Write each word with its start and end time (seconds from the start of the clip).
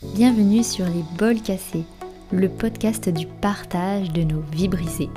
Bienvenue 0.00 0.62
sur 0.62 0.84
les 0.84 1.02
bols 1.18 1.42
cassés, 1.42 1.82
le 2.30 2.48
podcast 2.48 3.08
du 3.08 3.26
partage 3.26 4.12
de 4.12 4.22
nos 4.22 4.42
vies 4.52 4.68
brisées, 4.68 5.10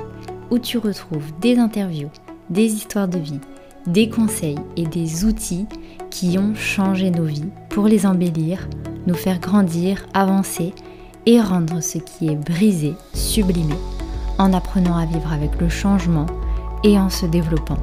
où 0.50 0.58
tu 0.58 0.76
retrouves 0.76 1.30
des 1.40 1.56
interviews, 1.56 2.10
des 2.50 2.64
histoires 2.64 3.06
de 3.06 3.20
vie, 3.20 3.38
des 3.86 4.08
conseils 4.08 4.58
et 4.76 4.84
des 4.84 5.24
outils 5.24 5.66
qui 6.10 6.36
ont 6.36 6.56
changé 6.56 7.12
nos 7.12 7.22
vies 7.22 7.48
pour 7.68 7.86
les 7.86 8.06
embellir, 8.06 8.68
nous 9.06 9.14
faire 9.14 9.38
grandir, 9.38 10.04
avancer 10.14 10.74
et 11.26 11.40
rendre 11.40 11.80
ce 11.80 11.98
qui 11.98 12.26
est 12.26 12.36
brisé 12.36 12.94
sublimé, 13.14 13.76
en 14.38 14.52
apprenant 14.52 14.96
à 14.96 15.06
vivre 15.06 15.32
avec 15.32 15.60
le 15.60 15.68
changement 15.68 16.26
et 16.82 16.98
en 16.98 17.08
se 17.08 17.26
développant. 17.26 17.78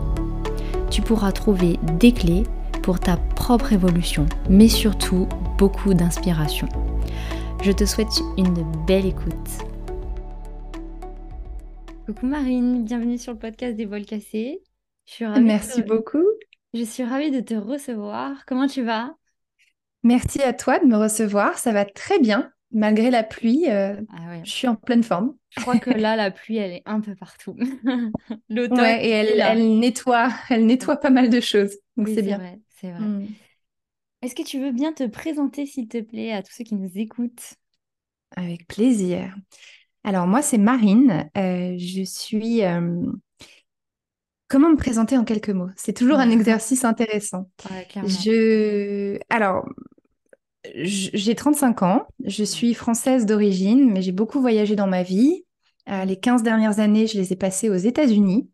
Tu 0.90 1.02
pourras 1.02 1.32
trouver 1.32 1.80
des 1.98 2.12
clés 2.12 2.44
pour 2.84 3.00
ta 3.00 3.16
propre 3.16 3.72
évolution, 3.72 4.26
mais 4.50 4.68
surtout 4.68 5.30
beaucoup 5.58 5.94
d'inspiration. 5.94 6.68
Je 7.62 7.74
te 7.74 7.84
souhaite 7.84 8.22
une 8.38 8.86
belle 8.88 9.06
écoute. 9.06 9.34
Coucou 12.06 12.26
Marine, 12.26 12.86
bienvenue 12.86 13.18
sur 13.18 13.34
le 13.34 13.38
podcast 13.38 13.76
des 13.76 13.84
vols 13.84 14.06
cassés. 14.06 14.62
Je 15.06 15.14
suis 15.14 15.26
ravie 15.26 15.42
Merci 15.42 15.84
beaucoup. 15.84 16.24
Je 16.74 16.84
suis 16.84 17.04
ravie 17.04 17.32
de 17.32 17.42
te 17.42 17.56
recevoir. 17.56 18.46
Comment 18.46 18.68
tu 18.68 18.82
vas? 18.82 19.14
Merci 20.04 20.42
à 20.42 20.54
toi 20.54 20.80
de 20.80 20.86
me 20.86 20.96
recevoir. 20.96 21.58
Ça 21.58 21.74
va 21.74 21.84
très 21.84 22.20
bien. 22.20 22.50
Malgré 22.72 23.12
la 23.12 23.24
pluie, 23.24 23.66
euh, 23.68 24.00
ah 24.10 24.42
je 24.42 24.50
suis 24.50 24.68
en 24.68 24.76
pleine 24.76 25.04
forme. 25.04 25.36
Je 25.50 25.60
crois 25.60 25.80
que 25.80 25.90
là, 25.90 26.16
la 26.16 26.32
pluie, 26.32 26.58
elle 26.58 26.72
est 26.72 26.84
un 26.86 27.02
peu 27.02 27.14
partout. 27.14 27.58
L'automne. 28.50 28.80
Ouais, 28.80 29.06
et 29.06 29.10
elle, 29.10 29.80
nettoie, 29.80 30.30
elle 30.50 30.66
nettoie 30.66 30.96
pas 30.96 31.10
mal 31.10 31.30
de 31.30 31.42
choses. 31.42 31.76
Donc 31.98 32.08
c'est 32.08 32.22
bien. 32.22 32.38
Vrai, 32.38 32.62
c'est 32.80 32.92
vrai. 32.92 33.28
Est-ce 34.22 34.36
que 34.36 34.44
tu 34.44 34.60
veux 34.60 34.72
bien 34.72 34.92
te 34.92 35.08
présenter, 35.08 35.66
s'il 35.66 35.88
te 35.88 36.02
plaît, 36.02 36.34
à 36.34 36.44
tous 36.44 36.52
ceux 36.52 36.66
qui 36.66 36.76
nous 36.76 36.92
écoutent? 36.96 37.54
Avec 38.36 38.68
plaisir. 38.68 39.34
Alors 40.04 40.28
moi, 40.28 40.42
c'est 40.42 40.58
Marine. 40.58 41.30
Euh, 41.38 41.76
je 41.78 42.04
suis... 42.04 42.64
Euh, 42.64 43.02
comment 44.50 44.70
me 44.70 44.76
présenter 44.76 45.18
en 45.18 45.24
quelques 45.24 45.50
mots? 45.50 45.70
C'est 45.78 45.96
toujours 45.96 46.18
un 46.18 46.30
exercice 46.32 46.84
intéressant. 46.84 47.50
je... 48.06 49.18
Alors, 49.30 49.66
j'ai 50.76 51.36
35 51.36 51.84
ans. 51.84 52.08
Je 52.26 52.44
suis 52.44 52.74
française 52.74 53.26
d'origine, 53.26 53.90
mais 53.92 54.02
j'ai 54.02 54.12
beaucoup 54.12 54.42
voyagé 54.42 54.76
dans 54.76 54.88
ma 54.88 55.04
vie. 55.04 55.46
Euh, 55.88 56.04
les 56.04 56.20
15 56.20 56.44
dernières 56.44 56.80
années, 56.80 57.08
je 57.08 57.18
les 57.18 57.32
ai 57.32 57.38
passées 57.38 57.70
aux 57.70 57.76
États-Unis 57.76 58.50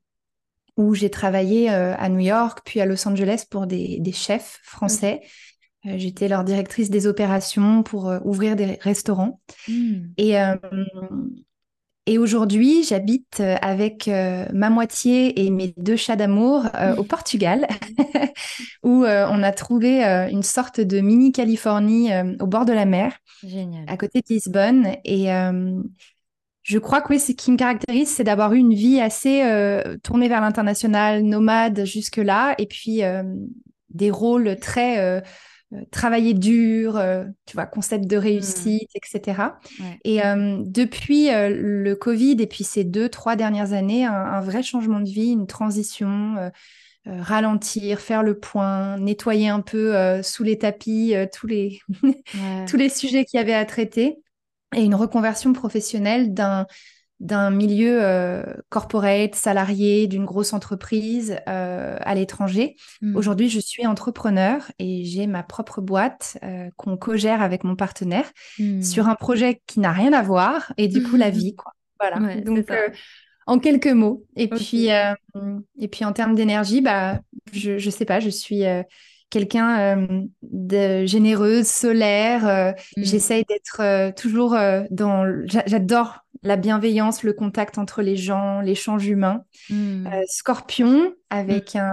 où 0.77 0.94
j'ai 0.94 1.09
travaillé 1.09 1.69
à 1.69 2.09
New 2.09 2.19
York, 2.19 2.59
puis 2.66 2.81
à 2.81 2.85
Los 2.85 3.07
Angeles 3.07 3.45
pour 3.50 3.66
des, 3.66 4.11
chefs 4.11 4.59
français. 4.61 5.22
Euh, 5.88 5.97
j'étais 5.97 6.28
leur 6.28 6.44
directrice 6.44 6.89
des 6.89 7.08
opérations 7.08 7.83
pour 7.83 8.09
euh, 8.09 8.19
ouvrir 8.23 8.55
des 8.55 8.78
restaurants. 8.81 9.39
Hmm. 9.67 10.08
Et, 10.17 10.39
euh, 10.39 10.55
et 12.05 12.17
aujourd'hui, 12.17 12.83
j'habite 12.83 13.39
avec 13.39 14.08
ma 14.08 14.69
moitié 14.69 15.44
et 15.44 15.50
mes 15.50 15.73
deux 15.75 15.95
chats 15.95 16.16
d'amour 16.16 16.66
au 17.00 17.03
Portugal, 17.03 17.66
où 18.83 19.06
on 19.06 19.41
a 19.41 19.52
trouvé 19.52 20.03
une 20.31 20.44
sorte 20.44 20.80
de 20.80 21.00
mini 21.00 21.31
Californie 21.31 22.11
au 22.39 22.45
bord 22.45 22.66
de 22.66 22.73
la 22.73 22.86
mer, 22.86 23.17
à 23.88 23.97
côté 23.97 24.19
de 24.19 24.28
Lisbonne. 24.30 24.97
Et 25.03 25.30
je 26.61 26.78
crois 26.78 27.02
que 27.02 27.08
oui, 27.09 27.19
ce 27.19 27.31
qui 27.31 27.52
me 27.52 27.58
caractérise, 27.58 28.09
c'est 28.09 28.23
d'avoir 28.23 28.53
eu 28.53 28.59
une 28.59 28.75
vie 28.75 29.02
assez 29.02 29.41
tournée 30.03 30.28
vers 30.28 30.41
l'international, 30.41 31.23
nomade 31.23 31.86
jusque-là, 31.86 32.53
et 32.59 32.67
puis 32.67 33.02
des 33.89 34.11
rôles 34.11 34.58
très 34.59 35.23
travailler 35.91 36.33
dur, 36.33 36.97
euh, 36.97 37.25
tu 37.45 37.55
vois, 37.55 37.66
concept 37.66 38.05
de 38.08 38.17
réussite, 38.17 38.89
mmh. 38.94 38.97
etc. 38.97 39.41
Et 40.03 40.23
euh, 40.23 40.57
depuis 40.63 41.30
le 41.30 41.94
Covid 41.94 42.38
et 42.39 42.47
puis 42.47 42.63
ces 42.63 42.83
deux, 42.83 43.09
trois 43.09 43.35
dernières 43.35 43.73
années, 43.73 44.05
un, 44.05 44.41
vrai 44.41 44.63
changement 44.63 44.99
de 44.99 45.09
vie, 45.09 45.31
une 45.31 45.47
transition, 45.47 46.51
ralentir, 47.06 48.00
faire 48.00 48.23
le 48.23 48.40
point, 48.40 48.97
nettoyer 48.97 49.50
un 49.50 49.62
peu 49.62 50.22
sous 50.23 50.44
les 50.44 50.57
tapis 50.57 51.13
tous, 51.34 51.47
les 51.47 51.79
tous 52.67 52.78
les 52.78 52.90
sujets 52.90 53.25
qu'il 53.25 53.40
y 53.40 53.41
avait 53.41 53.53
à 53.53 53.66
traiter 53.66 54.17
et 54.75 54.84
une 54.84 54.95
reconversion 54.95 55.53
professionnelle 55.53 56.34
d'un 56.34 56.66
d'un 57.20 57.50
milieu 57.50 58.03
euh, 58.03 58.44
corporate, 58.70 59.36
salarié, 59.36 60.08
d'une 60.08 60.26
grosse 60.26 60.53
entreprise 60.53 61.38
euh, 61.48 61.98
à 62.02 62.16
l'étranger. 62.16 62.76
Hmm. 63.02 63.16
Aujourd'hui, 63.16 63.50
je 63.50 63.59
suis 63.59 63.88
entrepreneur 63.88 64.70
et 64.80 65.06
j'ai 65.06 65.26
ma 65.26 65.44
propre 65.44 65.81
boîte 65.81 66.38
euh, 66.44 66.70
qu'on 66.76 66.98
co-gère 66.98 67.42
avec 67.42 67.64
mon 67.64 67.76
partenaire 67.76 68.30
hmm. 68.59 68.81
sur 68.81 69.08
un 69.08 69.16
projet 69.16 69.62
qui 69.66 69.80
n'a 69.80 69.92
rien 69.92 70.12
à 70.12 70.22
voir 70.22 70.74
et 70.78 70.88
du 70.88 71.03
coup 71.03 71.16
la 71.16 71.30
vie, 71.30 71.56
quoi. 71.56 71.72
Voilà. 72.00 72.42
Donc, 72.42 72.70
en 73.47 73.59
quelques 73.59 73.88
mots. 73.88 74.26
Et 74.36 74.50
puis, 74.50 74.90
et 74.90 75.88
puis 75.88 76.03
en 76.03 76.12
termes 76.12 76.36
d'énergie, 76.36 76.82
bah, 76.82 77.20
je, 77.53 77.78
je 77.78 77.90
sais 77.90 78.03
pas, 78.03 78.20
je 78.20 78.30
suis 78.30 78.64
quelqu'un 79.30 80.26
de 80.42 81.06
généreuse, 81.06 81.68
solaire. 81.68 82.76
J'essaye 82.97 83.46
d'être 83.47 84.12
toujours 84.16 84.58
dans. 84.90 85.26
J'adore 85.46 86.25
la 86.45 86.57
bienveillance, 86.57 87.23
le 87.23 87.33
contact 87.33 87.78
entre 87.78 88.01
les 88.01 88.16
gens, 88.16 88.61
l'échange 88.61 89.07
humain. 89.07 89.44
Hmm. 89.69 90.07
Euh, 90.07 90.22
scorpion 90.28 91.13
avec 91.29 91.75
hmm. 91.75 91.91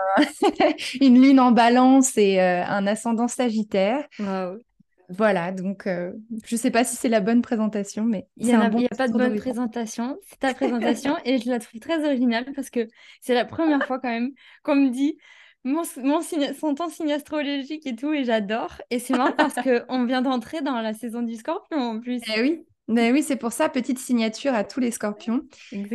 une 1.01 1.21
lune 1.21 1.41
en 1.41 1.51
balance 1.51 2.17
et 2.17 2.41
euh, 2.41 2.65
un 2.65 2.87
ascendant 2.87 3.29
sagittaire. 3.29 4.07
Voilà, 5.09 5.53
donc 5.53 5.87
euh, 5.87 6.13
je 6.45 6.55
ne 6.55 6.61
sais 6.61 6.71
pas 6.71 6.85
si 6.85 6.97
c'est 6.97 7.09
la 7.09 7.21
bonne 7.21 7.43
présentation, 7.43 8.05
mais 8.05 8.27
il 8.37 8.47
n'y 8.47 8.55
a, 8.55 8.71
pas 8.97 9.09
de 9.09 9.13
bonne 9.13 9.37
présentation. 9.37 10.17
C'est 10.27 10.39
ta 10.39 10.55
présentation 10.55 11.17
et 11.25 11.39
je 11.39 11.51
la 11.51 11.59
trouve 11.59 11.81
très 11.81 12.03
originale 12.05 12.47
parce 12.55 12.71
que 12.71 12.89
c'est 13.21 13.35
la 13.35 13.45
première 13.45 13.85
fois 13.87 13.99
quand 13.99 14.09
même 14.09 14.31
qu'on 14.63 14.77
me 14.77 14.89
dit 14.89 15.19
mon, 15.65 15.85
signe, 15.85 16.55
son 16.59 16.75
temps 16.75 16.89
signe 16.89 17.13
astrologique 17.13 17.87
et 17.87 17.95
tout, 17.95 18.13
et 18.13 18.25
j'adore. 18.25 18.81
Et 18.91 18.99
c'est 18.99 19.15
marrant 19.15 19.33
parce 19.33 19.55
qu'on 19.89 20.05
vient 20.05 20.23
d'entrer 20.23 20.63
dans 20.63 20.81
la 20.81 20.95
saison 20.95 21.23
du 21.23 21.35
scorpion 21.37 21.79
en 21.79 22.01
plus. 22.01 22.21
Eh 22.35 22.41
oui, 22.41 22.65
mais 22.89 23.13
oui, 23.13 23.23
c'est 23.23 23.37
pour 23.37 23.53
ça, 23.53 23.69
petite 23.69 23.99
signature 23.99 24.55
à 24.55 24.65
tous 24.65 24.81
les 24.81 24.91
scorpions. 24.91 25.43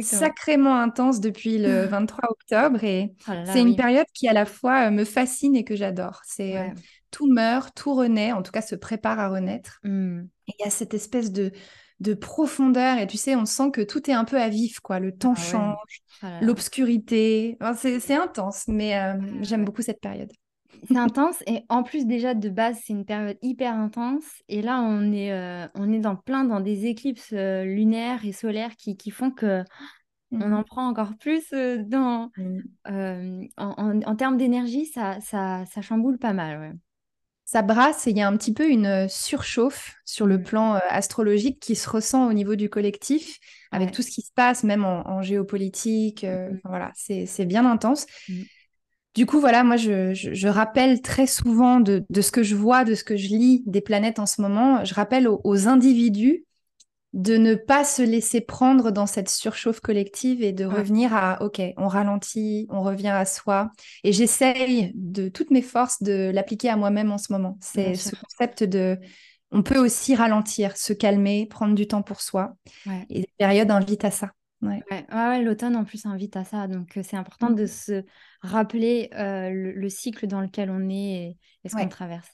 Sacrément 0.01 0.79
intense 0.79 1.19
depuis 1.19 1.57
le 1.57 1.85
23 1.85 2.31
octobre. 2.31 2.83
Et 2.83 3.13
oh 3.27 3.31
c'est 3.45 3.61
une 3.61 3.75
période 3.75 4.05
qui 4.13 4.27
à 4.27 4.33
la 4.33 4.45
fois 4.45 4.87
euh, 4.87 4.91
me 4.91 5.03
fascine 5.03 5.55
et 5.55 5.63
que 5.63 5.75
j'adore. 5.75 6.21
C'est 6.25 6.57
euh, 6.57 6.67
tout 7.11 7.27
meurt, 7.27 7.75
tout 7.75 7.93
renaît, 7.93 8.31
en 8.31 8.41
tout 8.41 8.51
cas 8.51 8.61
se 8.61 8.75
prépare 8.75 9.19
à 9.19 9.29
renaître. 9.29 9.79
Mmh. 9.83 10.21
Et 10.47 10.53
il 10.59 10.63
y 10.63 10.67
a 10.67 10.69
cette 10.69 10.93
espèce 10.93 11.31
de, 11.31 11.51
de 11.99 12.13
profondeur. 12.13 12.97
Et 12.99 13.07
tu 13.07 13.17
sais, 13.17 13.35
on 13.35 13.45
sent 13.45 13.71
que 13.71 13.81
tout 13.81 14.09
est 14.09 14.13
un 14.13 14.25
peu 14.25 14.39
à 14.39 14.49
vif, 14.49 14.79
quoi. 14.79 14.99
Le 14.99 15.15
temps 15.15 15.35
ah 15.35 15.41
change, 15.41 16.01
oh 16.23 16.27
l'obscurité. 16.41 17.57
c'est 17.75 18.15
intense, 18.15 18.63
mais 18.67 18.97
euh, 18.97 19.13
j'aime 19.41 19.65
beaucoup 19.65 19.81
cette 19.81 19.99
période. 19.99 20.31
C'est 20.87 20.97
intense 20.97 21.43
et 21.47 21.63
en 21.69 21.83
plus 21.83 22.05
déjà 22.05 22.33
de 22.33 22.49
base 22.49 22.79
c'est 22.83 22.93
une 22.93 23.05
période 23.05 23.37
hyper 23.41 23.73
intense 23.73 24.23
et 24.47 24.61
là 24.61 24.81
on 24.81 25.11
est, 25.11 25.31
euh, 25.31 25.67
on 25.75 25.91
est 25.91 25.99
dans 25.99 26.15
plein 26.15 26.43
dans 26.43 26.59
des 26.59 26.85
éclipses 26.85 27.33
euh, 27.33 27.63
lunaires 27.63 28.25
et 28.25 28.31
solaires 28.31 28.75
qui, 28.75 28.97
qui 28.97 29.11
font 29.11 29.31
que 29.31 29.63
on 30.31 30.51
en 30.51 30.59
mmh. 30.59 30.65
prend 30.65 30.87
encore 30.87 31.11
plus 31.17 31.45
euh, 31.53 31.77
dans, 31.85 32.31
mmh. 32.35 33.45
en, 33.57 34.01
en, 34.01 34.15
termes 34.15 34.37
d'énergie 34.37 34.85
ça, 34.85 35.19
ça, 35.21 35.63
ça, 35.71 35.81
chamboule 35.81 36.17
pas 36.17 36.33
mal. 36.33 36.59
Ouais. 36.59 36.71
Ça 37.45 37.61
brasse 37.61 38.07
et 38.07 38.11
il 38.11 38.17
y 38.17 38.21
a 38.21 38.27
un 38.27 38.35
petit 38.35 38.53
peu 38.53 38.69
une 38.69 39.07
surchauffe 39.07 39.95
sur 40.03 40.25
le 40.25 40.37
mmh. 40.37 40.43
plan 40.43 40.73
astrologique 40.89 41.61
qui 41.61 41.75
se 41.75 41.89
ressent 41.89 42.27
au 42.27 42.33
niveau 42.33 42.55
du 42.55 42.69
collectif 42.69 43.37
avec 43.71 43.91
tout 43.91 44.01
ce 44.01 44.11
qui 44.11 44.21
se 44.21 44.33
passe 44.33 44.65
même 44.65 44.83
en, 44.83 45.21
géopolitique. 45.21 46.25
voilà, 46.65 46.91
c'est 46.95 47.45
bien 47.45 47.65
intense. 47.65 48.05
Du 49.17 49.25
coup, 49.25 49.39
voilà, 49.39 49.63
moi, 49.63 49.77
je, 49.77 50.47
rappelle 50.47 51.01
très 51.01 51.25
souvent 51.25 51.79
de, 51.79 52.05
ce 52.21 52.29
que 52.29 52.43
je 52.43 52.55
vois, 52.55 52.83
de 52.83 52.93
ce 52.93 53.03
que 53.03 53.17
je 53.17 53.29
lis 53.29 53.63
des 53.65 53.81
planètes 53.81 54.19
en 54.19 54.27
ce 54.27 54.43
moment, 54.43 54.85
je 54.85 54.93
rappelle 54.93 55.27
aux, 55.27 55.67
individus 55.67 56.45
de 57.13 57.35
ne 57.35 57.55
pas 57.55 57.83
se 57.83 58.03
laisser 58.03 58.41
prendre 58.41 58.91
dans 58.91 59.07
cette 59.07 59.29
surchauffe 59.29 59.79
collective 59.79 60.43
et 60.43 60.51
de 60.51 60.65
revenir 60.65 61.15
à, 61.15 61.41
OK, 61.41 61.59
on 61.77 61.87
ralentit, 61.87 62.67
on 62.69 62.83
revient 62.83 63.07
à 63.07 63.25
soi. 63.25 63.71
Et 64.03 64.11
j'essaye 64.11 64.91
de 64.93 65.29
toutes 65.29 65.49
mes 65.49 65.63
forces 65.63 66.03
de 66.03 66.29
l'appliquer 66.31 66.69
à 66.69 66.75
moi-même 66.75 67.11
en 67.11 67.17
ce 67.17 67.33
moment. 67.33 67.57
C'est 67.59 67.95
ce 67.95 68.15
concept 68.15 68.63
de, 68.63 68.99
on 69.49 69.63
peut 69.63 69.79
aussi 69.79 70.13
ralentir, 70.13 70.77
se 70.77 70.93
calmer, 70.93 71.47
prendre 71.47 71.73
du 71.73 71.87
temps 71.87 72.03
pour 72.03 72.21
soi. 72.21 72.53
Et 73.09 73.21
les 73.21 73.29
périodes 73.39 73.71
invitent 73.71 74.05
à 74.05 74.11
ça. 74.11 74.29
Ouais. 74.61 74.83
Ouais, 75.11 75.41
l'automne 75.41 75.75
en 75.75 75.85
plus 75.85 76.05
invite 76.05 76.35
à 76.35 76.43
ça. 76.43 76.67
Donc, 76.67 76.99
c'est 77.01 77.17
important 77.17 77.49
de 77.49 77.63
mmh. 77.63 77.67
se 77.67 78.03
rappeler 78.41 79.09
le, 79.13 79.89
cycle 79.89 80.27
dans 80.27 80.41
lequel 80.41 80.69
on 80.69 80.89
est 80.89 81.37
et, 81.63 81.69
ce 81.69 81.75
qu'on 81.75 81.87
traverse. 81.87 82.29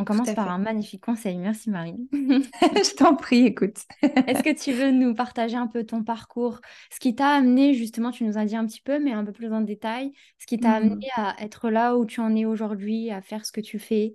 On 0.00 0.04
commence 0.04 0.32
par 0.32 0.48
un 0.48 0.58
magnifique 0.58 1.02
conseil. 1.02 1.36
Merci 1.38 1.70
Marine. 1.70 2.06
Je 2.12 2.94
t'en 2.94 3.16
prie, 3.16 3.46
écoute. 3.46 3.78
Est-ce 4.02 4.44
que 4.44 4.56
tu 4.56 4.72
veux 4.72 4.92
nous 4.92 5.12
partager 5.12 5.56
un 5.56 5.66
peu 5.66 5.84
ton 5.84 6.04
parcours? 6.04 6.60
Ce 6.92 7.00
qui 7.00 7.16
t'a 7.16 7.30
amené, 7.30 7.74
justement, 7.74 8.12
tu 8.12 8.22
nous 8.22 8.38
as 8.38 8.44
dit 8.44 8.54
un 8.54 8.64
petit 8.64 8.80
peu, 8.80 9.00
mais 9.00 9.12
un 9.12 9.24
peu 9.24 9.32
plus 9.32 9.52
en 9.52 9.60
détail, 9.60 10.12
ce 10.38 10.46
qui 10.46 10.58
t'a 10.58 10.74
amené 10.74 11.08
mmh. 11.16 11.20
à 11.20 11.34
être 11.40 11.68
là 11.68 11.96
où 11.96 12.06
tu 12.06 12.20
en 12.20 12.36
es 12.36 12.44
aujourd'hui, 12.44 13.10
à 13.10 13.20
faire 13.20 13.44
ce 13.44 13.50
que 13.50 13.60
tu 13.60 13.80
fais. 13.80 14.14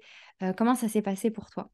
comment 0.56 0.75
ça 0.75 0.88
s'est 0.88 1.01
passé 1.01 1.31
pour 1.31 1.50
toi? 1.50 1.69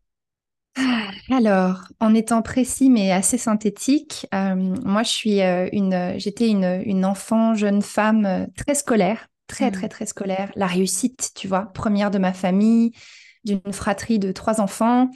Alors, 1.29 1.83
en 1.99 2.13
étant 2.13 2.41
précis 2.41 2.89
mais 2.89 3.11
assez 3.11 3.37
synthétique, 3.37 4.27
euh, 4.33 4.55
moi 4.55 5.03
je 5.03 5.09
suis 5.09 5.41
euh, 5.41 5.67
une, 5.71 6.15
j'étais 6.17 6.49
une, 6.49 6.81
une, 6.85 7.05
enfant, 7.05 7.53
jeune 7.53 7.81
femme 7.81 8.25
euh, 8.25 8.45
très 8.55 8.75
scolaire, 8.75 9.28
très 9.49 9.71
très 9.71 9.87
mmh. 9.87 9.89
très 9.89 10.05
scolaire. 10.05 10.51
La 10.55 10.67
réussite, 10.67 11.31
tu 11.35 11.49
vois, 11.49 11.65
première 11.73 12.11
de 12.11 12.19
ma 12.19 12.31
famille, 12.31 12.91
d'une 13.43 13.73
fratrie 13.73 14.19
de 14.19 14.31
trois 14.31 14.61
enfants. 14.61 15.09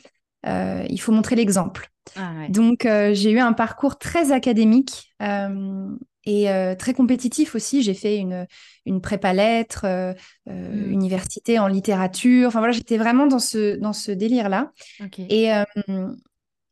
il 0.46 1.00
faut 1.00 1.14
montrer 1.14 1.38
l'exemple. 1.38 1.90
Ah 2.18 2.32
Donc 2.50 2.86
j'ai 2.86 3.32
eu 3.32 3.40
un 3.40 3.54
parcours 3.54 3.98
très 3.98 4.34
académique 4.34 5.14
et 6.26 6.48
très 6.78 6.94
compétitif 6.94 7.56
aussi. 7.56 7.82
J'ai 7.84 7.94
fait 7.94 8.18
une, 8.18 8.46
une 8.86 9.00
prépa 9.00 9.32
lettres, 9.34 9.86
mmh. 10.48 10.92
université 10.92 11.60
en 11.60 11.68
littérature. 11.68 12.48
Enfin 12.50 12.60
voilà, 12.60 12.74
j'étais 12.74 12.98
vraiment 12.98 13.28
dans 13.28 13.40
ce, 13.40 13.78
dans 13.78 13.94
ce 13.94 14.12
délire-là. 14.12 14.72
Et 15.18 15.50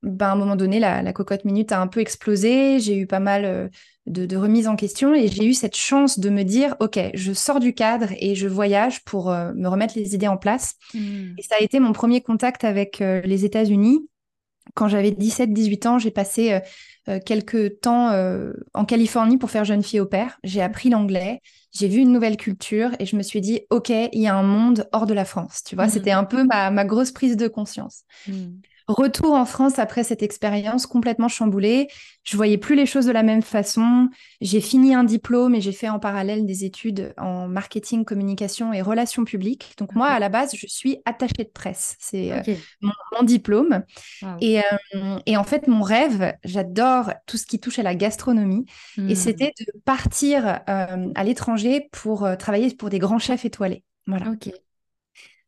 ben, 0.03 0.27
à 0.27 0.31
un 0.31 0.35
moment 0.35 0.55
donné, 0.55 0.79
la, 0.79 1.13
cocotte 1.13 1.45
minute 1.45 1.71
a 1.71 1.81
un 1.81 1.87
peu 1.87 1.99
explosé. 1.99 2.79
J'ai 2.79 2.97
eu 2.97 3.07
pas 3.07 3.19
mal 3.19 3.69
de, 4.07 4.35
remises 4.35 4.67
en 4.67 4.75
question 4.75 5.13
et 5.13 5.27
j'ai 5.27 5.45
eu 5.45 5.53
cette 5.53 5.75
chance 5.75 6.19
de 6.19 6.29
me 6.29 6.43
dire, 6.43 6.75
OK, 6.79 6.99
je 7.13 7.33
sors 7.33 7.59
du 7.59 7.73
cadre 7.73 8.07
et 8.19 8.35
je 8.35 8.47
voyage 8.47 9.03
pour 9.03 9.29
me 9.29 9.67
remettre 9.67 9.93
les 9.97 10.15
idées 10.15 10.27
en 10.27 10.37
place. 10.37 10.75
Mmh. 10.93 11.35
Et 11.37 11.43
ça 11.43 11.55
a 11.59 11.63
été 11.63 11.79
mon 11.79 11.93
premier 11.93 12.21
contact 12.21 12.63
avec 12.63 12.99
les 12.99 13.45
États-Unis. 13.45 14.07
Quand 14.73 14.87
j'avais 14.87 15.11
17-18 15.11 15.87
ans, 15.87 15.99
j'ai 15.99 16.11
passé 16.11 16.61
euh, 17.09 17.19
quelques 17.25 17.79
temps 17.79 18.11
euh, 18.11 18.53
en 18.75 18.85
Californie 18.85 19.39
pour 19.39 19.49
faire 19.49 19.65
jeune 19.65 19.81
fille 19.81 19.99
au 19.99 20.05
père. 20.05 20.37
J'ai 20.43 20.61
appris 20.61 20.91
l'anglais, 20.91 21.41
j'ai 21.71 21.87
vu 21.87 21.99
une 21.99 22.11
nouvelle 22.11 22.37
culture 22.37 22.91
et 22.99 23.07
je 23.07 23.15
me 23.15 23.23
suis 23.23 23.41
dit, 23.41 23.61
OK, 23.71 23.89
il 23.89 24.21
y 24.21 24.27
a 24.27 24.35
un 24.35 24.43
monde 24.43 24.87
hors 24.91 25.07
de 25.07 25.15
la 25.15 25.25
France. 25.25 25.63
Tu 25.65 25.75
vois, 25.75 25.87
mmh. 25.87 25.89
c'était 25.89 26.11
un 26.11 26.25
peu 26.25 26.43
ma, 26.43 26.85
grosse 26.85 27.11
prise 27.11 27.37
de 27.37 27.47
conscience. 27.47 28.03
Mmh. 28.27 28.33
Retour 28.91 29.33
en 29.33 29.45
France 29.45 29.79
après 29.79 30.03
cette 30.03 30.21
expérience 30.21 30.85
complètement 30.85 31.29
chamboulée. 31.29 31.87
Je 32.23 32.35
voyais 32.35 32.57
plus 32.57 32.75
les 32.75 32.85
choses 32.85 33.05
de 33.05 33.11
la 33.11 33.23
même 33.23 33.41
façon. 33.41 34.09
J'ai 34.41 34.59
fini 34.59 34.93
un 34.93 35.03
diplôme 35.03 35.55
et 35.55 35.61
j'ai 35.61 35.71
fait 35.71 35.89
en 35.89 35.97
parallèle 35.97 36.45
des 36.45 36.65
études 36.65 37.13
en 37.17 37.47
marketing, 37.47 38.03
communication 38.03 38.73
et 38.73 38.81
relations 38.81 39.23
publiques. 39.23 39.73
Donc 39.77 39.95
moi, 39.95 40.07
à 40.07 40.19
la 40.19 40.29
base, 40.29 40.55
je 40.55 40.67
suis 40.67 40.97
attachée 41.05 41.43
de 41.45 41.51
presse. 41.53 41.95
C'est 41.99 42.33
euh, 42.33 42.55
mon, 42.81 43.23
diplôme. 43.23 43.83
Et, 44.41 44.59
euh, 44.59 45.19
et, 45.25 45.37
en 45.37 45.43
fait, 45.43 45.67
mon 45.67 45.81
rêve, 45.81 46.33
j'adore 46.43 47.11
tout 47.27 47.37
ce 47.37 47.45
qui 47.45 47.59
touche 47.59 47.79
à 47.79 47.83
la 47.83 47.95
gastronomie. 47.95 48.65
Et 48.97 49.01
hmm. 49.01 49.15
c'était 49.15 49.53
de 49.57 49.79
partir 49.85 50.59
euh, 50.69 51.07
à 51.15 51.23
l'étranger 51.23 51.87
pour 51.91 52.27
travailler 52.37 52.75
pour 52.75 52.89
des 52.89 52.99
grands 52.99 53.19
chefs 53.19 53.45
étoilés. 53.45 53.83
Voilà. 54.05 54.27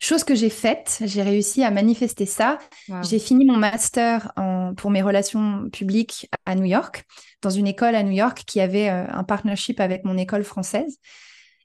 Chose 0.03 0.25
que 0.25 0.35
j'ai 0.35 0.49
faite, 0.49 1.01
j'ai 1.05 1.21
réussi 1.21 1.63
à 1.63 1.71
manifester 1.71 2.25
ça. 2.25 2.59
J'ai 3.03 3.19
fini 3.19 3.45
mon 3.45 3.55
master 3.55 4.33
pour 4.75 4.91
mes 4.91 5.01
relations 5.01 5.69
publiques 5.69 6.29
à 6.45 6.55
New 6.55 6.65
York, 6.65 7.05
dans 7.41 7.49
une 7.49 7.67
école 7.67 7.95
à 7.95 8.03
New 8.03 8.11
York 8.11 8.43
qui 8.45 8.59
avait 8.59 8.89
euh, 8.89 9.05
un 9.07 9.23
partnership 9.23 9.79
avec 9.79 10.03
mon 10.03 10.17
école 10.17 10.43
française. 10.43 10.97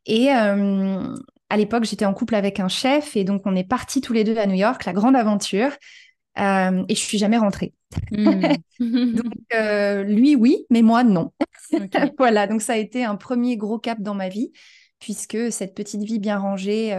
Et 0.06 0.32
euh, 0.32 1.02
à 1.50 1.56
l'époque, 1.56 1.82
j'étais 1.82 2.04
en 2.04 2.14
couple 2.14 2.36
avec 2.36 2.60
un 2.60 2.68
chef 2.68 3.16
et 3.16 3.24
donc 3.24 3.42
on 3.44 3.56
est 3.56 3.68
partis 3.68 4.00
tous 4.00 4.12
les 4.12 4.22
deux 4.22 4.38
à 4.38 4.46
New 4.46 4.54
York, 4.54 4.84
la 4.84 4.92
grande 4.92 5.16
aventure. 5.16 5.72
Euh, 6.38 6.84
et 6.88 6.94
je 6.94 7.00
suis 7.00 7.18
jamais 7.18 7.38
rentrée. 7.38 7.74
Hmm. 8.12 8.40
donc 8.78 10.06
lui 10.06 10.36
oui, 10.36 10.64
mais 10.70 10.82
moi 10.82 11.02
non. 11.02 11.32
voilà, 12.18 12.46
donc 12.46 12.62
ça 12.62 12.74
a 12.74 12.76
été 12.76 13.04
un 13.04 13.16
premier 13.16 13.56
gros 13.56 13.80
cap 13.80 14.00
dans 14.00 14.14
ma 14.14 14.28
vie 14.28 14.52
puisque 15.00 15.50
cette 15.50 15.74
petite 15.74 16.04
vie 16.04 16.20
bien 16.20 16.38
rangée 16.38 16.94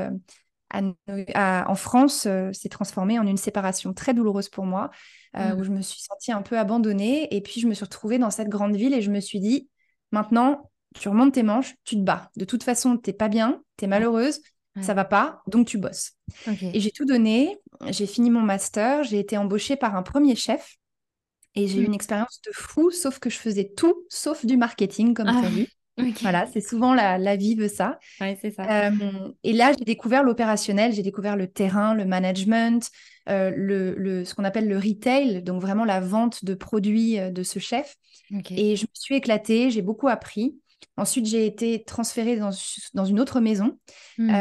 en 0.74 1.75
France 1.75 2.25
euh, 2.27 2.51
s'est 2.54 2.69
transformée 2.69 3.19
en 3.19 3.27
une 3.27 3.38
séparation 3.38 3.94
très 3.94 4.13
douloureuse 4.13 4.50
pour 4.50 4.66
moi, 4.66 4.92
euh, 5.36 5.56
mmh. 5.56 5.60
où 5.60 5.63
je 5.63 5.71
me 5.71 5.81
suis 5.81 6.01
sentie 6.01 6.31
un 6.31 6.42
peu 6.42 6.57
abandonnée. 6.57 7.33
Et 7.36 7.42
puis, 7.42 7.62
je 7.62 7.68
me 7.68 7.74
suis 7.74 7.86
retrouvée 7.86 8.19
dans 8.19 8.30
cette 8.30 8.50
grande 8.50 8.75
ville 8.75 8.94
et 8.94 9.01
je 9.01 9.12
me 9.12 9.19
suis 9.19 9.39
dit, 9.39 9.69
maintenant, 10.12 10.71
tu 10.95 11.10
remontes 11.10 11.33
tes 11.33 11.44
manches, 11.44 11.75
tu 11.83 11.95
te 11.95 12.01
bats. 12.01 12.30
De 12.36 12.45
toute 12.45 12.63
façon, 12.63 12.98
t'es 12.98 13.13
pas 13.13 13.30
bien, 13.30 13.62
tu 13.77 13.86
es 13.86 13.88
malheureuse, 13.88 14.42
ça 14.81 14.94
va 14.94 15.04
pas, 15.04 15.42
donc 15.48 15.68
tu 15.68 15.77
bosses. 15.77 16.13
Et 16.62 16.80
j'ai 16.80 16.92
tout 16.92 17.04
donné, 17.04 17.57
j'ai 17.89 18.07
fini 18.07 18.30
mon 18.30 18.42
master, 18.42 19.04
j'ai 19.04 19.19
été 19.19 19.36
embauchée 19.36 19.75
par 19.75 19.95
un 19.95 20.04
premier 20.04 20.36
chef. 20.36 20.77
Et 21.56 21.68
j'ai 21.68 21.80
eu 21.80 21.81
mmh. 21.81 21.86
une 21.86 21.94
expérience 21.95 22.39
de 22.45 22.51
fou, 22.54 22.92
sauf 22.92 23.19
que 23.19 23.30
je 23.30 23.38
faisais 23.38 23.74
tout 23.75 24.06
sauf 24.07 24.45
du 24.45 24.56
marketing 24.56 25.13
comme 25.13 25.27
ah. 25.27 25.42
prévu. 25.42 25.68
Voilà, 26.22 26.48
c'est 26.48 26.62
souvent 26.62 26.94
la, 26.94 27.36
vie 27.36 27.56
veut 27.56 27.68
ça. 27.68 28.00
c'est 28.19 28.51
ça. 28.51 28.88
Euh, 28.88 28.92
et 29.44 29.54
là, 29.54 29.72
j'ai 29.78 29.86
découvert 29.86 30.24
l'opérationnel, 30.24 30.94
j'ai 30.94 31.04
découvert 31.04 31.36
le 31.36 31.48
terrain, 31.48 31.94
le 31.94 32.06
management, 32.06 32.90
euh, 33.30 33.51
le, 33.56 34.25
ce 34.25 34.34
qu'on 34.34 34.44
appelle 34.44 34.68
le 34.68 34.78
retail, 34.78 35.44
donc 35.44 35.62
vraiment 35.62 35.86
la 35.86 36.00
vente 36.00 36.46
de 36.46 36.54
produits 36.54 37.19
euh, 37.19 37.31
de 37.31 37.44
ce 37.44 37.60
chef. 37.60 37.96
Et 38.51 38.75
je 38.75 38.84
me 38.84 38.94
suis 38.94 39.16
éclatée, 39.16 39.72
j'ai 39.72 39.81
beaucoup 39.81 40.07
appris. 40.07 40.56
Ensuite, 40.98 41.25
j'ai 41.25 41.46
été 41.46 41.84
transférée 41.84 42.36
dans, 42.36 42.52
dans 42.94 43.06
une 43.06 43.19
autre 43.19 43.40
maison. 43.40 43.80
Hmm. 44.18 44.31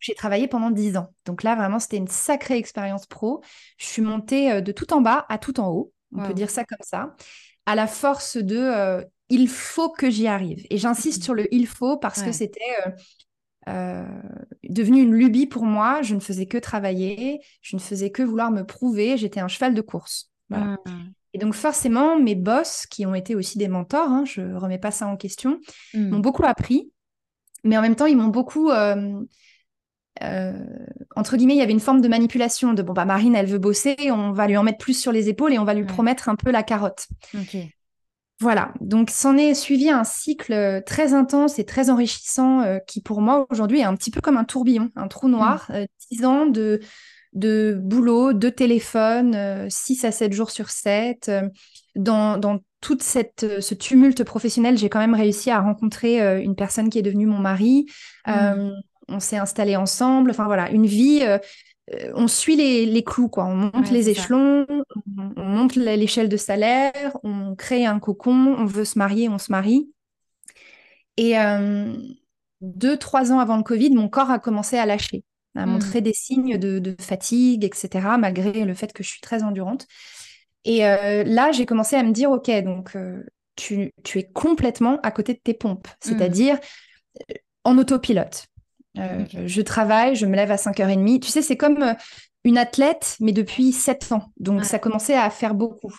j'ai 0.00 0.14
travaillé 0.14 0.48
pendant 0.48 0.70
dix 0.70 0.96
ans. 0.96 1.12
Donc 1.24 1.42
là, 1.42 1.54
vraiment, 1.54 1.78
c'était 1.78 1.98
une 1.98 2.08
sacrée 2.08 2.56
expérience 2.56 3.06
pro. 3.06 3.42
Je 3.78 3.86
suis 3.86 4.02
montée 4.02 4.62
de 4.62 4.72
tout 4.72 4.92
en 4.92 5.00
bas 5.00 5.26
à 5.28 5.38
tout 5.38 5.60
en 5.60 5.68
haut. 5.68 5.92
On 6.16 6.26
peut 6.26 6.34
dire 6.34 6.50
ça 6.50 6.64
comme 6.64 6.78
ça. 6.80 7.14
À 7.66 7.74
la 7.74 7.86
force 7.86 8.36
de 8.36 9.04
il 9.28 9.48
faut 9.48 9.90
que 9.90 10.10
j'y 10.10 10.26
arrive. 10.26 10.64
Et 10.70 10.78
j'insiste 10.78 11.22
sur 11.22 11.34
le 11.34 11.52
il 11.52 11.66
faut 11.66 11.96
parce 11.96 12.22
que 12.22 12.32
c'était 12.32 12.60
euh, 12.86 12.90
euh, 13.68 14.20
devenu 14.68 15.02
une 15.02 15.14
lubie 15.14 15.46
pour 15.46 15.64
moi. 15.64 16.02
Je 16.02 16.14
ne 16.14 16.20
faisais 16.20 16.46
que 16.46 16.58
travailler, 16.58 17.40
je 17.62 17.76
ne 17.76 17.80
faisais 17.80 18.10
que 18.10 18.22
vouloir 18.22 18.50
me 18.50 18.64
prouver. 18.64 19.16
J'étais 19.16 19.40
un 19.40 19.48
cheval 19.48 19.74
de 19.74 19.80
course. 19.80 20.30
Mmh. 20.50 20.76
Et 21.32 21.38
donc 21.38 21.54
forcément, 21.54 22.18
mes 22.18 22.34
boss, 22.34 22.86
qui 22.86 23.06
ont 23.06 23.14
été 23.14 23.34
aussi 23.34 23.58
des 23.58 23.68
mentors, 23.68 24.08
hein, 24.08 24.24
je 24.24 24.40
ne 24.40 24.56
remets 24.56 24.78
pas 24.78 24.90
ça 24.90 25.06
en 25.06 25.16
question, 25.16 25.58
mmh. 25.94 26.08
m'ont 26.10 26.20
beaucoup 26.20 26.44
appris. 26.44 26.92
Mais 27.64 27.78
en 27.78 27.82
même 27.82 27.96
temps, 27.96 28.06
ils 28.06 28.16
m'ont 28.16 28.28
beaucoup... 28.28 28.70
Euh, 30.22 30.52
entre 31.16 31.36
guillemets, 31.36 31.54
il 31.54 31.58
y 31.58 31.62
avait 31.62 31.72
une 31.72 31.80
forme 31.80 32.00
de 32.00 32.08
manipulation 32.08 32.72
de 32.72 32.82
bon 32.82 32.92
bah 32.92 33.04
Marine, 33.04 33.34
elle 33.34 33.46
veut 33.46 33.58
bosser, 33.58 33.96
on 34.12 34.32
va 34.32 34.46
lui 34.46 34.56
en 34.56 34.62
mettre 34.62 34.78
plus 34.78 34.94
sur 34.98 35.10
les 35.10 35.28
épaules 35.28 35.52
et 35.52 35.58
on 35.58 35.64
va 35.64 35.74
lui 35.74 35.84
promettre 35.84 36.28
un 36.28 36.36
peu 36.36 36.50
la 36.50 36.62
carotte. 36.62 37.08
Voilà, 38.40 38.72
donc 38.80 39.10
s'en 39.10 39.36
est 39.36 39.54
suivi 39.54 39.90
un 39.90 40.02
cycle 40.02 40.52
euh, 40.52 40.80
très 40.80 41.14
intense 41.14 41.58
et 41.60 41.64
très 41.64 41.88
enrichissant 41.88 42.62
euh, 42.62 42.78
qui 42.78 43.00
pour 43.00 43.20
moi 43.20 43.46
aujourd'hui 43.50 43.78
est 43.78 43.84
un 43.84 43.94
petit 43.94 44.10
peu 44.10 44.20
comme 44.20 44.36
un 44.36 44.44
tourbillon, 44.44 44.90
un 44.96 45.06
trou 45.06 45.28
noir, 45.28 45.66
mmh. 45.68 45.72
euh, 45.74 45.86
dix 46.10 46.24
ans 46.24 46.46
de, 46.46 46.80
de 47.32 47.78
boulot, 47.80 48.32
de 48.32 48.48
téléphone, 48.48 49.68
6 49.70 50.04
à 50.04 50.10
7 50.10 50.32
jours 50.32 50.50
sur 50.50 50.70
7. 50.70 51.30
dans, 51.94 52.36
dans 52.36 52.58
tout 52.80 52.98
cette, 53.00 53.60
ce 53.60 53.74
tumulte 53.74 54.24
professionnel, 54.24 54.78
j'ai 54.78 54.88
quand 54.88 54.98
même 54.98 55.14
réussi 55.14 55.50
à 55.50 55.60
rencontrer 55.60 56.42
une 56.42 56.54
personne 56.54 56.90
qui 56.90 56.98
est 56.98 57.02
devenue 57.02 57.26
mon 57.26 57.38
mari. 57.38 57.86
Mmh. 58.26 58.72
on 59.08 59.20
s'est 59.20 59.38
installés 59.38 59.76
ensemble. 59.76 60.30
Enfin 60.30 60.44
voilà, 60.44 60.70
une 60.70 60.86
vie 60.86 61.20
euh, 61.22 61.38
on 62.14 62.28
suit 62.28 62.56
les, 62.56 63.04
clous, 63.04 63.28
quoi. 63.28 63.44
On 63.44 63.56
monte 63.56 63.90
les 63.90 64.08
échelons, 64.08 64.66
on, 65.36 65.44
monte 65.44 65.76
l'échelle 65.76 66.28
de 66.28 66.36
salaire, 66.36 67.18
on 67.22 67.54
crée 67.54 67.84
un 67.84 67.98
cocon, 67.98 68.56
on 68.58 68.64
veut 68.64 68.84
se 68.84 68.98
marier, 68.98 69.28
on 69.28 69.38
se 69.38 69.52
marie. 69.52 69.90
Et 71.16 71.38
euh, 71.38 71.94
deux, 72.60 72.96
trois 72.96 73.32
ans 73.32 73.38
avant 73.38 73.56
le 73.56 73.62
Covid, 73.62 73.90
mon 73.90 74.08
corps 74.08 74.30
a 74.30 74.38
commencé 74.38 74.78
à 74.78 74.86
lâcher, 74.86 75.24
à 75.54 75.66
mmh. 75.66 75.70
montrer 75.70 76.00
des 76.00 76.14
signes 76.14 76.58
de, 76.58 76.96
fatigue, 76.98 77.64
etc., 77.64 78.16
malgré 78.18 78.64
le 78.64 78.74
fait 78.74 78.92
que 78.92 79.02
je 79.02 79.10
suis 79.10 79.20
très 79.20 79.42
endurante. 79.42 79.86
Et 80.64 80.86
euh, 80.86 81.22
là, 81.24 81.52
j'ai 81.52 81.66
commencé 81.66 81.96
à 81.96 82.02
me 82.02 82.12
dire, 82.12 82.30
OK, 82.30 82.50
donc 82.64 82.96
tu, 83.56 83.92
es 84.14 84.30
complètement 84.32 84.98
à 85.02 85.10
côté 85.10 85.34
de 85.34 85.40
tes 85.40 85.54
pompes, 85.54 85.86
mmh. 85.86 85.92
c'est-à-dire 86.00 86.58
en 87.64 87.76
autopilote. 87.76 88.46
Euh, 88.98 89.24
je 89.46 89.62
travaille, 89.62 90.14
je 90.14 90.26
me 90.26 90.36
lève 90.36 90.50
à 90.50 90.56
5h30. 90.56 91.20
Tu 91.20 91.30
sais, 91.30 91.42
c'est 91.42 91.56
comme 91.56 91.82
euh, 91.82 91.94
une 92.44 92.58
athlète, 92.58 93.16
mais 93.20 93.32
depuis 93.32 93.72
7 93.72 94.12
ans. 94.12 94.30
Donc, 94.38 94.64
ça 94.64 94.78
commençait 94.78 95.16
à 95.16 95.30
faire 95.30 95.54
beaucoup. 95.54 95.94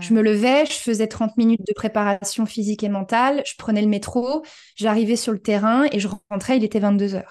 Je 0.00 0.14
me 0.14 0.22
levais, 0.22 0.64
je 0.64 0.72
faisais 0.72 1.08
30 1.08 1.36
minutes 1.36 1.66
de 1.66 1.72
préparation 1.74 2.46
physique 2.46 2.84
et 2.84 2.88
mentale, 2.88 3.42
je 3.44 3.54
prenais 3.58 3.82
le 3.82 3.88
métro, 3.88 4.44
j'arrivais 4.76 5.16
sur 5.16 5.32
le 5.32 5.40
terrain 5.40 5.86
et 5.90 5.98
je 5.98 6.08
rentrais, 6.30 6.56
il 6.56 6.64
était 6.64 6.78
22h. 6.78 7.24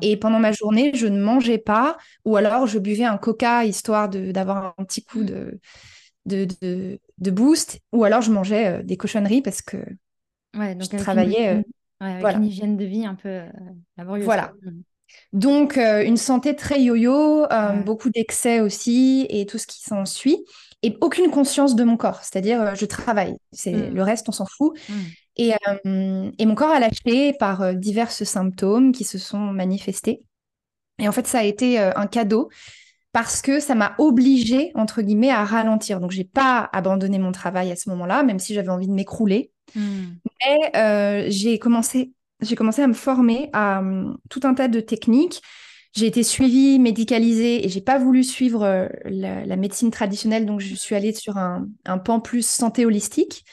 Et 0.00 0.16
pendant 0.16 0.38
ma 0.38 0.52
journée, 0.52 0.92
je 0.94 1.08
ne 1.08 1.20
mangeais 1.20 1.58
pas 1.58 1.98
ou 2.24 2.36
alors 2.36 2.68
je 2.68 2.78
buvais 2.78 3.04
un 3.04 3.18
coca 3.18 3.64
histoire 3.64 4.08
d'avoir 4.08 4.74
un 4.78 4.84
petit 4.84 5.02
coup 5.02 5.24
de, 5.24 5.58
de, 6.26 6.46
de, 7.18 7.30
boost 7.30 7.80
ou 7.92 8.04
alors 8.04 8.22
je 8.22 8.30
mangeais 8.30 8.66
euh, 8.66 8.82
des 8.82 8.96
cochonneries 8.96 9.42
parce 9.42 9.60
que 9.60 9.78
je 10.54 10.96
travaillais 10.96 11.64
avec 12.04 12.36
une 12.36 12.44
hygiène 12.44 12.76
de 12.76 12.84
vie 12.84 13.06
un 13.06 13.14
peu 13.14 13.28
euh, 13.28 13.48
laborieuse. 13.96 14.24
Voilà. 14.24 14.52
Mm. 14.62 14.80
Donc, 15.32 15.78
euh, 15.78 16.04
une 16.04 16.16
santé 16.16 16.56
très 16.56 16.82
yo-yo, 16.82 17.44
euh, 17.44 17.72
beaucoup 17.82 18.10
d'excès 18.10 18.60
aussi 18.60 19.26
et 19.28 19.46
tout 19.46 19.58
ce 19.58 19.66
qui 19.66 19.80
s'ensuit. 19.80 20.44
Et 20.82 20.98
aucune 21.00 21.30
conscience 21.30 21.76
de 21.76 21.84
mon 21.84 21.96
corps. 21.96 22.20
C'est-à-dire, 22.22 22.74
je 22.74 22.84
travaille. 22.84 23.36
C'est 23.52 23.72
mm. 23.72 23.94
Le 23.94 24.02
reste, 24.02 24.28
on 24.28 24.32
s'en 24.32 24.46
fout. 24.46 24.78
Mm. 24.88 24.94
Et, 25.36 25.52
et, 26.38 26.46
mon 26.46 26.54
corps 26.54 26.70
a 26.70 26.78
lâché 26.78 27.32
par 27.32 27.74
divers 27.74 28.12
symptômes 28.12 28.92
qui 28.92 29.02
se 29.02 29.18
sont 29.18 29.38
manifestés. 29.38 30.22
Et 31.00 31.08
en 31.08 31.12
fait, 31.12 31.26
ça 31.26 31.38
a 31.38 31.42
été 31.42 31.80
un 31.80 32.06
cadeau 32.06 32.50
parce 33.12 33.42
que 33.42 33.58
ça 33.58 33.74
m'a 33.74 33.94
obligée, 33.98 34.70
entre 34.74 35.02
guillemets, 35.02 35.30
à 35.30 35.44
ralentir. 35.44 35.98
Donc, 35.98 36.12
j'ai 36.12 36.24
pas 36.24 36.68
abandonné 36.72 37.18
mon 37.18 37.32
travail 37.32 37.72
à 37.72 37.76
ce 37.76 37.88
moment-là, 37.90 38.22
même 38.22 38.38
si 38.38 38.54
j'avais 38.54 38.68
envie 38.68 38.86
de 38.86 38.92
m'écrouler. 38.92 39.52
Hmm. 39.74 40.14
Mais 40.44 40.76
euh, 40.76 41.26
j'ai 41.28 41.58
commencé, 41.58 42.12
j'ai 42.40 42.56
commencé 42.56 42.82
à 42.82 42.86
me 42.86 42.94
former 42.94 43.50
à 43.52 43.80
hum, 43.80 44.18
tout 44.30 44.40
un 44.44 44.54
tas 44.54 44.68
de 44.68 44.80
techniques. 44.80 45.42
J'ai 45.96 46.06
été 46.06 46.24
suivie, 46.24 46.80
médicalisée 46.80 47.64
et 47.64 47.68
j'ai 47.68 47.80
pas 47.80 47.98
voulu 47.98 48.24
suivre 48.24 48.64
euh, 48.64 48.88
la, 49.04 49.56
médecine 49.56 49.92
traditionnelle, 49.92 50.44
donc 50.44 50.60
je 50.60 50.74
suis 50.74 50.96
allée 50.96 51.12
sur 51.12 51.36
un, 51.36 51.68
un 51.84 51.98
pan 51.98 52.18
plus 52.20 52.44
santé 52.44 52.84
holistique. 52.84 53.44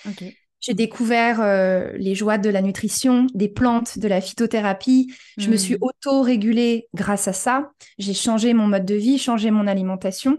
J'ai 0.61 0.75
découvert 0.75 1.41
euh, 1.41 1.91
les 1.97 2.13
joies 2.13 2.37
de 2.37 2.49
la 2.49 2.61
nutrition, 2.61 3.25
des 3.33 3.49
plantes, 3.49 3.97
de 3.97 4.07
la 4.07 4.21
phytothérapie. 4.21 5.11
Je 5.37 5.49
me 5.49 5.57
suis 5.57 5.73
hmm. 5.73 5.81
auto-régulée 5.81 6.87
grâce 6.93 7.27
à 7.27 7.33
ça. 7.33 7.71
J'ai 7.97 8.13
changé 8.13 8.53
mon 8.53 8.67
mode 8.67 8.85
de 8.85 8.93
vie, 8.93 9.17
changé 9.17 9.49
mon 9.49 9.65
alimentation. 9.65 10.37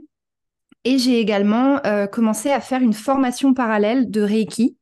Et 0.85 0.99
j'ai 0.99 1.19
également 1.19 1.81
euh, 1.87 2.07
commencé 2.07 2.50
à 2.50 2.61
faire 2.61 2.83
une 2.83 2.93
formation 2.93 3.52
parallèle 3.52 4.11
de 4.11 4.21
Reiki. 4.21 4.76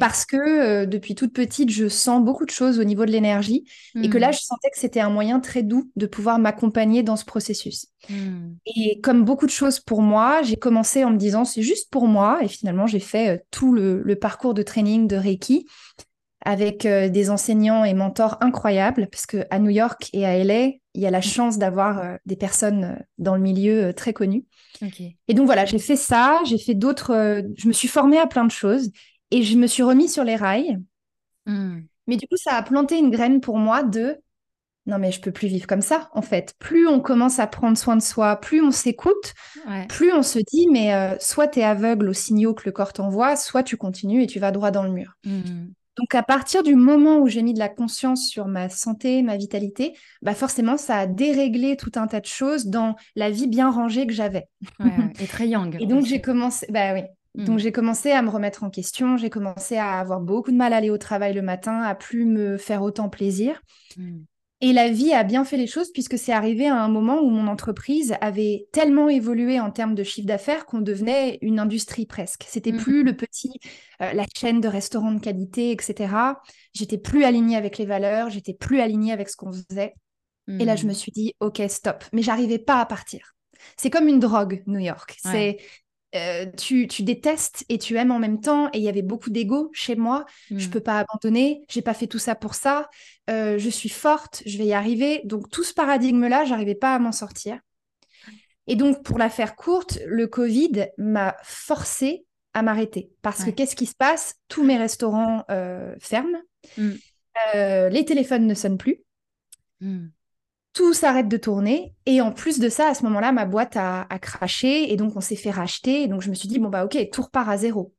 Parce 0.00 0.26
que 0.26 0.36
euh, 0.36 0.86
depuis 0.86 1.14
toute 1.14 1.32
petite, 1.32 1.70
je 1.70 1.88
sens 1.88 2.24
beaucoup 2.24 2.44
de 2.44 2.50
choses 2.50 2.80
au 2.80 2.84
niveau 2.84 3.06
de 3.06 3.12
l'énergie 3.12 3.64
et 4.02 4.08
que 4.08 4.18
là, 4.18 4.30
hmm. 4.30 4.32
je 4.32 4.38
sentais 4.38 4.70
que 4.70 4.78
c'était 4.78 5.00
un 5.00 5.10
moyen 5.10 5.38
très 5.38 5.62
doux 5.62 5.90
de 5.94 6.06
pouvoir 6.06 6.38
m'accompagner 6.38 7.02
dans 7.02 7.16
ce 7.16 7.24
processus. 7.24 7.86
Hmm. 8.08 8.54
Et 8.66 9.00
comme 9.00 9.24
beaucoup 9.24 9.46
de 9.46 9.52
choses 9.52 9.78
pour 9.78 10.02
moi, 10.02 10.42
j'ai 10.42 10.56
commencé 10.56 11.04
en 11.04 11.10
me 11.10 11.16
disant 11.16 11.44
c'est 11.44 11.62
juste 11.62 11.90
pour 11.90 12.06
moi 12.06 12.40
et 12.42 12.48
finalement, 12.48 12.86
j'ai 12.86 13.00
fait 13.00 13.36
euh, 13.36 13.38
tout 13.50 13.72
le, 13.72 14.02
parcours 14.20 14.52
de 14.52 14.62
training 14.62 15.06
de 15.06 15.14
Reiki 15.14 15.66
avec 16.44 16.84
euh, 16.84 17.08
des 17.08 17.30
enseignants 17.30 17.84
et 17.84 17.94
mentors 17.94 18.36
incroyables 18.40 19.06
parce 19.12 19.26
que 19.26 19.44
à 19.50 19.60
New 19.60 19.70
York 19.70 20.08
et 20.12 20.26
à 20.26 20.36
LA, 20.42 20.70
il 20.94 21.02
y 21.02 21.06
a 21.06 21.10
la 21.10 21.20
chance 21.20 21.58
d'avoir 21.58 22.16
des 22.26 22.34
personnes 22.34 22.98
dans 23.18 23.36
le 23.36 23.40
milieu 23.40 23.92
très 23.94 24.12
connues. 24.12 24.44
Et 25.28 25.34
donc 25.34 25.46
voilà, 25.46 25.64
j'ai 25.64 25.78
fait 25.78 25.94
ça, 25.94 26.40
j'ai 26.44 26.58
fait 26.58 26.74
d'autres, 26.74 27.44
je 27.56 27.68
me 27.68 27.72
suis 27.72 27.86
formée 27.86 28.18
à 28.18 28.26
plein 28.26 28.44
de 28.44 28.50
choses 28.50 28.90
et 29.30 29.42
je 29.42 29.56
me 29.56 29.66
suis 29.66 29.82
remis 29.82 30.08
sur 30.08 30.24
les 30.24 30.36
rails. 30.36 30.78
Hmm. 31.46 31.80
Mais 32.06 32.16
du 32.16 32.26
coup, 32.26 32.36
ça 32.36 32.54
a 32.54 32.62
planté 32.62 32.98
une 32.98 33.10
graine 33.10 33.40
pour 33.40 33.58
moi 33.58 33.82
de 33.82 34.18
non, 34.88 34.98
mais 34.98 35.12
je 35.12 35.20
peux 35.20 35.32
plus 35.32 35.48
vivre 35.48 35.66
comme 35.66 35.82
ça, 35.82 36.08
en 36.14 36.22
fait. 36.22 36.54
Plus 36.58 36.88
on 36.88 37.00
commence 37.00 37.38
à 37.38 37.46
prendre 37.46 37.76
soin 37.76 37.94
de 37.94 38.02
soi, 38.02 38.36
plus 38.36 38.62
on 38.62 38.70
s'écoute, 38.70 39.34
plus 39.90 40.14
on 40.14 40.22
se 40.22 40.38
dit, 40.38 40.66
mais 40.72 40.94
euh, 40.94 41.14
soit 41.20 41.46
tu 41.46 41.60
es 41.60 41.62
aveugle 41.62 42.08
aux 42.08 42.14
signaux 42.14 42.54
que 42.54 42.62
le 42.64 42.72
corps 42.72 42.94
t'envoie, 42.94 43.36
soit 43.36 43.62
tu 43.62 43.76
continues 43.76 44.22
et 44.22 44.26
tu 44.26 44.40
vas 44.40 44.50
droit 44.50 44.70
dans 44.70 44.82
le 44.82 44.90
mur. 44.90 45.12
Hmm. 45.24 45.66
Donc, 45.98 46.14
à 46.14 46.22
partir 46.22 46.62
du 46.62 46.74
moment 46.74 47.18
où 47.18 47.26
j'ai 47.26 47.42
mis 47.42 47.52
de 47.52 47.58
la 47.58 47.68
conscience 47.68 48.28
sur 48.28 48.46
ma 48.46 48.70
santé, 48.70 49.20
ma 49.22 49.36
vitalité, 49.36 49.94
bah 50.22 50.34
forcément, 50.34 50.78
ça 50.78 50.96
a 50.96 51.06
déréglé 51.06 51.76
tout 51.76 51.92
un 51.96 52.06
tas 52.06 52.20
de 52.20 52.26
choses 52.26 52.66
dans 52.66 52.94
la 53.14 53.30
vie 53.30 53.48
bien 53.48 53.70
rangée 53.70 54.06
que 54.06 54.12
j'avais. 54.14 54.48
et 55.20 55.26
très 55.26 55.48
young. 55.48 55.76
et 55.80 55.86
donc, 55.86 56.06
j'ai 56.06 56.22
commencé, 56.22 56.66
bah 56.70 56.94
oui, 56.94 57.02
donc 57.34 57.56
mm. 57.56 57.58
j'ai 57.58 57.72
commencé 57.72 58.10
à 58.10 58.22
me 58.22 58.30
remettre 58.30 58.64
en 58.64 58.70
question, 58.70 59.16
j'ai 59.16 59.30
commencé 59.30 59.76
à 59.76 59.98
avoir 59.98 60.20
beaucoup 60.20 60.50
de 60.50 60.56
mal 60.56 60.72
à 60.72 60.76
aller 60.76 60.90
au 60.90 60.98
travail 60.98 61.34
le 61.34 61.42
matin, 61.42 61.82
à 61.82 61.94
plus 61.94 62.24
me 62.24 62.56
faire 62.56 62.82
autant 62.82 63.08
plaisir. 63.08 63.60
Mm. 63.96 64.20
Et 64.60 64.72
la 64.72 64.90
vie 64.90 65.12
a 65.12 65.22
bien 65.22 65.44
fait 65.44 65.56
les 65.56 65.68
choses 65.68 65.92
puisque 65.92 66.18
c'est 66.18 66.32
arrivé 66.32 66.66
à 66.66 66.82
un 66.82 66.88
moment 66.88 67.20
où 67.20 67.30
mon 67.30 67.46
entreprise 67.46 68.16
avait 68.20 68.66
tellement 68.72 69.08
évolué 69.08 69.60
en 69.60 69.70
termes 69.70 69.94
de 69.94 70.02
chiffre 70.02 70.26
d'affaires 70.26 70.66
qu'on 70.66 70.80
devenait 70.80 71.38
une 71.42 71.60
industrie 71.60 72.06
presque. 72.06 72.44
C'était 72.48 72.72
mm. 72.72 72.78
plus 72.78 73.04
le 73.04 73.14
petit, 73.14 73.52
euh, 74.02 74.12
la 74.12 74.24
chaîne 74.36 74.60
de 74.60 74.66
restaurants 74.66 75.12
de 75.12 75.20
qualité, 75.20 75.70
etc. 75.70 76.12
J'étais 76.72 76.98
plus 76.98 77.22
alignée 77.22 77.56
avec 77.56 77.78
les 77.78 77.86
valeurs, 77.86 78.30
j'étais 78.30 78.54
plus 78.54 78.80
alignée 78.80 79.12
avec 79.12 79.28
ce 79.28 79.36
qu'on 79.36 79.52
faisait. 79.52 79.94
Et 80.58 80.64
là, 80.64 80.76
je 80.76 80.86
me 80.86 80.94
suis 80.94 81.12
dit, 81.12 81.34
OK, 81.40 81.60
stop. 81.68 82.04
Mais 82.14 82.22
j'arrivais 82.22 82.58
pas 82.58 82.80
à 82.80 82.86
partir. 82.86 83.34
C'est 83.76 83.90
comme 83.90 84.08
une 84.08 84.18
drogue, 84.18 84.62
New 84.66 84.78
York. 84.78 85.18
C'est 85.22 85.58
euh, 86.14 86.46
tu, 86.56 86.86
détestes 87.02 87.64
et 87.68 87.78
tu 87.78 87.96
aimes 87.96 88.10
en 88.10 88.18
même 88.18 88.40
temps. 88.40 88.68
Et 88.72 88.78
il 88.78 88.82
y 88.82 88.88
avait 88.88 89.02
beaucoup 89.02 89.30
d'ego 89.30 89.70
chez 89.72 89.96
moi. 89.96 90.24
Je 90.50 90.58
Je 90.58 90.66
hmm. 90.66 90.70
peux 90.70 90.80
pas 90.80 90.98
abandonner. 91.00 91.64
J'ai 91.68 91.82
pas 91.82 91.94
fait 91.94 92.06
tout 92.06 92.18
ça 92.18 92.34
pour 92.34 92.54
ça. 92.54 92.88
Euh, 93.30 93.58
je 93.58 93.68
suis 93.68 93.88
forte. 93.88 94.42
Je 94.46 94.58
vais 94.58 94.66
y 94.66 94.72
arriver. 94.72 95.20
Donc 95.24 95.50
tout 95.50 95.64
ce 95.64 95.74
paradigme-là, 95.74 96.44
j'arrivais 96.44 96.74
pas 96.74 96.94
à 96.94 96.98
m'en 96.98 97.12
sortir. 97.12 97.58
Et 98.66 98.76
donc 98.76 99.02
pour 99.02 99.18
la 99.18 99.30
faire 99.30 99.56
courte, 99.56 99.98
le 100.06 100.26
Covid 100.26 100.88
m'a 100.98 101.36
forcé 101.42 102.24
à 102.54 102.62
m'arrêter 102.62 103.10
parce 103.22 103.44
que 103.44 103.50
qu'est-ce 103.50 103.76
qui 103.76 103.86
se 103.86 103.94
passe? 103.94 104.34
Tous 104.48 104.64
mes 104.64 104.76
restaurants 104.76 105.44
euh, 105.50 105.94
ferment. 106.00 106.38
Hmm. 106.76 106.94
les 107.54 108.04
téléphones 108.04 108.46
ne 108.46 108.54
sonnent 108.54 108.78
plus. 108.78 109.02
Hmm 109.80 110.08
tout 110.72 110.94
s'arrête 110.94 111.28
de 111.28 111.36
tourner. 111.36 111.94
Et 112.06 112.20
en 112.20 112.32
plus 112.32 112.58
de 112.58 112.68
ça, 112.68 112.88
à 112.88 112.94
ce 112.94 113.02
moment-là, 113.04 113.32
ma 113.32 113.44
boîte 113.46 113.76
a, 113.76 114.06
craché 114.20 114.92
et 114.92 114.96
donc 114.96 115.16
on 115.16 115.20
s'est 115.20 115.36
fait 115.36 115.50
racheter. 115.50 116.02
Et 116.02 116.06
donc 116.08 116.22
je 116.22 116.30
me 116.30 116.34
suis 116.34 116.48
dit, 116.48 116.58
bon, 116.58 116.68
bah 116.68 116.84
ok, 116.84 117.10
tout 117.12 117.22
repart 117.22 117.48
à 117.48 117.56
zéro. 117.56 117.92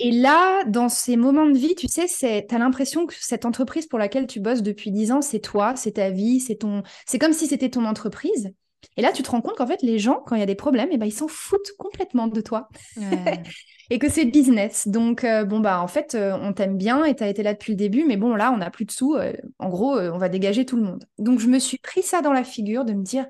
Et 0.00 0.12
là, 0.12 0.64
dans 0.64 0.88
ces 0.88 1.16
moments 1.16 1.46
de 1.46 1.58
vie, 1.58 1.74
tu 1.74 1.88
sais, 1.88 2.06
tu 2.06 2.54
as 2.54 2.58
l'impression 2.58 3.06
que 3.06 3.14
cette 3.18 3.44
entreprise 3.44 3.86
pour 3.86 3.98
laquelle 3.98 4.26
tu 4.28 4.38
bosses 4.38 4.62
depuis 4.62 4.92
10 4.92 5.12
ans, 5.12 5.22
c'est 5.22 5.40
toi, 5.40 5.74
c'est 5.74 5.92
ta 5.92 6.10
vie, 6.10 6.38
c'est 6.38 6.56
ton... 6.56 6.82
c'est 7.04 7.18
comme 7.18 7.32
si 7.32 7.48
c'était 7.48 7.70
ton 7.70 7.84
entreprise. 7.84 8.52
Et 8.96 9.02
là, 9.02 9.12
tu 9.12 9.22
te 9.22 9.30
rends 9.30 9.40
compte 9.40 9.56
qu'en 9.56 9.66
fait, 9.66 9.82
les 9.82 9.98
gens, 9.98 10.22
quand 10.26 10.36
il 10.36 10.40
y 10.40 10.42
a 10.42 10.46
des 10.46 10.54
problèmes, 10.54 10.88
eh 10.92 10.98
ben, 10.98 11.06
ils 11.06 11.12
s'en 11.12 11.28
foutent 11.28 11.72
complètement 11.78 12.26
de 12.26 12.40
toi. 12.40 12.68
et 13.90 13.98
que 13.98 14.08
c'est 14.08 14.24
business. 14.24 14.88
Donc, 14.88 15.24
euh, 15.24 15.44
bon, 15.44 15.60
bah, 15.60 15.80
en 15.80 15.88
fait, 15.88 16.14
euh, 16.14 16.36
on 16.40 16.52
t'aime 16.52 16.76
bien 16.76 17.04
et 17.04 17.14
tu 17.14 17.22
as 17.22 17.28
été 17.28 17.42
là 17.42 17.54
depuis 17.54 17.72
le 17.72 17.76
début, 17.76 18.04
mais 18.04 18.16
bon, 18.16 18.34
là, 18.34 18.52
on 18.52 18.58
n'a 18.58 18.70
plus 18.70 18.84
de 18.84 18.90
sous. 18.90 19.14
Euh, 19.14 19.32
en 19.58 19.68
gros, 19.68 19.98
on 19.98 20.18
va 20.18 20.28
dégager 20.28 20.66
tout 20.66 20.76
le 20.76 20.82
monde. 20.82 21.04
Donc, 21.18 21.40
je 21.40 21.46
me 21.46 21.58
suis 21.58 21.78
pris 21.78 22.02
ça 22.02 22.20
dans 22.20 22.32
la 22.32 22.44
figure 22.44 22.84
de 22.84 22.92
me 22.92 23.02
dire, 23.02 23.26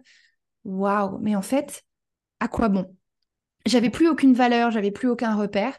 waouh, 0.64 1.18
mais 1.20 1.36
en 1.36 1.42
fait, 1.42 1.82
à 2.40 2.48
quoi 2.48 2.68
bon? 2.68 2.86
J'avais 3.66 3.90
plus 3.90 4.08
aucune 4.08 4.34
valeur, 4.34 4.70
j'avais 4.70 4.90
plus 4.90 5.08
aucun 5.08 5.34
repère. 5.34 5.78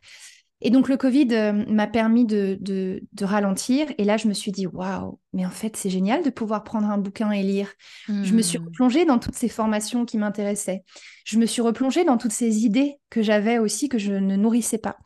Et 0.61 0.71
donc 0.71 0.89
le 0.89 0.97
Covid 0.97 1.27
euh, 1.31 1.53
m'a 1.67 1.87
permis 1.87 2.25
de, 2.25 2.57
de, 2.61 3.25
ralentir. 3.25 3.87
Et 3.97 4.03
là, 4.03 4.17
je 4.17 4.27
me 4.27 4.33
suis 4.33 4.51
dit, 4.51 4.67
waouh, 4.67 5.19
mais 5.31 5.45
en 5.45 5.49
fait, 5.49 5.77
c'est 5.77 5.89
génial 5.89 6.23
de 6.23 6.29
pouvoir 6.29 6.63
prendre 6.63 6.89
un 6.89 6.97
bouquin 6.97 7.31
et 7.31 7.43
lire. 7.43 7.71
Je 8.07 8.33
me 8.33 8.41
suis 8.41 8.57
hmm. 8.59 8.65
replongée 8.65 9.05
dans 9.05 9.19
toutes 9.19 9.35
ces 9.35 9.47
formations 9.47 10.05
qui 10.05 10.17
m'intéressaient. 10.17 10.83
Je 11.25 11.37
me 11.37 11.45
suis 11.45 11.61
replongée 11.61 12.03
dans 12.03 12.17
toutes 12.17 12.33
ces 12.33 12.65
idées 12.65 12.95
que 13.09 13.21
j'avais 13.21 13.57
aussi, 13.57 13.87
que 13.87 13.97
je 13.97 14.13
ne 14.13 14.35
nourrissais 14.35 14.77
pas. 14.77 14.97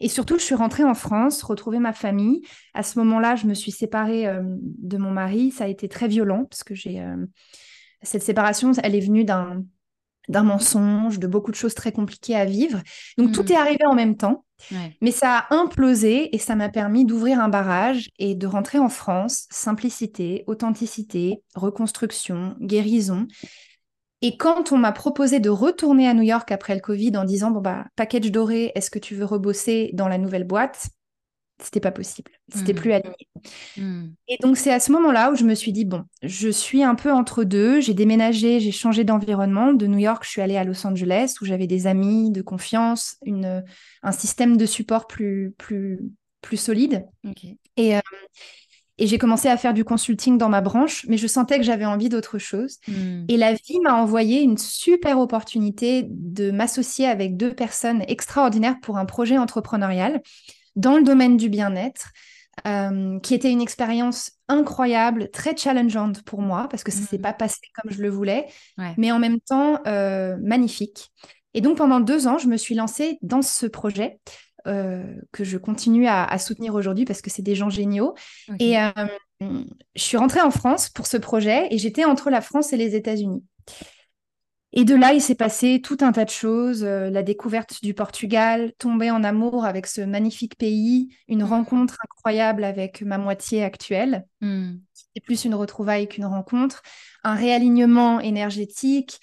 Et 0.00 0.08
surtout, 0.08 0.38
je 0.38 0.44
suis 0.44 0.54
rentrée 0.54 0.84
en 0.84 0.94
France, 0.94 1.42
retrouver 1.42 1.78
ma 1.78 1.92
famille. 1.92 2.42
À 2.74 2.82
ce 2.82 2.98
moment-là, 3.00 3.34
je 3.34 3.46
me 3.46 3.54
suis 3.54 3.72
séparée 3.72 4.26
euh, 4.26 4.42
de 4.44 4.96
mon 4.96 5.10
mari. 5.10 5.50
Ça 5.50 5.64
a 5.64 5.68
été 5.68 5.88
très 5.88 6.06
violent 6.06 6.44
parce 6.44 6.62
que 6.62 6.74
j'ai 6.74 7.00
euh, 7.00 7.16
cette 8.02 8.22
séparation, 8.22 8.72
elle 8.82 8.94
est 8.94 9.00
venue 9.00 9.24
d'un 9.24 9.64
d'un 10.28 10.42
mensonge, 10.42 11.18
de 11.18 11.26
beaucoup 11.26 11.50
de 11.50 11.56
choses 11.56 11.72
très 11.72 11.90
compliquées 11.90 12.36
à 12.36 12.44
vivre. 12.44 12.82
Donc 13.16 13.32
tout 13.32 13.44
hmm. 13.44 13.52
est 13.52 13.56
arrivé 13.56 13.86
en 13.86 13.94
même 13.94 14.14
temps. 14.14 14.44
Mais 15.00 15.12
ça 15.12 15.38
a 15.38 15.54
implosé 15.54 16.34
et 16.34 16.38
ça 16.38 16.54
m'a 16.54 16.68
permis 16.68 17.04
d'ouvrir 17.04 17.40
un 17.40 17.48
barrage 17.48 18.10
et 18.18 18.34
de 18.34 18.46
rentrer 18.46 18.78
en 18.78 18.88
France. 18.88 19.46
Simplicité, 19.50 20.44
authenticité, 20.46 21.42
reconstruction, 21.54 22.56
guérison. 22.60 23.26
Et 24.20 24.36
quand 24.36 24.72
on 24.72 24.78
m'a 24.78 24.90
proposé 24.92 25.38
de 25.38 25.48
retourner 25.48 26.08
à 26.08 26.14
New 26.14 26.22
York 26.22 26.50
après 26.50 26.74
le 26.74 26.80
Covid 26.80 27.16
en 27.16 27.24
disant 27.24 27.52
bon 27.52 27.60
bah 27.60 27.86
package 27.94 28.32
doré, 28.32 28.72
est-ce 28.74 28.90
que 28.90 28.98
tu 28.98 29.14
veux 29.14 29.24
rebosser 29.24 29.90
dans 29.94 30.08
la 30.08 30.18
nouvelle 30.18 30.44
boîte? 30.44 30.88
C'était 31.62 31.80
pas 31.80 31.90
possible. 31.90 32.30
C'était 32.54 32.72
hmm. 32.72 32.76
plus 32.76 32.92
aligné. 32.92 33.28
Hmm. 33.76 34.10
Et 34.28 34.36
donc, 34.40 34.56
c'est 34.56 34.72
à 34.72 34.80
ce 34.80 34.92
moment-là 34.92 35.32
où 35.32 35.34
je 35.34 35.44
me 35.44 35.54
suis 35.54 35.72
dit, 35.72 35.84
bon, 35.84 36.04
je 36.22 36.48
suis 36.48 36.82
un 36.82 36.94
peu 36.94 37.12
entre 37.12 37.44
deux. 37.44 37.80
J'ai 37.80 37.94
déménagé, 37.94 38.60
j'ai 38.60 38.70
changé 38.70 39.04
d'environnement. 39.04 39.72
De 39.72 39.86
New 39.86 39.98
York, 39.98 40.22
je 40.24 40.30
suis 40.30 40.40
allée 40.40 40.56
à 40.56 40.64
Los 40.64 40.86
Angeles 40.86 41.34
où 41.40 41.44
j'avais 41.44 41.66
des 41.66 41.86
amis 41.86 42.30
de 42.30 42.42
confiance, 42.42 43.16
une, 43.24 43.64
un 44.02 44.12
système 44.12 44.56
de 44.56 44.66
support 44.66 45.06
plus, 45.06 45.52
plus, 45.58 45.98
plus 46.42 46.56
solide. 46.56 47.06
Et, 47.76 47.96
euh, 47.96 48.00
et 48.98 49.06
j'ai 49.06 49.18
commencé 49.18 49.48
à 49.48 49.56
faire 49.56 49.74
du 49.74 49.84
consulting 49.84 50.38
dans 50.38 50.48
ma 50.48 50.60
branche, 50.60 51.06
mais 51.08 51.16
je 51.16 51.26
sentais 51.26 51.58
que 51.58 51.64
j'avais 51.64 51.86
envie 51.86 52.08
d'autre 52.08 52.38
chose. 52.38 52.78
Hmm. 52.86 53.24
Et 53.28 53.36
la 53.36 53.54
vie 53.54 53.80
m'a 53.82 53.94
envoyé 53.94 54.42
une 54.42 54.58
super 54.58 55.18
opportunité 55.18 56.06
de 56.08 56.52
m'associer 56.52 57.06
avec 57.06 57.36
deux 57.36 57.54
personnes 57.54 58.04
extraordinaires 58.06 58.76
pour 58.80 58.96
un 58.96 59.06
projet 59.06 59.38
entrepreneurial 59.38 60.20
dans 60.78 60.96
le 60.96 61.02
domaine 61.02 61.36
du 61.36 61.48
bien-être, 61.48 62.12
euh, 62.66 63.18
qui 63.20 63.34
était 63.34 63.50
une 63.50 63.60
expérience 63.60 64.32
incroyable, 64.48 65.30
très 65.30 65.56
challengeante 65.56 66.22
pour 66.22 66.40
moi, 66.40 66.68
parce 66.70 66.82
que 66.82 66.90
ça 66.90 67.00
ne 67.00 67.06
s'est 67.06 67.18
mmh. 67.18 67.22
pas 67.22 67.32
passé 67.32 67.58
comme 67.74 67.90
je 67.92 68.00
le 68.00 68.08
voulais, 68.08 68.46
mais 68.96 69.12
en 69.12 69.18
même 69.18 69.40
temps 69.40 69.80
euh, 69.86 70.36
magnifique. 70.40 71.10
Et 71.54 71.60
donc 71.60 71.76
pendant 71.76 72.00
deux 72.00 72.26
ans, 72.26 72.38
je 72.38 72.46
me 72.46 72.56
suis 72.56 72.74
lancée 72.74 73.18
dans 73.22 73.42
ce 73.42 73.66
projet. 73.66 74.18
Euh, 74.66 75.14
que 75.32 75.44
je 75.44 75.56
continue 75.56 76.08
à, 76.08 76.36
soutenir 76.36 76.74
aujourd'hui 76.74 77.06
parce 77.06 77.22
que 77.22 77.30
c'est 77.30 77.42
des 77.42 77.54
gens 77.54 77.70
géniaux. 77.70 78.14
Et 78.58 78.74
je 79.40 80.02
suis 80.02 80.16
rentrée 80.16 80.40
en 80.40 80.50
France 80.50 80.90
pour 80.90 81.06
ce 81.06 81.16
projet 81.16 81.68
et 81.70 81.78
j'étais 81.78 82.04
entre 82.04 82.28
la 82.28 82.40
France 82.40 82.72
et 82.72 82.76
les 82.76 82.94
États-Unis. 82.94 83.42
Et 84.72 84.84
de 84.84 84.94
là, 84.94 85.14
il 85.14 85.22
s'est 85.22 85.34
passé 85.34 85.80
tout 85.82 85.96
un 86.02 86.12
tas 86.12 86.26
de 86.26 86.30
choses, 86.30 86.84
euh, 86.84 87.08
la 87.08 87.22
découverte 87.22 87.82
du 87.82 87.94
Portugal, 87.94 88.72
tomber 88.78 89.10
en 89.10 89.24
amour 89.24 89.64
avec 89.64 89.86
ce 89.86 90.02
magnifique 90.02 90.56
pays, 90.56 91.08
une 91.26 91.42
mmh. 91.42 91.48
rencontre 91.48 91.96
incroyable 92.04 92.64
avec 92.64 93.00
ma 93.00 93.16
moitié 93.16 93.64
actuelle, 93.64 94.26
mmh. 94.42 94.72
c'est 94.92 95.24
plus 95.24 95.46
une 95.46 95.54
retrouvaille 95.54 96.06
qu'une 96.06 96.26
rencontre, 96.26 96.82
un 97.24 97.34
réalignement 97.34 98.20
énergétique, 98.20 99.20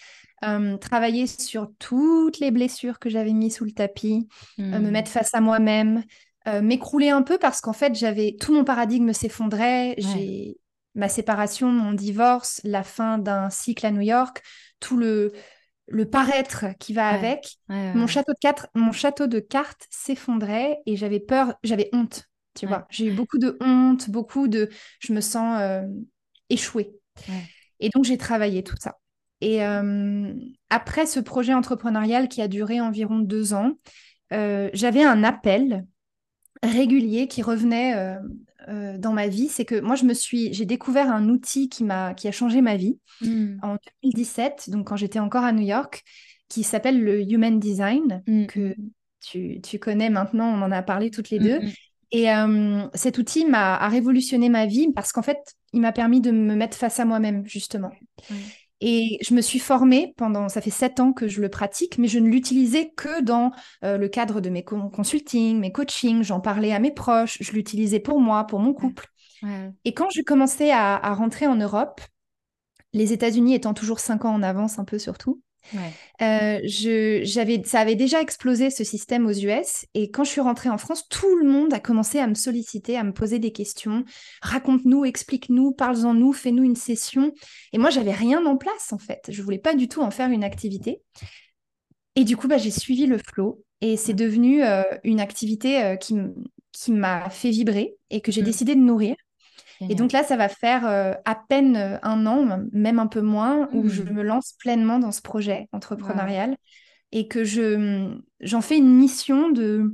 travailler 0.79 1.25
sur 1.25 1.71
toutes 1.79 2.37
les 2.37 2.51
blessures 2.51 2.99
que 2.99 3.09
j'avais 3.09 3.33
mises 3.33 3.55
sous 3.55 3.65
le 3.65 3.71
tapis, 3.71 4.27
me 4.59 4.77
mmh. 4.77 4.91
mettre 4.91 5.09
face 5.09 5.33
à 5.33 5.41
moi-même, 5.41 6.03
m'écrouler 6.61 7.09
un 7.09 7.23
peu 7.23 7.39
parce 7.39 7.61
qu'en 7.61 7.73
fait, 7.73 7.95
j'avais 7.95 8.35
tout 8.39 8.53
mon 8.53 8.63
paradigme 8.63 9.11
s'effondrait. 9.11 9.95
J'ai 9.97 10.57
ma 10.95 11.09
séparation, 11.09 11.71
mon 11.71 11.93
divorce, 11.93 12.61
la 12.63 12.83
fin 12.83 13.17
d'un 13.17 13.49
cycle 13.49 13.85
à 13.85 13.91
New 13.91 14.01
York, 14.01 14.41
tout 14.79 14.97
le, 14.97 15.33
le 15.87 16.09
paraître 16.09 16.65
qui 16.79 16.93
va 16.93 17.09
avec. 17.09 17.57
mon, 17.69 18.07
château 18.07 18.33
de 18.33 18.39
quatre, 18.39 18.67
mon 18.73 18.91
château 18.91 19.27
de 19.27 19.39
cartes 19.39 19.87
s'effondrait 19.89 20.79
et 20.85 20.95
j'avais 20.95 21.19
peur, 21.19 21.55
j'avais 21.63 21.89
honte, 21.93 22.25
tu 22.55 22.65
vois. 22.65 22.87
J'ai 22.89 23.07
eu 23.07 23.11
beaucoup 23.11 23.37
de 23.37 23.57
honte, 23.61 24.09
beaucoup 24.09 24.47
de... 24.47 24.69
Je 24.99 25.13
me 25.13 25.21
sens 25.21 25.59
euh, 25.61 25.83
échouée. 26.49 26.93
Et 27.79 27.89
donc, 27.89 28.05
j'ai 28.05 28.17
travaillé 28.17 28.63
tout 28.63 28.77
ça. 28.79 28.97
Et 29.41 29.63
euh, 29.65 30.33
après 30.69 31.05
ce 31.05 31.19
projet 31.19 31.53
entrepreneurial 31.53 32.29
qui 32.29 32.41
a 32.41 32.47
duré 32.47 32.79
environ 32.79 33.19
deux 33.19 33.53
ans, 33.53 33.73
euh, 34.33 34.69
j'avais 34.73 35.03
un 35.03 35.23
appel 35.23 35.85
régulier 36.63 37.27
qui 37.27 37.41
revenait 37.41 38.17
euh, 38.67 38.97
dans 38.97 39.13
ma 39.13 39.27
vie, 39.27 39.47
c'est 39.47 39.65
que 39.65 39.79
moi, 39.79 39.95
je 39.95 40.05
me 40.05 40.13
suis, 40.13 40.53
j'ai 40.53 40.65
découvert 40.65 41.09
un 41.09 41.29
outil 41.29 41.69
qui 41.69 41.83
m'a, 41.83 42.13
qui 42.13 42.27
a 42.27 42.31
changé 42.31 42.61
ma 42.61 42.75
vie 42.75 42.99
mmh. 43.21 43.57
en 43.61 43.77
2017, 44.03 44.69
donc 44.69 44.87
quand 44.87 44.95
j'étais 44.95 45.19
encore 45.19 45.43
à 45.43 45.51
New 45.51 45.65
York, 45.65 46.03
qui 46.49 46.63
s'appelle 46.63 47.01
le 47.01 47.21
Human 47.21 47.59
Design, 47.59 48.23
mmh. 48.27 48.45
que 48.47 48.75
tu, 49.21 49.61
tu, 49.61 49.79
connais 49.79 50.09
maintenant, 50.09 50.47
on 50.47 50.61
en 50.61 50.71
a 50.71 50.81
parlé 50.81 51.11
toutes 51.11 51.29
les 51.29 51.39
deux. 51.39 51.59
Mmh, 51.59 51.71
Et 52.11 52.31
euh, 52.31 52.87
cet 52.93 53.17
outil 53.17 53.45
m'a 53.45 53.75
a 53.75 53.87
révolutionné 53.89 54.49
ma 54.49 54.65
vie 54.65 54.91
parce 54.93 55.11
qu'en 55.11 55.23
fait, 55.23 55.39
il 55.73 55.81
m'a 55.81 55.91
permis 55.91 56.21
de 56.21 56.31
me 56.31 56.55
mettre 56.55 56.77
face 56.77 56.99
à 56.99 57.05
moi-même, 57.05 57.45
justement. 57.45 57.91
Et 58.81 59.17
je 59.21 59.33
me 59.33 59.41
suis 59.41 59.59
formée 59.59 60.13
pendant, 60.17 60.49
ça 60.49 60.61
fait 60.61 60.69
sept 60.69 60.99
ans 60.99 61.13
que 61.13 61.27
je 61.27 61.41
le 61.41 61.49
pratique, 61.49 61.97
mais 61.97 62.07
je 62.07 62.19
ne 62.19 62.27
l'utilisais 62.27 62.91
que 62.95 63.21
dans 63.21 63.51
euh, 63.83 63.97
le 63.97 64.09
cadre 64.09 64.41
de 64.41 64.49
mes 64.49 64.63
consultings, 64.63 65.59
mes 65.59 65.71
coachings. 65.71 66.23
J'en 66.23 66.41
parlais 66.41 66.73
à 66.73 66.79
mes 66.79 66.91
proches, 66.91 67.37
je 67.39 67.51
l'utilisais 67.53 67.99
pour 67.99 68.19
moi, 68.19 68.45
pour 68.45 68.59
mon 68.59 68.73
couple. 68.73 69.07
Et 69.83 69.93
quand 69.93 70.09
j'ai 70.09 70.23
commencé 70.23 70.71
à, 70.71 70.95
à, 70.95 71.13
rentrer 71.13 71.45
en 71.45 71.55
Europe, 71.55 72.01
les 72.93 73.13
États-Unis 73.13 73.53
étant 73.53 73.75
toujours 73.75 73.99
cinq 73.99 74.25
ans 74.25 74.33
en 74.33 74.41
avance, 74.41 74.79
un 74.79 74.85
peu 74.85 74.97
surtout, 74.97 75.43
euh, 76.21 76.59
je, 76.63 77.21
j'avais, 77.23 77.61
ça 77.63 77.79
avait 77.79 77.95
déjà 77.95 78.21
explosé 78.21 78.69
ce 78.69 78.83
système 78.83 79.25
aux 79.25 79.33
US. 79.33 79.85
Et 79.93 80.11
quand 80.11 80.23
je 80.23 80.29
suis 80.29 80.41
rentrée 80.41 80.69
en 80.69 80.77
France, 80.77 81.07
tout 81.09 81.35
le 81.37 81.47
monde 81.47 81.73
a 81.73 81.79
commencé 81.79 82.19
à 82.19 82.27
me 82.27 82.35
solliciter, 82.35 82.97
à 82.97 83.03
me 83.03 83.13
poser 83.13 83.39
des 83.39 83.51
questions. 83.51 84.03
Raconte-nous, 84.41 85.05
explique-nous, 85.05 85.71
parle-en-nous, 85.71 86.33
fais-nous 86.33 86.63
une 86.63 86.75
session. 86.75 87.33
Et 87.73 87.77
moi, 87.77 87.89
j'avais 87.89 88.13
rien 88.13 88.45
en 88.45 88.57
place, 88.57 88.93
en 88.93 88.97
fait. 88.97 89.23
Je 89.29 89.41
voulais 89.41 89.59
pas 89.59 89.75
du 89.75 89.87
tout 89.87 90.01
en 90.01 90.11
faire 90.11 90.29
une 90.29 90.43
activité. 90.43 91.01
Et 92.15 92.23
du 92.23 92.37
coup, 92.37 92.47
bah, 92.47 92.57
j'ai 92.57 92.71
suivi 92.71 93.05
le 93.05 93.17
flow. 93.17 93.63
Et 93.81 93.97
c'est 93.97 94.13
devenu 94.13 94.63
euh, 94.63 94.83
une 95.03 95.19
activité 95.19 95.83
euh, 95.83 95.95
qui, 95.95 96.15
qui 96.71 96.91
m'a 96.91 97.29
fait 97.29 97.49
vibrer 97.49 97.95
et 98.09 98.21
que 98.21 98.31
j'ai 98.31 98.41
mmh. 98.41 98.45
décidé 98.45 98.75
de 98.75 98.79
nourrir. 98.79 99.15
Et 99.81 99.95
donc 99.95 100.11
là, 100.11 100.23
ça 100.23 100.37
va 100.37 100.49
faire 100.49 100.87
euh, 100.87 101.13
à 101.25 101.35
peine 101.35 101.75
euh, 101.75 101.97
un 102.03 102.25
an, 102.25 102.59
même 102.71 102.99
un 102.99 103.07
peu 103.07 103.21
moins, 103.21 103.69
où 103.73 103.87
je 103.87 104.03
mmh. 104.03 104.11
me 104.11 104.23
lance 104.23 104.53
pleinement 104.59 104.99
dans 104.99 105.11
ce 105.11 105.21
projet 105.21 105.67
entrepreneurial 105.71 106.55
et 107.11 107.27
que 107.27 107.43
je, 107.43 108.17
j'en 108.39 108.61
fais 108.61 108.77
une 108.77 108.95
mission 108.95 109.49
de, 109.49 109.93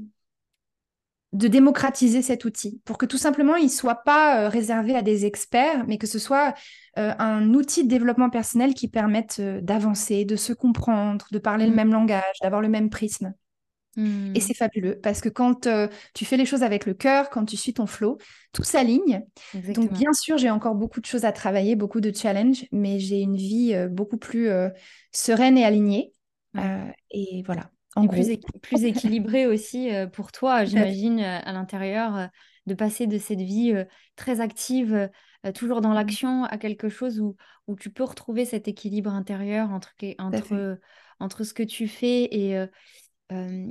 de 1.34 1.48
démocratiser 1.48 2.22
cet 2.22 2.46
outil 2.46 2.82
pour 2.86 2.98
que 2.98 3.06
tout 3.06 3.18
simplement 3.18 3.56
il 3.56 3.66
ne 3.66 3.70
soit 3.70 4.04
pas 4.04 4.42
euh, 4.42 4.50
réservé 4.50 4.96
à 4.96 5.02
des 5.02 5.26
experts, 5.26 5.86
mais 5.88 5.98
que 5.98 6.08
ce 6.08 6.20
soit 6.20 6.54
un 6.98 7.54
outil 7.54 7.86
de 7.86 7.90
développement 7.90 8.30
personnel 8.30 8.74
qui 8.74 8.90
permette 8.90 9.40
d'avancer, 9.40 10.26
de 10.26 10.36
se 10.36 10.52
comprendre, 10.52 11.26
de 11.32 11.40
parler 11.40 11.66
le 11.66 11.72
mmh. 11.72 11.76
même 11.76 11.92
langage, 11.94 12.36
d'avoir 12.42 12.62
le 12.62 12.68
même 12.68 12.90
prisme. 12.90 13.34
Et 13.98 14.02
mmh. 14.02 14.40
c'est 14.40 14.54
fabuleux 14.54 15.00
parce 15.04 15.20
que 15.20 15.28
quand 15.28 15.68
euh, 15.68 15.88
tu 16.14 16.24
fais 16.24 16.38
les 16.38 16.46
choses 16.46 16.64
avec 16.64 16.86
le 16.86 16.94
cœur, 16.94 17.30
quand 17.30 17.44
tu 17.44 17.58
suis 17.58 17.74
ton 17.74 17.86
flow, 17.86 18.18
tout 18.54 18.64
s'aligne. 18.64 19.24
Donc 19.76 19.92
bien 19.92 20.14
sûr, 20.14 20.38
j'ai 20.38 20.50
encore 20.50 20.76
beaucoup 20.76 21.02
de 21.02 21.06
choses 21.06 21.26
à 21.26 21.34
travailler, 21.34 21.76
beaucoup 21.76 22.00
de 22.00 22.16
challenges, 22.16 22.66
mais 22.72 23.00
j'ai 23.00 23.20
une 23.20 23.36
vie 23.36 23.74
euh, 23.74 23.90
beaucoup 23.90 24.18
plus 24.18 24.48
euh, 24.48 24.70
sereine 25.12 25.58
et 25.58 25.66
alignée. 25.66 26.14
et 27.12 27.44
voilà. 27.46 27.70
En 27.98 28.08
Plus, 28.08 28.38
plus 28.62 28.86
équilibrée 28.86 29.46
aussi 29.46 29.90
pour 30.14 30.32
toi, 30.32 30.64
j'imagine, 30.66 31.20
à 31.20 31.52
l'intérieur, 31.52 32.30
de 32.66 32.74
passer 32.74 33.06
de 33.06 33.18
cette 33.18 33.42
vie 33.42 33.74
très 34.16 34.40
active, 34.40 35.10
toujours 35.54 35.82
dans 35.82 35.90
mmh. 35.92 35.96
l'action, 35.96 36.44
à 36.46 36.58
quelque 36.58 36.88
chose 36.88 37.20
où, 37.20 37.36
où 37.68 37.76
tu 37.76 37.90
peux 37.90 38.06
retrouver 38.06 38.46
cet 38.46 38.70
équilibre 38.70 39.14
intérieur 39.14 39.72
entre, 39.72 39.94
entre, 40.20 40.80
entre 41.20 41.44
ce 41.44 41.54
que 41.54 41.64
tu 41.64 41.90
fais 41.90 42.30
et, 42.32 42.66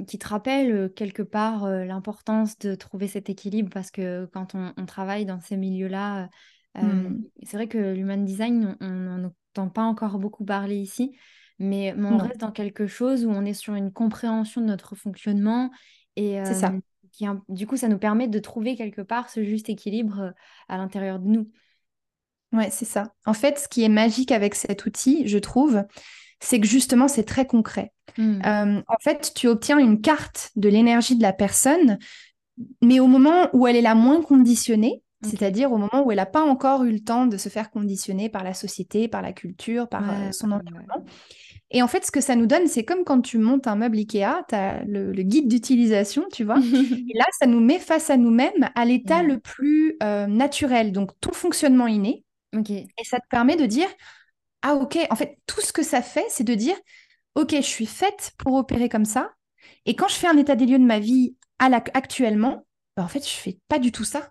qui 0.06 0.18
te 0.18 0.28
rappelle 0.28 0.92
quelque 0.94 1.22
part 1.22 1.68
l'importance 1.68 2.58
de 2.58 2.74
trouver 2.74 3.08
cet 3.08 3.28
équilibre 3.28 3.70
parce 3.72 3.90
que 3.90 4.26
quand 4.32 4.54
on, 4.54 4.86
travaille 4.86 5.26
dans 5.26 5.40
ces 5.40 5.56
milieux-là, 5.56 6.28
mmh. 6.74 7.18
c'est 7.42 7.56
vrai 7.56 7.68
que 7.68 7.92
l'human 7.92 8.24
design, 8.24 8.76
on 8.80 8.88
n'en 8.88 9.24
entend 9.24 9.68
pas 9.68 9.82
encore 9.82 10.18
beaucoup 10.18 10.44
parler 10.44 10.76
ici, 10.76 11.16
mais, 11.58 11.94
on 11.98 12.16
reste 12.16 12.40
dans 12.40 12.52
quelque 12.52 12.86
chose 12.86 13.26
où 13.26 13.30
on 13.30 13.44
est 13.44 13.54
sur 13.54 13.74
une 13.74 13.92
compréhension 13.92 14.62
de 14.62 14.66
notre 14.66 14.94
fonctionnement 14.94 15.70
et 16.16 16.42
ça. 16.44 16.72
Qui, 17.12 17.26
du 17.48 17.66
coup, 17.66 17.76
ça 17.76 17.88
nous 17.88 17.98
permet 17.98 18.28
de 18.28 18.38
trouver 18.38 18.76
quelque 18.76 19.02
part 19.02 19.30
ce 19.30 19.42
juste 19.42 19.68
équilibre 19.68 20.32
à 20.68 20.76
l'intérieur 20.76 21.18
de 21.18 21.26
nous. 21.26 21.50
Ouais, 22.52 22.70
c'est 22.70 22.84
ça. 22.84 23.14
En 23.26 23.34
fait, 23.34 23.58
ce 23.58 23.68
qui 23.68 23.82
est 23.82 23.88
magique 23.88 24.32
avec 24.32 24.54
cet 24.54 24.86
outil, 24.86 25.26
je 25.28 25.38
trouve, 25.38 25.84
c'est 26.40 26.60
que 26.60 26.66
justement, 26.66 27.08
c'est 27.08 27.24
très 27.24 27.46
concret. 27.46 27.92
Hmm. 28.18 28.40
Euh, 28.44 28.82
en 28.88 28.96
fait, 29.00 29.32
tu 29.34 29.46
obtiens 29.46 29.78
une 29.78 30.00
carte 30.00 30.50
de 30.56 30.68
l'énergie 30.68 31.16
de 31.16 31.22
la 31.22 31.32
personne, 31.32 31.98
mais 32.82 33.00
au 33.00 33.06
moment 33.06 33.48
où 33.52 33.66
elle 33.66 33.76
est 33.76 33.82
la 33.82 33.94
moins 33.94 34.22
conditionnée, 34.22 35.02
c'est-à-dire 35.22 35.70
au 35.70 35.76
moment 35.76 36.02
où 36.04 36.10
elle 36.10 36.16
n'a 36.16 36.26
pas 36.26 36.42
encore 36.42 36.84
eu 36.84 36.92
le 36.92 37.00
temps 37.00 37.26
de 37.26 37.36
se 37.36 37.50
faire 37.50 37.70
conditionner 37.70 38.30
par 38.30 38.42
la 38.42 38.54
société, 38.54 39.06
par 39.06 39.20
la 39.20 39.32
culture, 39.32 39.86
par 39.86 40.08
euh, 40.08 40.32
son 40.32 40.50
environnement. 40.50 41.04
Et 41.70 41.82
en 41.82 41.88
fait, 41.88 42.04
ce 42.04 42.10
que 42.10 42.20
ça 42.20 42.36
nous 42.36 42.46
donne, 42.46 42.66
c'est 42.66 42.84
comme 42.84 43.04
quand 43.04 43.20
tu 43.20 43.38
montes 43.38 43.66
un 43.66 43.76
meuble 43.76 43.98
Ikea, 43.98 44.44
tu 44.48 44.54
as 44.54 44.82
le, 44.84 45.12
guide 45.22 45.46
d'utilisation, 45.46 46.24
tu 46.32 46.44
vois. 46.44 46.58
et 46.58 47.18
là, 47.18 47.26
ça 47.38 47.46
nous 47.46 47.60
met 47.60 47.78
face 47.78 48.10
à 48.10 48.16
nous-mêmes 48.16 48.70
à 48.74 48.84
l'état 48.84 49.22
le 49.22 49.38
plus 49.38 49.96
euh, 50.02 50.26
naturel, 50.26 50.90
donc 50.90 51.10
ton 51.20 51.32
fonctionnement 51.32 51.86
inné. 51.86 52.24
Et 52.66 53.04
ça 53.04 53.18
te 53.18 53.28
permet 53.30 53.56
de 53.56 53.66
dire, 53.66 53.86
ah 54.62 54.74
ok, 54.74 54.98
en 55.10 55.16
fait, 55.16 55.38
tout 55.46 55.60
ce 55.60 55.72
que 55.72 55.82
ça 55.82 56.02
fait, 56.02 56.26
c'est 56.28 56.44
de 56.44 56.54
dire, 56.54 56.76
ok, 57.34 57.54
je 57.56 57.60
suis 57.60 57.86
faite 57.86 58.32
pour 58.38 58.54
opérer 58.54 58.88
comme 58.88 59.04
ça. 59.04 59.32
Et 59.86 59.96
quand 59.96 60.08
je 60.08 60.14
fais 60.14 60.28
un 60.28 60.36
état 60.36 60.56
des 60.56 60.66
lieux 60.66 60.78
de 60.78 60.84
ma 60.84 60.98
vie 60.98 61.36
à 61.58 61.66
actuellement, 61.94 62.66
bah, 62.96 63.04
en 63.04 63.08
fait, 63.08 63.26
je 63.26 63.34
fais 63.34 63.58
pas 63.68 63.78
du 63.78 63.92
tout 63.92 64.04
ça. 64.04 64.30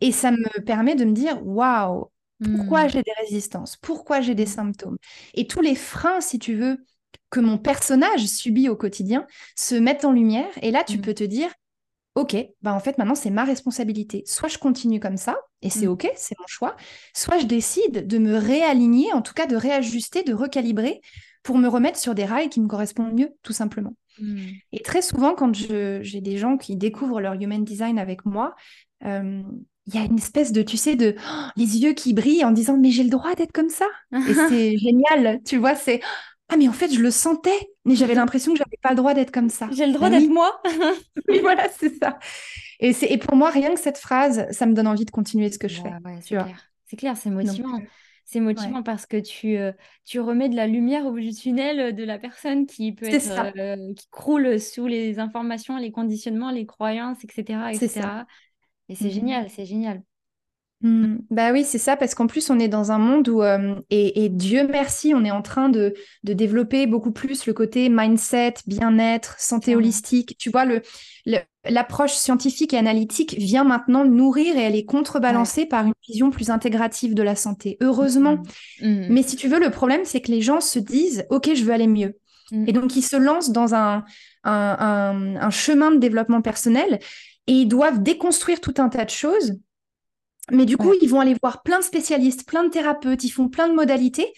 Et 0.00 0.12
ça 0.12 0.30
me 0.30 0.60
permet 0.64 0.94
de 0.94 1.04
me 1.04 1.12
dire, 1.12 1.44
waouh, 1.44 2.10
pourquoi 2.42 2.84
hmm. 2.84 2.88
j'ai 2.90 3.02
des 3.02 3.12
résistances? 3.20 3.76
Pourquoi 3.76 4.20
j'ai 4.20 4.34
des 4.34 4.46
symptômes? 4.46 4.96
Et 5.34 5.46
tous 5.46 5.60
les 5.60 5.74
freins, 5.74 6.20
si 6.20 6.38
tu 6.38 6.54
veux, 6.54 6.84
que 7.30 7.40
mon 7.40 7.58
personnage 7.58 8.26
subit 8.26 8.68
au 8.68 8.76
quotidien 8.76 9.26
se 9.56 9.74
mettent 9.74 10.04
en 10.04 10.12
lumière. 10.12 10.50
Et 10.62 10.70
là, 10.70 10.84
tu 10.84 10.98
hmm. 10.98 11.00
peux 11.00 11.14
te 11.14 11.24
dire, 11.24 11.50
ok, 12.16 12.34
bah 12.62 12.72
en 12.74 12.80
fait 12.80 12.98
maintenant 12.98 13.14
c'est 13.14 13.30
ma 13.30 13.44
responsabilité. 13.44 14.24
Soit 14.26 14.48
je 14.48 14.58
continue 14.58 14.98
comme 14.98 15.18
ça, 15.18 15.36
et 15.62 15.70
c'est 15.70 15.86
mm. 15.86 15.90
ok, 15.90 16.12
c'est 16.16 16.34
mon 16.40 16.46
choix, 16.46 16.74
soit 17.14 17.38
je 17.38 17.46
décide 17.46 18.06
de 18.06 18.18
me 18.18 18.36
réaligner, 18.36 19.12
en 19.12 19.22
tout 19.22 19.34
cas 19.34 19.46
de 19.46 19.54
réajuster, 19.54 20.22
de 20.22 20.34
recalibrer 20.34 21.00
pour 21.42 21.58
me 21.58 21.68
remettre 21.68 21.98
sur 21.98 22.14
des 22.14 22.24
rails 22.24 22.48
qui 22.48 22.60
me 22.60 22.66
correspondent 22.66 23.14
mieux, 23.14 23.30
tout 23.42 23.52
simplement. 23.52 23.94
Mm. 24.18 24.46
Et 24.72 24.80
très 24.80 25.02
souvent, 25.02 25.34
quand 25.34 25.54
j'ai 25.54 26.20
des 26.20 26.38
gens 26.38 26.56
qui 26.56 26.76
découvrent 26.76 27.20
leur 27.20 27.34
human 27.34 27.62
design 27.62 27.98
avec 27.98 28.24
moi, 28.24 28.56
euh, 29.04 29.42
il 29.86 29.94
y 29.94 29.98
a 29.98 30.04
une 30.04 30.16
espèce 30.16 30.52
de, 30.52 30.62
tu 30.62 30.78
sais, 30.78 30.96
de 30.96 31.14
les 31.56 31.78
yeux 31.78 31.92
qui 31.92 32.14
brillent 32.14 32.44
en 32.44 32.50
disant 32.50 32.78
mais 32.78 32.90
j'ai 32.90 33.04
le 33.04 33.10
droit 33.10 33.34
d'être 33.34 33.52
comme 33.52 33.68
ça. 33.68 33.86
et 34.12 34.34
c'est 34.48 34.76
génial, 34.78 35.40
tu 35.44 35.58
vois, 35.58 35.74
c'est 35.74 36.00
ah, 36.48 36.56
mais 36.56 36.68
en 36.68 36.72
fait, 36.72 36.92
je 36.92 37.00
le 37.00 37.10
sentais, 37.10 37.58
mais 37.84 37.96
j'avais 37.96 38.14
l'impression 38.14 38.52
que 38.52 38.58
j'avais 38.58 38.78
pas 38.80 38.90
le 38.90 38.96
droit 38.96 39.14
d'être 39.14 39.32
comme 39.32 39.48
ça. 39.48 39.68
J'ai 39.72 39.86
le 39.86 39.92
droit 39.92 40.10
d'être 40.10 40.28
moi. 40.28 40.60
oui, 41.28 41.40
voilà, 41.40 41.68
c'est 41.76 41.98
ça. 41.98 42.18
Et, 42.78 42.94
et 43.02 43.18
pour 43.18 43.34
moi, 43.36 43.50
rien 43.50 43.74
que 43.74 43.80
cette 43.80 43.98
phrase, 43.98 44.46
ça 44.52 44.66
me 44.66 44.74
donne 44.74 44.86
envie 44.86 45.04
de 45.04 45.10
continuer 45.10 45.50
ce 45.50 45.58
que 45.58 45.68
je 45.68 45.80
fais. 45.82 45.90
c'est 46.20 46.36
clair. 46.36 46.70
C'est 46.84 46.96
clair, 46.96 47.16
c'est 47.16 47.30
motivant. 47.30 47.80
c'est 48.24 48.38
motivant 48.38 48.84
parce 48.84 49.06
que 49.06 49.16
tu, 49.16 49.56
euh, 49.56 49.72
tu 50.04 50.20
remets 50.20 50.48
de 50.48 50.54
la 50.54 50.68
lumière 50.68 51.04
au 51.06 51.10
bout 51.10 51.20
du 51.20 51.34
tunnel 51.34 51.96
de 51.96 52.04
la 52.04 52.18
personne 52.18 52.66
qui 52.66 52.92
peut 52.92 53.06
être, 53.06 53.52
euh, 53.58 53.92
qui 53.94 54.06
croule 54.10 54.60
sous 54.60 54.86
les 54.86 55.18
informations, 55.18 55.76
les 55.78 55.90
conditionnements, 55.90 56.52
les 56.52 56.64
croyances, 56.66 57.24
etc. 57.24 57.70
etc. 57.72 58.00
Et 58.88 58.94
c'est 58.94 59.06
mmh. 59.06 59.10
génial, 59.10 59.50
c'est 59.50 59.66
génial. 59.66 60.02
Mmh. 60.82 61.16
Bah 61.30 61.52
oui, 61.52 61.64
c'est 61.64 61.78
ça, 61.78 61.96
parce 61.96 62.14
qu'en 62.14 62.26
plus, 62.26 62.50
on 62.50 62.58
est 62.58 62.68
dans 62.68 62.92
un 62.92 62.98
monde 62.98 63.28
où, 63.28 63.42
euh, 63.42 63.76
et, 63.90 64.28
Dieu 64.28 64.68
merci, 64.68 65.14
on 65.14 65.24
est 65.24 65.30
en 65.30 65.40
train 65.40 65.68
de, 65.68 65.94
développer 66.22 66.86
beaucoup 66.86 67.12
plus 67.12 67.46
le 67.46 67.54
côté 67.54 67.88
mindset, 67.88 68.54
bien-être, 68.66 69.36
santé 69.38 69.74
holistique. 69.74 70.36
Tu 70.38 70.50
vois, 70.50 70.66
le, 70.66 70.82
l'approche 71.64 72.12
scientifique 72.12 72.74
et 72.74 72.78
analytique 72.78 73.36
vient 73.38 73.64
maintenant 73.64 74.04
nourrir 74.04 74.56
et 74.56 74.60
elle 74.60 74.76
est 74.76 74.84
contrebalancée 74.84 75.64
par 75.64 75.86
une 75.86 75.94
vision 76.06 76.30
plus 76.30 76.50
intégrative 76.50 77.14
de 77.14 77.22
la 77.22 77.36
santé. 77.36 77.78
Heureusement. 77.80 78.42
Mmh. 78.82 78.88
Mmh. 78.88 79.06
Mais 79.10 79.22
si 79.22 79.36
tu 79.36 79.48
veux, 79.48 79.58
le 79.58 79.70
problème, 79.70 80.04
c'est 80.04 80.20
que 80.20 80.30
les 80.30 80.42
gens 80.42 80.60
se 80.60 80.78
disent, 80.78 81.24
OK, 81.30 81.50
je 81.54 81.64
veux 81.64 81.72
aller 81.72 81.88
mieux. 81.88 82.18
Et 82.68 82.72
donc, 82.72 82.94
ils 82.94 83.02
se 83.02 83.16
lancent 83.16 83.50
dans 83.50 83.74
un, 83.74 84.04
un 84.44 85.50
chemin 85.50 85.90
de 85.90 85.96
développement 85.96 86.42
personnel 86.42 87.00
et 87.48 87.52
ils 87.52 87.66
doivent 87.66 88.04
déconstruire 88.04 88.60
tout 88.60 88.74
un 88.78 88.88
tas 88.88 89.04
de 89.04 89.10
choses 89.10 89.58
mais 90.50 90.64
du 90.64 90.76
coup, 90.76 90.92
ils 91.00 91.08
vont 91.08 91.20
aller 91.20 91.36
voir 91.42 91.62
plein 91.62 91.78
de 91.78 91.84
spécialistes, 91.84 92.46
plein 92.46 92.64
de 92.64 92.68
thérapeutes, 92.68 93.24
ils 93.24 93.30
font 93.30 93.48
plein 93.48 93.68
de 93.68 93.74
modalités. 93.74 94.32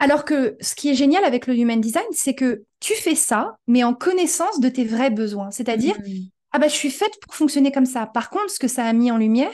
Alors 0.00 0.24
que 0.24 0.56
ce 0.60 0.74
qui 0.74 0.90
est 0.90 0.94
génial 0.94 1.24
avec 1.24 1.46
le 1.46 1.56
human 1.56 1.80
design, 1.80 2.04
c'est 2.10 2.34
que 2.34 2.64
tu 2.80 2.94
fais 2.94 3.14
ça, 3.14 3.56
mais 3.66 3.84
en 3.84 3.94
connaissance 3.94 4.60
de 4.60 4.68
tes 4.68 4.84
vrais 4.84 5.10
besoins. 5.10 5.50
C'est-à-dire, 5.50 5.96
mmh. 6.00 6.28
ah 6.52 6.58
bah, 6.58 6.68
je 6.68 6.74
suis 6.74 6.90
faite 6.90 7.14
pour 7.22 7.34
fonctionner 7.34 7.70
comme 7.70 7.86
ça. 7.86 8.06
Par 8.06 8.30
contre, 8.30 8.50
ce 8.50 8.58
que 8.58 8.68
ça 8.68 8.84
a 8.84 8.92
mis 8.92 9.10
en 9.10 9.16
lumière, 9.16 9.52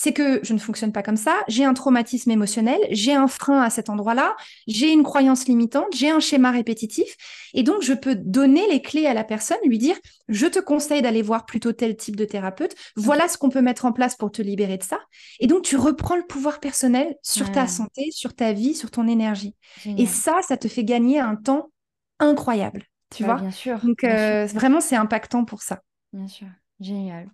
c'est 0.00 0.12
que 0.12 0.38
je 0.44 0.54
ne 0.54 0.60
fonctionne 0.60 0.92
pas 0.92 1.02
comme 1.02 1.16
ça, 1.16 1.34
j'ai 1.48 1.64
un 1.64 1.74
traumatisme 1.74 2.30
émotionnel, 2.30 2.78
j'ai 2.92 3.14
un 3.14 3.26
frein 3.26 3.62
à 3.62 3.68
cet 3.68 3.90
endroit-là, 3.90 4.36
j'ai 4.68 4.92
une 4.92 5.02
croyance 5.02 5.48
limitante, 5.48 5.88
j'ai 5.92 6.08
un 6.08 6.20
schéma 6.20 6.52
répétitif, 6.52 7.16
et 7.52 7.64
donc 7.64 7.82
je 7.82 7.94
peux 7.94 8.14
donner 8.14 8.68
les 8.70 8.80
clés 8.80 9.06
à 9.06 9.12
la 9.12 9.24
personne, 9.24 9.58
lui 9.64 9.76
dire, 9.76 9.96
je 10.28 10.46
te 10.46 10.60
conseille 10.60 11.02
d'aller 11.02 11.20
voir 11.20 11.46
plutôt 11.46 11.72
tel 11.72 11.96
type 11.96 12.14
de 12.14 12.24
thérapeute, 12.24 12.76
voilà 12.94 13.26
ce 13.26 13.38
qu'on 13.38 13.48
peut 13.48 13.60
mettre 13.60 13.86
en 13.86 13.92
place 13.92 14.14
pour 14.14 14.30
te 14.30 14.40
libérer 14.40 14.78
de 14.78 14.84
ça, 14.84 15.00
et 15.40 15.48
donc 15.48 15.62
tu 15.62 15.76
reprends 15.76 16.14
le 16.14 16.24
pouvoir 16.24 16.60
personnel 16.60 17.16
sur 17.20 17.50
ta 17.50 17.66
santé, 17.66 18.12
sur 18.12 18.36
ta 18.36 18.52
vie, 18.52 18.76
sur 18.76 18.92
ton 18.92 19.08
énergie. 19.08 19.56
Et 19.84 20.06
ça, 20.06 20.38
ça 20.46 20.56
te 20.56 20.68
fait 20.68 20.84
gagner 20.84 21.18
un 21.18 21.34
temps 21.34 21.72
incroyable, 22.20 22.84
tu 23.12 23.24
bah, 23.24 23.32
vois? 23.32 23.40
Bien 23.40 23.50
sûr. 23.50 23.80
Donc 23.80 24.04
euh, 24.04 24.46
vraiment, 24.46 24.80
c'est 24.80 24.94
impactant 24.94 25.44
pour 25.44 25.62
ça. 25.62 25.80
Bien 26.12 26.28
sûr, 26.28 26.46
génial. 26.78 27.28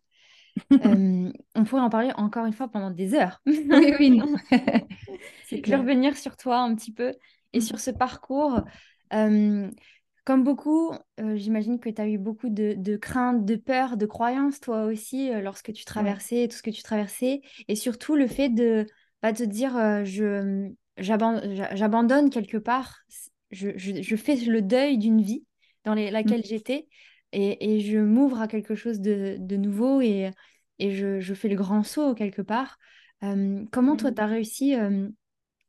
Euh, 0.73 1.33
on 1.55 1.65
pourrait 1.65 1.83
en 1.83 1.91
parler 1.91 2.13
encore 2.17 2.47
une 2.47 2.53
fois 2.53 2.69
pendant 2.69 2.91
des 2.91 3.15
heures. 3.15 3.41
oui, 3.47 3.95
oui, 3.99 4.11
non. 4.11 4.35
C'est 5.47 5.61
clair. 5.61 5.81
revenir 5.81 6.17
sur 6.17 6.37
toi 6.37 6.59
un 6.59 6.75
petit 6.75 6.93
peu 6.93 7.13
et 7.53 7.61
sur 7.61 7.81
ce 7.81 7.91
parcours. 7.91 8.61
Euh, 9.13 9.71
comme 10.25 10.43
beaucoup, 10.43 10.93
euh, 11.21 11.37
j'imagine 11.37 11.79
que 11.79 11.91
tu 11.91 12.01
as 12.01 12.09
eu 12.09 12.19
beaucoup 12.19 12.49
de, 12.49 12.97
craintes, 12.97 13.45
de 13.45 13.57
peurs, 13.57 13.97
de 13.97 14.07
croyances, 14.07 14.61
toi 14.61 14.85
aussi, 14.85 15.31
lorsque 15.43 15.73
tu 15.73 15.85
traversais 15.85 16.49
tout 16.49 16.57
ce 16.57 16.63
que 16.63 16.71
tu 16.71 16.83
traversais. 16.83 17.43
Et 17.69 17.77
surtout 17.77 18.15
le 18.15 18.27
fait 18.27 18.49
de 18.49 18.87
pas 19.21 19.33
bah, 19.33 19.39
te 19.39 19.45
dire 19.45 19.73
je 20.05 20.71
j'abandonne 20.99 22.31
quelque 22.31 22.57
part, 22.57 23.01
je, 23.51 24.17
fais 24.17 24.37
le 24.37 24.63
deuil 24.63 24.99
d'une 24.99 25.21
vie 25.21 25.45
dans 25.85 25.95
laquelle 25.95 26.41
mmh. 26.41 26.49
j'étais 26.49 26.89
et, 27.35 27.81
je 27.81 27.99
m'ouvre 27.99 28.41
à 28.41 28.49
quelque 28.49 28.75
chose 28.75 29.01
de, 29.01 29.57
nouveau 29.57 30.01
et, 30.01 30.31
je, 30.79 31.35
fais 31.35 31.49
le 31.49 31.57
grand 31.57 31.83
saut 31.83 32.15
quelque 32.15 32.43
part. 32.43 32.79
Euh, 33.23 33.65
comment 33.73 33.97
toi, 33.97 34.11
mmh. 34.11 34.15
tu 34.15 34.21
as 34.21 34.27
réussi 34.27 34.75
euh, 34.77 35.09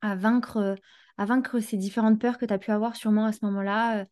à, 0.02 0.16
vaincre, 0.16 0.76
à 1.18 1.26
vaincre 1.26 1.60
ces 1.60 1.78
différentes 1.78 2.20
peurs 2.20 2.38
que 2.38 2.46
tu 2.46 2.54
as 2.54 2.58
pu 2.58 2.72
avoir 2.72 2.96
sûrement 2.96 3.26
à 3.26 3.32
ce 3.32 3.46
moment-là 3.46 4.06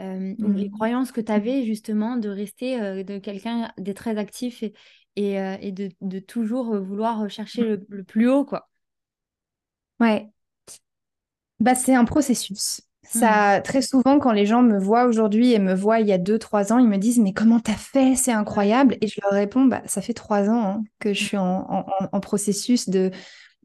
euh, 0.00 0.34
ou 0.38 0.52
les 0.52 0.68
mmh. 0.68 0.72
croyances 0.72 1.12
que 1.12 1.20
tu 1.20 1.32
avais 1.32 1.64
justement 1.64 2.16
de 2.16 2.28
rester 2.28 3.04
de 3.04 3.18
quelqu'un 3.18 3.72
de 3.78 3.92
très 3.92 4.16
actif 4.16 4.62
et, 4.62 5.34
et, 5.34 5.72
de, 5.72 6.18
toujours 6.18 6.76
vouloir 6.78 7.28
chercher 7.28 7.62
le, 7.62 7.86
le, 7.88 8.04
plus 8.04 8.28
haut 8.28 8.44
quoi? 8.44 8.70
Ouais. 9.98 10.30
Bah, 11.58 11.74
c'est 11.74 11.94
un 11.94 12.06
processus. 12.06 12.80
Ça, 13.02 13.58
mmh. 13.58 13.62
très 13.62 13.82
souvent, 13.82 14.18
quand 14.18 14.32
les 14.32 14.46
gens 14.46 14.62
me 14.62 14.78
voient 14.78 15.06
aujourd'hui 15.06 15.52
et 15.52 15.58
me 15.58 15.74
voient 15.74 16.00
il 16.00 16.06
y 16.06 16.12
a 16.12 16.18
deux, 16.18 16.38
trois 16.38 16.72
ans, 16.72 16.78
ils 16.78 16.88
me 16.88 16.98
disent 16.98 17.18
Mais 17.18 17.32
comment 17.32 17.58
t'as 17.58 17.72
fait? 17.72 18.14
C'est 18.14 18.32
incroyable. 18.32 18.96
Et 19.00 19.08
je 19.08 19.20
leur 19.22 19.32
réponds 19.32 19.64
bah, 19.64 19.82
Ça 19.86 20.00
fait 20.02 20.14
trois 20.14 20.48
ans 20.48 20.62
hein, 20.62 20.84
que 20.98 21.12
je 21.12 21.22
suis 21.22 21.36
en, 21.36 21.84
processus 22.20 22.88
de, 22.88 23.10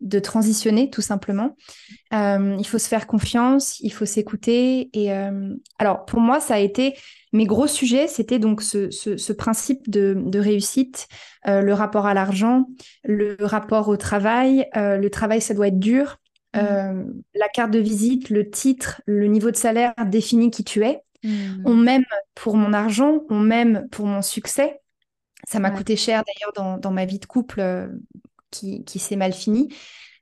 de 0.01 0.19
transitionner, 0.19 0.89
tout 0.89 1.01
simplement. 1.01 1.55
Euh, 2.13 2.55
il 2.59 2.65
faut 2.65 2.77
se 2.77 2.87
faire 2.87 3.07
confiance, 3.07 3.79
il 3.79 3.91
faut 3.91 4.05
s'écouter. 4.05 4.89
Et 4.93 5.11
euh, 5.13 5.53
alors, 5.79 6.05
pour 6.05 6.19
moi, 6.19 6.39
ça 6.39 6.55
a 6.55 6.59
été 6.59 6.95
mes 7.33 7.45
gros 7.45 7.67
sujets 7.67 8.07
c'était 8.07 8.39
donc 8.39 8.61
ce, 8.61 9.33
principe 9.33 9.89
de, 9.89 10.39
réussite, 10.39 11.07
euh, 11.47 11.61
le 11.61 11.73
rapport 11.73 12.05
à 12.05 12.13
l'argent, 12.13 12.65
le 13.03 13.35
rapport 13.41 13.89
au 13.89 13.97
travail. 13.97 14.67
le 14.75 15.07
travail, 15.09 15.41
ça 15.41 15.53
doit 15.53 15.67
être 15.67 15.79
dur. 15.79 16.17
Euh, 16.55 17.03
la 17.33 17.49
carte 17.49 17.71
de 17.71 17.79
visite, 17.79 18.29
le 18.29 18.49
titre, 18.49 19.01
le 19.05 19.27
niveau 19.27 19.51
de 19.51 19.55
salaire 19.55 19.93
définit 20.05 20.51
qui 20.51 20.63
tu 20.63 20.83
es. 20.83 21.01
Mm. 21.23 21.63
On 21.65 21.75
m'aime 21.75 22.05
pour 22.33 22.55
mon 22.55 22.73
argent, 22.73 23.21
on 23.29 23.39
m'aime 23.39 23.87
pour 23.91 24.05
mon 24.05 24.21
succès. 24.21 24.79
Ça 25.47 25.59
m'a 25.59 25.69
coûté 25.69 25.95
cher 25.95 26.23
d'ailleurs 26.25 26.79
dans, 26.79 26.91
ma 26.91 27.05
vie 27.05 27.19
de 27.19 27.25
couple 27.25 27.59
euh, 27.59 27.87
qui, 28.49 28.99
s'est 28.99 29.15
mal 29.15 29.33
fini. 29.33 29.69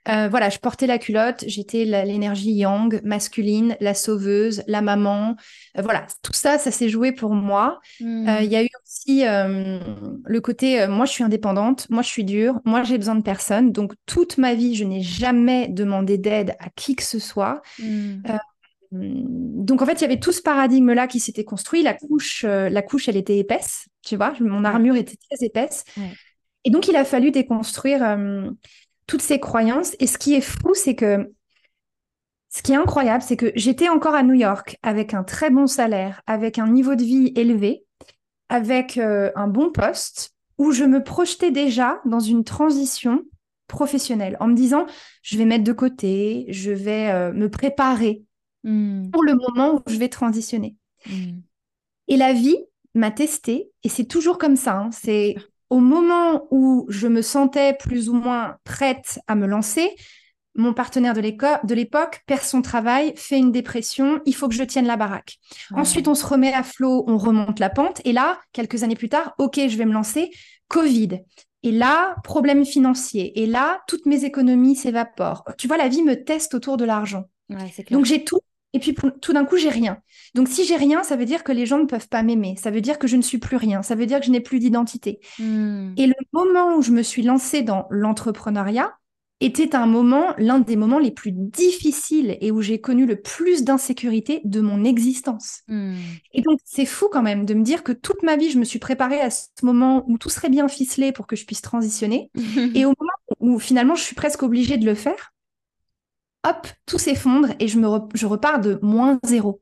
Euh, 0.09 0.27
voilà, 0.27 0.49
je 0.49 0.59
portais 0.59 0.87
la 0.87 0.97
culotte, 0.97 1.43
j'étais 1.47 1.85
l'énergie 1.85 2.51
yang, 2.51 3.01
masculine, 3.03 3.77
la 3.79 3.93
sauveuse, 3.93 4.63
la 4.67 4.81
maman. 4.81 5.35
Euh, 5.77 5.81
voilà, 5.81 6.05
tout 6.21 6.33
ça, 6.33 6.57
ça 6.57 6.71
s'est 6.71 6.89
joué 6.89 7.13
pour 7.13 7.33
moi. 7.33 7.79
Euh, 8.01 8.05
hmm. 8.05 8.43
Il 8.43 8.51
y 8.51 8.55
a 8.55 8.63
eu 8.63 8.69
aussi 8.83 9.23
le 9.23 10.39
côté, 10.39 10.87
moi 10.87 11.05
je 11.05 11.11
suis 11.11 11.23
indépendante, 11.23 11.87
moi 11.89 12.01
je 12.01 12.09
suis 12.09 12.25
dure, 12.25 12.59
moi 12.65 12.83
j'ai 12.83 12.97
besoin 12.97 13.15
de 13.15 13.23
personne. 13.23 13.71
Donc 13.71 13.93
toute 14.05 14.37
ma 14.37 14.53
vie, 14.55 14.75
je 14.75 14.83
n'ai 14.83 15.01
jamais 15.01 15.69
demandé 15.69 16.17
d'aide 16.17 16.55
à 16.59 16.69
qui 16.75 16.95
que 16.95 17.03
ce 17.03 17.19
soit. 17.19 17.61
Hmm. 17.79 18.21
donc 18.91 19.81
en 19.81 19.85
fait, 19.85 19.93
il 19.93 20.01
y 20.01 20.05
avait 20.05 20.19
tout 20.19 20.33
ce 20.33 20.41
paradigme-là 20.41 21.07
qui 21.07 21.19
s'était 21.19 21.45
construit. 21.45 21.81
La 21.81 21.93
couche, 21.93 22.43
la 22.43 22.81
couche, 22.81 23.07
elle 23.07 23.17
était 23.17 23.37
épaisse, 23.37 23.87
tu 24.03 24.17
vois, 24.17 24.33
mon 24.41 24.65
armure 24.65 24.95
était 24.95 25.17
très 25.29 25.45
épaisse. 25.45 25.85
Et 26.65 26.69
donc 26.69 26.87
il 26.87 26.95
a 26.95 27.03
fallu 27.03 27.31
déconstruire 27.31 28.17
toutes 29.07 29.21
ces 29.21 29.39
croyances. 29.39 29.95
Et 29.99 30.07
ce 30.07 30.17
qui 30.17 30.33
est 30.33 30.41
fou, 30.41 30.73
c'est 30.73 30.95
que 30.95 31.31
ce 32.49 32.61
qui 32.61 32.73
est 32.73 32.77
incroyable, 32.77 33.23
c'est 33.23 33.37
que 33.37 33.51
j'étais 33.55 33.89
encore 33.89 34.13
à 34.13 34.21
New 34.21 34.35
York 34.35 34.77
avec 34.83 35.13
un 35.13 35.23
très 35.23 35.49
bon 35.49 35.65
salaire, 35.65 36.21
avec 36.27 36.59
un 36.59 36.67
niveau 36.67 36.93
de 36.95 37.03
vie 37.03 37.33
élevé, 37.35 37.83
avec 38.49 38.97
euh, 38.97 39.31
un 39.35 39.47
bon 39.47 39.71
poste, 39.71 40.35
où 40.59 40.71
je 40.71 40.83
me 40.83 41.03
projetais 41.03 41.49
déjà 41.49 41.99
dans 42.05 42.19
une 42.19 42.43
transition 42.43 43.23
professionnelle 43.67 44.37
en 44.39 44.47
me 44.47 44.53
disant, 44.53 44.85
je 45.23 45.37
vais 45.37 45.45
mettre 45.45 45.63
de 45.63 45.73
côté, 45.73 46.45
je 46.49 46.71
vais 46.71 47.09
euh, 47.09 47.33
me 47.33 47.49
préparer 47.49 48.23
hmm. 48.63 49.09
pour 49.09 49.23
le 49.23 49.33
moment 49.33 49.75
où 49.75 49.89
je 49.89 49.97
vais 49.97 50.09
transitionner. 50.09 50.75
Hmm. 51.07 51.39
Et 52.07 52.17
la 52.17 52.33
vie 52.33 52.57
m'a 52.93 53.09
testé, 53.09 53.71
et 53.83 53.89
c'est 53.89 54.05
toujours 54.05 54.37
comme 54.37 54.57
ça, 54.57 54.77
hein. 54.77 54.89
c'est 54.91 55.35
au 55.69 55.79
moment 55.79 56.47
où 56.51 56.85
je 56.89 57.07
me 57.07 57.21
sentais 57.21 57.73
plus 57.73 58.09
ou 58.09 58.13
moins 58.13 58.57
prête 58.63 59.19
à 59.27 59.35
me 59.35 59.47
lancer, 59.47 59.95
mon 60.55 60.73
partenaire 60.73 61.13
de 61.13 61.73
l'époque 61.73 62.21
perd 62.27 62.41
son 62.41 62.61
travail, 62.61 63.13
fait 63.15 63.39
une 63.39 63.51
dépression, 63.51 64.21
il 64.25 64.35
faut 64.35 64.47
que 64.47 64.53
je 64.53 64.63
tienne 64.63 64.85
la 64.85 64.97
baraque. 64.97 65.37
Ensuite, 65.71 66.07
on 66.07 66.13
se 66.13 66.25
remet 66.25 66.53
à 66.53 66.61
flot, 66.61 67.05
on 67.07 67.17
remonte 67.17 67.59
la 67.59 67.71
pente. 67.71 68.01
Et 68.05 68.13
là, 68.13 68.39
quelques 68.51 68.83
années 68.83 68.95
plus 68.95 69.09
tard, 69.09 69.33
OK, 69.39 69.59
je 69.67 69.77
vais 69.77 69.85
me 69.85 69.93
lancer, 69.93 70.29
Covid. 70.67 71.21
Et 71.63 71.71
là, 71.71 72.15
problème 72.23 72.65
financier. 72.65 73.41
Et 73.41 73.47
là, 73.47 73.81
toutes 73.87 74.05
mes 74.05 74.25
économies 74.25 74.75
s'évaporent. 74.75 75.43
Tu 75.57 75.67
vois, 75.67 75.77
la 75.77 75.87
vie 75.87 76.03
me 76.03 76.23
teste 76.23 76.53
autour 76.53 76.77
de 76.77 76.85
l'argent. 76.85 77.23
Donc 77.89 78.05
j'ai 78.05 78.23
tout 78.23 78.39
et 78.73 78.79
puis 78.79 78.95
tout 79.21 79.33
d'un 79.33 79.45
coup, 79.45 79.57
j'ai 79.57 79.69
rien. 79.69 79.99
Donc 80.33 80.47
si 80.47 80.65
j'ai 80.65 80.75
rien, 80.75 81.03
ça 81.03 81.15
veut 81.15 81.25
dire 81.25 81.43
que 81.43 81.51
les 81.51 81.67
gens 81.67 81.77
ne 81.77 81.85
peuvent 81.85 82.09
pas 82.09 82.23
m'aimer. 82.23 82.55
Ça 82.57 82.71
veut 82.71 82.81
dire 82.81 82.97
que 82.97 83.07
je 83.07 83.15
ne 83.15 83.21
suis 83.21 83.37
plus 83.37 83.55
rien. 83.55 83.83
Ça 83.83 83.93
veut 83.93 84.07
dire 84.07 84.19
que 84.19 84.25
je 84.25 84.31
n'ai 84.31 84.41
plus 84.41 84.59
d'identité. 84.59 85.19
Hmm. 85.37 85.93
Et 85.95 86.07
le 86.07 86.15
moment 86.33 86.75
où 86.75 86.81
je 86.81 86.91
me 86.91 87.03
suis 87.03 87.21
lancée 87.21 87.61
dans 87.61 87.85
l'entrepreneuriat 87.91 88.93
était 89.41 89.75
un 89.75 89.85
moment, 89.85 90.33
l'un 90.37 90.59
des 90.59 90.75
moments 90.75 90.99
les 90.99 91.11
plus 91.11 91.31
difficiles 91.31 92.37
et 92.39 92.49
où 92.49 92.61
j'ai 92.61 92.79
connu 92.79 93.05
le 93.05 93.21
plus 93.21 93.63
d'insécurité 93.63 94.41
de 94.43 94.61
mon 94.61 94.83
existence. 94.85 95.61
Hmm. 95.67 95.95
Et 96.33 96.41
donc 96.41 96.59
c'est 96.65 96.85
fou 96.85 97.09
quand 97.11 97.21
même 97.21 97.45
de 97.45 97.53
me 97.53 97.63
dire 97.63 97.83
que 97.83 97.91
toute 97.91 98.23
ma 98.23 98.37
vie, 98.37 98.49
je 98.49 98.57
me 98.57 98.63
suis 98.63 98.79
préparée 98.79 99.21
à 99.21 99.29
ce 99.29 99.47
moment 99.61 100.03
où 100.07 100.17
tout 100.17 100.29
serait 100.29 100.49
bien 100.49 100.67
ficelé 100.67 101.11
pour 101.11 101.27
que 101.27 101.35
je 101.35 101.45
puisse 101.45 101.61
transitionner. 101.61 102.31
et 102.73 102.85
au 102.85 102.93
moment 102.99 103.11
où 103.39 103.59
finalement 103.59 103.95
je 103.95 104.03
suis 104.03 104.15
presque 104.15 104.41
obligée 104.41 104.77
de 104.77 104.85
le 104.85 104.95
faire, 104.95 105.32
hop, 106.43 106.67
tout 106.85 106.99
s'effondre 106.99 107.49
et 107.59 107.67
je, 107.67 107.79
me 107.79 107.87
je 108.13 108.25
repars 108.25 108.59
de 108.59 108.79
moins 108.81 109.19
zéro. 109.23 109.61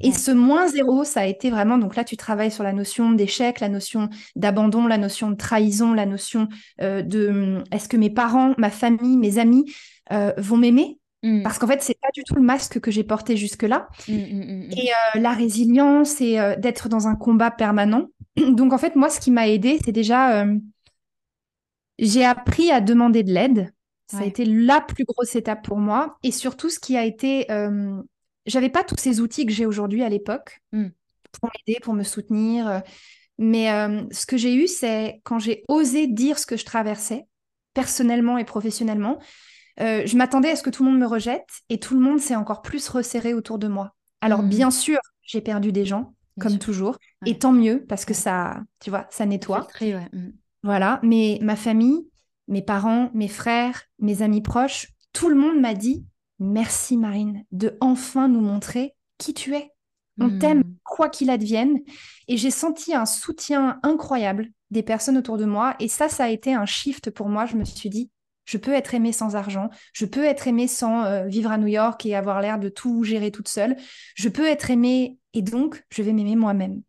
Et 0.00 0.12
ce 0.12 0.30
moins 0.30 0.66
zéro, 0.66 1.04
ça 1.04 1.20
a 1.20 1.26
été 1.26 1.50
vraiment, 1.50 1.76
donc 1.76 1.94
là, 1.94 2.04
tu 2.04 2.16
travailles 2.16 2.50
sur 2.50 2.64
la 2.64 2.72
notion 2.72 3.12
d'échec, 3.12 3.60
la 3.60 3.68
notion 3.68 4.08
d'abandon, 4.34 4.86
la 4.86 4.96
notion 4.96 5.30
de 5.30 5.36
trahison, 5.36 5.92
la 5.92 6.06
notion 6.06 6.48
euh, 6.80 7.02
de 7.02 7.28
hum, 7.28 7.64
est-ce 7.70 7.88
que 7.88 7.98
mes 7.98 8.10
parents, 8.10 8.54
ma 8.56 8.70
famille, 8.70 9.18
mes 9.18 9.38
amis 9.38 9.70
euh, 10.12 10.32
vont 10.38 10.56
m'aimer? 10.56 10.98
Mmh. 11.22 11.42
Parce 11.42 11.58
qu'en 11.58 11.66
fait, 11.66 11.82
c'est 11.82 12.00
pas 12.00 12.08
du 12.14 12.24
tout 12.24 12.34
le 12.34 12.40
masque 12.40 12.80
que 12.80 12.90
j'ai 12.90 13.04
porté 13.04 13.36
jusque-là. 13.36 13.88
Mmh, 14.08 14.14
mmh, 14.14 14.70
et 14.72 14.88
euh, 14.88 15.20
la 15.20 15.32
résilience 15.32 16.22
et 16.22 16.38
d'être 16.56 16.88
dans 16.88 17.06
un 17.06 17.14
combat 17.14 17.50
permanent. 17.50 18.06
Donc 18.36 18.72
en 18.72 18.78
fait, 18.78 18.96
moi, 18.96 19.10
ce 19.10 19.20
qui 19.20 19.30
m'a 19.30 19.48
aidé, 19.48 19.78
c'est 19.84 19.92
déjà, 19.92 20.46
j'ai 21.98 22.24
appris 22.24 22.70
à 22.70 22.80
demander 22.80 23.22
de 23.22 23.34
l'aide 23.34 23.70
Ça 24.10 24.18
a 24.18 24.24
été 24.24 24.44
la 24.44 24.80
plus 24.80 25.04
grosse 25.04 25.36
étape 25.36 25.64
pour 25.64 25.78
moi. 25.78 26.18
Et 26.22 26.32
surtout, 26.32 26.68
ce 26.68 26.78
qui 26.78 26.96
a 26.96 27.04
été... 27.04 27.46
J'avais 28.46 28.70
pas 28.70 28.82
tous 28.82 28.96
ces 28.98 29.20
outils 29.20 29.44
que 29.46 29.52
j'ai 29.52 29.66
aujourd'hui 29.66 30.02
à 30.02 30.08
l'époque 30.08 30.60
mmh. 30.72 30.86
pour 31.32 31.50
m'aider, 31.50 31.78
pour 31.80 31.94
me 31.94 32.02
soutenir. 32.02 32.82
Mais 33.38 33.66
ce 34.10 34.26
que 34.26 34.36
j'ai 34.36 34.54
eu, 34.54 34.66
c'est 34.66 35.20
quand 35.24 35.38
j'ai 35.38 35.62
osé 35.68 36.06
dire 36.06 36.38
ce 36.38 36.46
que 36.46 36.56
je 36.56 36.64
traversais, 36.64 37.26
personnellement 37.74 38.38
et 38.38 38.44
professionnellement, 38.44 39.18
je 39.78 40.16
m'attendais 40.16 40.50
à 40.50 40.56
ce 40.56 40.62
que 40.62 40.70
tout 40.70 40.84
le 40.84 40.90
monde 40.90 41.00
me 41.00 41.06
rejette 41.06 41.48
et 41.68 41.78
tout 41.78 41.94
le 41.94 42.00
monde 42.00 42.18
s'est 42.18 42.34
encore 42.34 42.62
plus 42.62 42.88
resserré 42.88 43.32
autour 43.34 43.58
de 43.58 43.68
moi. 43.68 43.94
Alors, 44.20 44.42
mmh. 44.42 44.48
bien 44.48 44.70
sûr, 44.70 44.98
j'ai 45.22 45.40
perdu 45.40 45.70
des 45.70 45.84
gens, 45.84 46.14
comme 46.40 46.58
toujours, 46.58 46.98
et 47.26 47.38
tant 47.38 47.52
mieux 47.52 47.84
parce 47.88 48.04
que 48.04 48.14
ça, 48.14 48.62
tu 48.80 48.90
vois, 48.90 49.06
ça 49.10 49.26
nettoie. 49.26 49.68
Mmh. 49.80 50.30
Voilà, 50.62 50.98
mais 51.02 51.38
ma 51.40 51.56
famille, 51.56 52.09
mes 52.50 52.62
parents, 52.62 53.10
mes 53.14 53.28
frères, 53.28 53.84
mes 53.98 54.20
amis 54.20 54.42
proches, 54.42 54.88
tout 55.12 55.30
le 55.30 55.36
monde 55.36 55.60
m'a 55.60 55.74
dit 55.74 56.04
merci 56.38 56.96
Marine 56.96 57.44
de 57.52 57.76
enfin 57.80 58.28
nous 58.28 58.40
montrer 58.40 58.94
qui 59.18 59.32
tu 59.32 59.54
es. 59.54 59.70
On 60.20 60.26
hmm. 60.26 60.38
t'aime 60.38 60.62
quoi 60.84 61.08
qu'il 61.08 61.30
advienne. 61.30 61.78
Et 62.28 62.36
j'ai 62.36 62.50
senti 62.50 62.94
un 62.94 63.06
soutien 63.06 63.78
incroyable 63.82 64.48
des 64.70 64.82
personnes 64.82 65.16
autour 65.16 65.38
de 65.38 65.44
moi. 65.44 65.76
Et 65.80 65.88
ça, 65.88 66.08
ça 66.08 66.24
a 66.24 66.28
été 66.28 66.52
un 66.52 66.66
shift 66.66 67.10
pour 67.10 67.28
moi. 67.28 67.46
Je 67.46 67.56
me 67.56 67.64
suis 67.64 67.88
dit, 67.88 68.10
je 68.44 68.58
peux 68.58 68.72
être 68.72 68.94
aimée 68.94 69.12
sans 69.12 69.36
argent. 69.36 69.70
Je 69.92 70.04
peux 70.04 70.24
être 70.24 70.48
aimée 70.48 70.66
sans 70.66 71.04
euh, 71.04 71.26
vivre 71.26 71.50
à 71.52 71.58
New 71.58 71.68
York 71.68 72.04
et 72.04 72.16
avoir 72.16 72.40
l'air 72.40 72.58
de 72.58 72.68
tout 72.68 73.04
gérer 73.04 73.30
toute 73.30 73.48
seule. 73.48 73.76
Je 74.14 74.28
peux 74.28 74.46
être 74.46 74.70
aimée 74.70 75.18
et 75.32 75.42
donc, 75.42 75.84
je 75.90 76.02
vais 76.02 76.12
m'aimer 76.12 76.36
moi-même. 76.36 76.82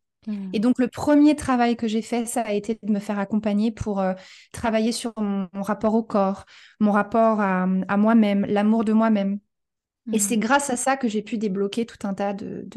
Et 0.53 0.59
donc, 0.59 0.77
le 0.77 0.87
premier 0.87 1.35
travail 1.35 1.75
que 1.75 1.87
j'ai 1.87 2.01
fait, 2.01 2.25
ça 2.25 2.41
a 2.41 2.53
été 2.53 2.77
de 2.81 2.91
me 2.91 2.99
faire 2.99 3.17
accompagner 3.17 3.71
pour 3.71 3.99
euh, 3.99 4.13
travailler 4.51 4.91
sur 4.91 5.13
mon, 5.17 5.47
rapport 5.53 5.95
au 5.95 6.03
corps, 6.03 6.45
mon 6.79 6.91
rapport 6.91 7.41
à, 7.41 7.65
moi-même, 7.97 8.45
l'amour 8.45 8.85
de 8.85 8.93
moi-même. 8.93 9.39
Et 10.13 10.19
c'est 10.19 10.37
mmh. 10.37 10.41
grâce 10.41 10.69
à 10.69 10.77
ça 10.77 10.97
que 10.97 11.07
j'ai 11.07 11.21
pu 11.21 11.37
débloquer 11.37 11.85
tout 11.85 12.07
un 12.07 12.13
tas 12.13 12.33
de, 12.33 12.67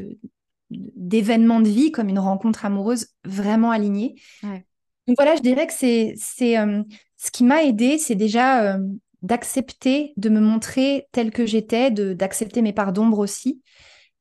d'événements 0.70 1.60
de 1.60 1.68
vie, 1.68 1.92
comme 1.92 2.08
une 2.08 2.18
rencontre 2.18 2.64
amoureuse 2.64 3.08
vraiment 3.24 3.70
alignée. 3.70 4.14
Donc 4.42 5.16
voilà, 5.18 5.36
je 5.36 5.42
dirais 5.42 5.66
que 5.66 5.72
c'est, 5.72 6.14
c'est 6.16 6.58
euh, 6.58 6.82
ce 7.16 7.30
qui 7.30 7.44
m'a 7.44 7.62
aidé, 7.62 7.98
c'est 7.98 8.14
déjà 8.14 8.74
euh, 8.74 8.78
d'accepter 9.22 10.14
de 10.16 10.28
me 10.30 10.40
montrer 10.40 11.08
telle 11.12 11.30
que 11.30 11.44
j'étais, 11.44 11.90
de, 11.90 12.14
d'accepter 12.14 12.62
mes 12.62 12.72
parts 12.72 12.92
d'ombre 12.92 13.18
aussi, 13.18 13.62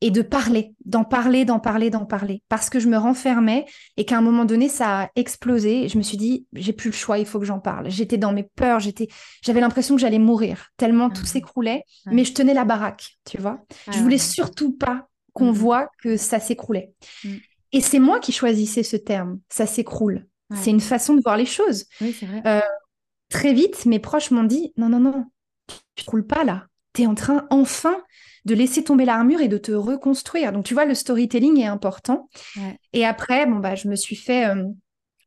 et 0.03 0.11
de 0.11 0.21
parler, 0.21 0.73
d'en 0.83 1.05
parler, 1.05 1.45
d'en 1.45 1.61
parler, 1.61 1.89
d'en 1.89 2.05
parler. 2.05 2.43
Parce 2.49 2.69
que 2.69 2.77
je 2.77 2.89
me 2.89 2.97
renfermais 2.97 3.65
et 3.95 4.03
qu'à 4.03 4.17
un 4.17 4.21
moment 4.21 4.43
donné, 4.43 4.67
ça 4.67 5.03
a 5.03 5.09
explosé. 5.15 5.87
je 5.87 5.97
me 5.97 6.03
suis 6.03 6.17
dit, 6.17 6.45
j'ai 6.51 6.73
plus 6.73 6.89
le 6.89 6.95
choix, 6.95 7.19
il 7.19 7.25
faut 7.25 7.39
que 7.39 7.45
j'en 7.45 7.61
parle. 7.61 7.89
J'étais 7.89 8.17
dans 8.17 8.33
mes 8.33 8.43
peurs, 8.43 8.81
j'étais, 8.81 9.07
j'avais 9.41 9.61
l'impression 9.61 9.95
que 9.95 10.01
j'allais 10.01 10.19
mourir, 10.19 10.71
tellement 10.75 11.09
tout 11.09 11.21
ah. 11.23 11.27
s'écroulait. 11.27 11.85
Mais 12.07 12.25
je 12.25 12.33
tenais 12.33 12.53
la 12.53 12.65
baraque, 12.65 13.17
tu 13.23 13.37
vois. 13.37 13.63
je 13.89 13.97
voulais 13.99 14.17
surtout 14.17 14.73
pas 14.73 15.07
qu'on 15.31 15.51
mm. 15.51 15.55
voit 15.55 15.89
que 16.01 16.17
ça 16.17 16.41
s'écroulait. 16.41 16.91
Mm. 17.23 17.35
Et 17.71 17.79
c'est 17.79 17.99
moi 17.99 18.19
qui 18.19 18.33
choisissais 18.33 18.83
ce 18.83 18.97
terme, 18.97 19.39
ça 19.47 19.65
s'écroule. 19.65 20.27
C'est 20.53 20.69
une 20.69 20.81
façon 20.81 21.15
de 21.15 21.21
voir 21.23 21.37
les 21.37 21.47
choses. 21.47 21.85
Oui, 21.99 22.13
c'est 22.19 22.27
vrai. 22.27 22.43
Euh, 22.45 22.59
très 23.29 23.53
vite, 23.53 23.87
mes 23.87 23.97
proches 23.97 24.29
m'ont 24.31 24.43
dit, 24.43 24.71
non, 24.77 24.89
non, 24.89 24.99
non, 24.99 25.25
tu 25.95 26.03
ne 26.05 26.11
roules 26.11 26.27
pas 26.27 26.43
là. 26.43 26.67
Tu 26.93 27.03
es 27.03 27.07
en 27.07 27.15
train 27.15 27.47
enfin 27.49 28.03
de 28.45 28.55
laisser 28.55 28.83
tomber 28.83 29.05
l'armure 29.05 29.41
et 29.41 29.47
de 29.47 29.57
te 29.57 29.71
reconstruire. 29.71 30.51
Donc, 30.51 30.65
tu 30.65 30.73
vois, 30.73 30.85
le 30.85 30.95
storytelling 30.95 31.59
est 31.59 31.65
important. 31.65 32.29
Et 32.91 33.05
après, 33.05 33.45
bon, 33.45 33.57
bah, 33.57 33.75
je 33.75 33.87
me 33.87 33.95
suis 33.95 34.15
fait 34.15 34.47
euh, 34.47 34.65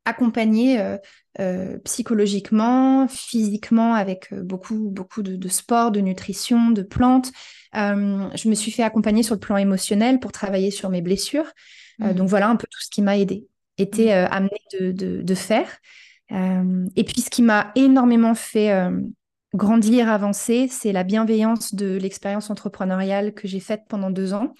accompagner 0.04 0.80
euh, 0.80 0.98
euh, 1.40 1.78
psychologiquement, 1.84 3.08
physiquement, 3.08 3.94
avec 3.94 4.34
beaucoup, 4.34 4.90
beaucoup 4.90 5.22
de, 5.22 5.36
de, 5.36 5.48
sport, 5.48 5.90
de 5.92 6.00
nutrition, 6.00 6.70
de 6.70 6.82
plantes. 6.82 7.32
je 7.72 8.48
me 8.48 8.54
suis 8.54 8.70
fait 8.70 8.82
accompagner 8.82 9.22
sur 9.22 9.34
le 9.34 9.40
plan 9.40 9.56
émotionnel 9.56 10.20
pour 10.20 10.32
travailler 10.32 10.70
sur 10.70 10.90
mes 10.90 11.00
blessures. 11.00 11.50
Mmh. 11.98 12.12
donc, 12.12 12.28
voilà 12.28 12.48
un 12.48 12.56
peu 12.56 12.66
tout 12.70 12.80
ce 12.82 12.90
qui 12.90 13.00
m'a 13.00 13.16
aidé, 13.16 13.46
été 13.78 14.08
mmh. 14.08 14.28
amené 14.30 14.60
de, 14.78 14.92
de, 14.92 15.22
de 15.22 15.34
faire. 15.34 15.78
et 16.30 17.04
puis, 17.04 17.22
ce 17.22 17.30
qui 17.30 17.40
m'a 17.40 17.72
énormément 17.76 18.34
fait 18.34 18.90
grandir, 19.56 20.08
avancer, 20.08 20.68
c'est 20.70 20.92
la 20.92 21.02
bienveillance 21.02 21.74
de 21.74 21.96
l'expérience 21.96 22.50
entrepreneuriale 22.50 23.34
que 23.34 23.48
j'ai 23.48 23.60
faite 23.60 23.82
pendant 23.88 24.10
deux 24.10 24.34
ans, 24.34 24.54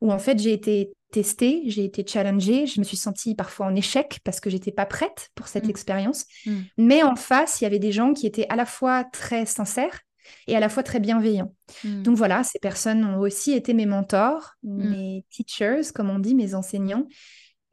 où 0.00 0.12
en 0.12 0.18
fait 0.18 0.38
j'ai 0.38 0.52
été 0.52 0.92
testée, 1.10 1.62
j'ai 1.66 1.84
été 1.84 2.04
challengée, 2.06 2.66
je 2.66 2.80
me 2.80 2.84
suis 2.84 2.96
sentie 2.96 3.36
parfois 3.36 3.66
en 3.66 3.74
échec 3.76 4.18
parce 4.24 4.40
que 4.40 4.50
j'étais 4.50 4.72
pas 4.72 4.86
prête 4.86 5.30
pour 5.36 5.46
cette 5.46 5.66
mmh. 5.66 5.70
expérience. 5.70 6.24
Mmh. 6.44 6.52
Mais 6.78 7.02
en 7.04 7.14
face, 7.14 7.60
il 7.60 7.64
y 7.64 7.66
avait 7.68 7.78
des 7.78 7.92
gens 7.92 8.12
qui 8.14 8.26
étaient 8.26 8.48
à 8.48 8.56
la 8.56 8.66
fois 8.66 9.04
très 9.04 9.46
sincères 9.46 10.00
et 10.48 10.56
à 10.56 10.60
la 10.60 10.68
fois 10.68 10.82
très 10.82 10.98
bienveillants. 10.98 11.54
Mmh. 11.84 12.02
Donc 12.02 12.16
voilà, 12.16 12.42
ces 12.42 12.58
personnes 12.58 13.04
ont 13.04 13.20
aussi 13.20 13.52
été 13.52 13.74
mes 13.74 13.86
mentors, 13.86 14.54
mes 14.64 15.24
teachers, 15.30 15.92
comme 15.94 16.10
on 16.10 16.18
dit, 16.18 16.34
mes 16.34 16.56
enseignants. 16.56 17.06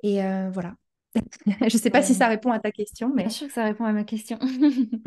Et 0.03 0.23
euh, 0.23 0.51
voilà, 0.51 0.75
je 1.47 1.63
ne 1.63 1.81
sais 1.81 1.89
pas 1.89 2.03
si 2.03 2.13
ça 2.13 2.27
répond 2.27 2.51
à 2.51 2.59
ta 2.59 2.71
question, 2.71 3.11
mais... 3.15 3.23
Bien 3.23 3.31
sûr 3.31 3.47
que 3.47 3.53
ça 3.53 3.63
répond 3.63 3.85
à 3.85 3.91
ma 3.91 4.03
question. 4.03 4.37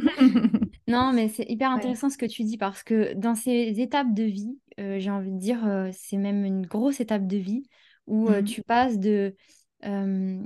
non, 0.87 1.13
mais 1.13 1.29
c'est 1.29 1.49
hyper 1.49 1.71
intéressant 1.71 2.11
ce 2.11 2.19
que 2.19 2.27
tu 2.27 2.45
dis 2.45 2.59
parce 2.59 2.83
que 2.83 3.15
dans 3.15 3.35
ces 3.35 3.81
étapes 3.81 4.13
de 4.13 4.25
vie, 4.25 4.59
euh, 4.79 4.99
j'ai 4.99 5.11
envie 5.11 5.33
de 5.33 5.39
dire, 5.39 5.67
euh, 5.67 5.89
c'est 5.93 6.19
même 6.19 6.45
une 6.45 6.67
grosse 6.67 7.01
étape 7.01 7.27
de 7.27 7.37
vie 7.37 7.63
où 8.07 8.29
euh, 8.29 8.43
mmh. 8.43 8.45
tu 8.45 8.63
passes 8.63 8.99
de, 8.99 9.35
de, 9.83 10.43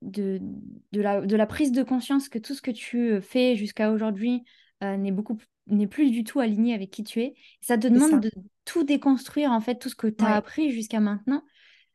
de, 0.00 1.00
la, 1.00 1.20
de 1.20 1.36
la 1.36 1.46
prise 1.46 1.72
de 1.72 1.82
conscience 1.82 2.28
que 2.28 2.38
tout 2.38 2.54
ce 2.54 2.62
que 2.62 2.70
tu 2.70 3.20
fais 3.20 3.56
jusqu'à 3.56 3.90
aujourd'hui 3.92 4.42
n'est 4.80 5.12
beaucoup 5.12 5.38
n'est 5.68 5.86
plus 5.86 6.10
du 6.10 6.24
tout 6.24 6.40
aligné 6.40 6.74
avec 6.74 6.90
qui 6.90 7.04
tu 7.04 7.22
es. 7.22 7.34
Ça 7.60 7.78
te 7.78 7.86
demande 7.86 8.20
de 8.20 8.32
tout 8.64 8.82
déconstruire, 8.82 9.52
en 9.52 9.60
fait, 9.60 9.76
tout 9.76 9.88
ce 9.88 9.94
que 9.94 10.08
tu 10.08 10.24
as 10.24 10.34
appris 10.34 10.72
jusqu'à 10.72 11.00
maintenant. 11.00 11.42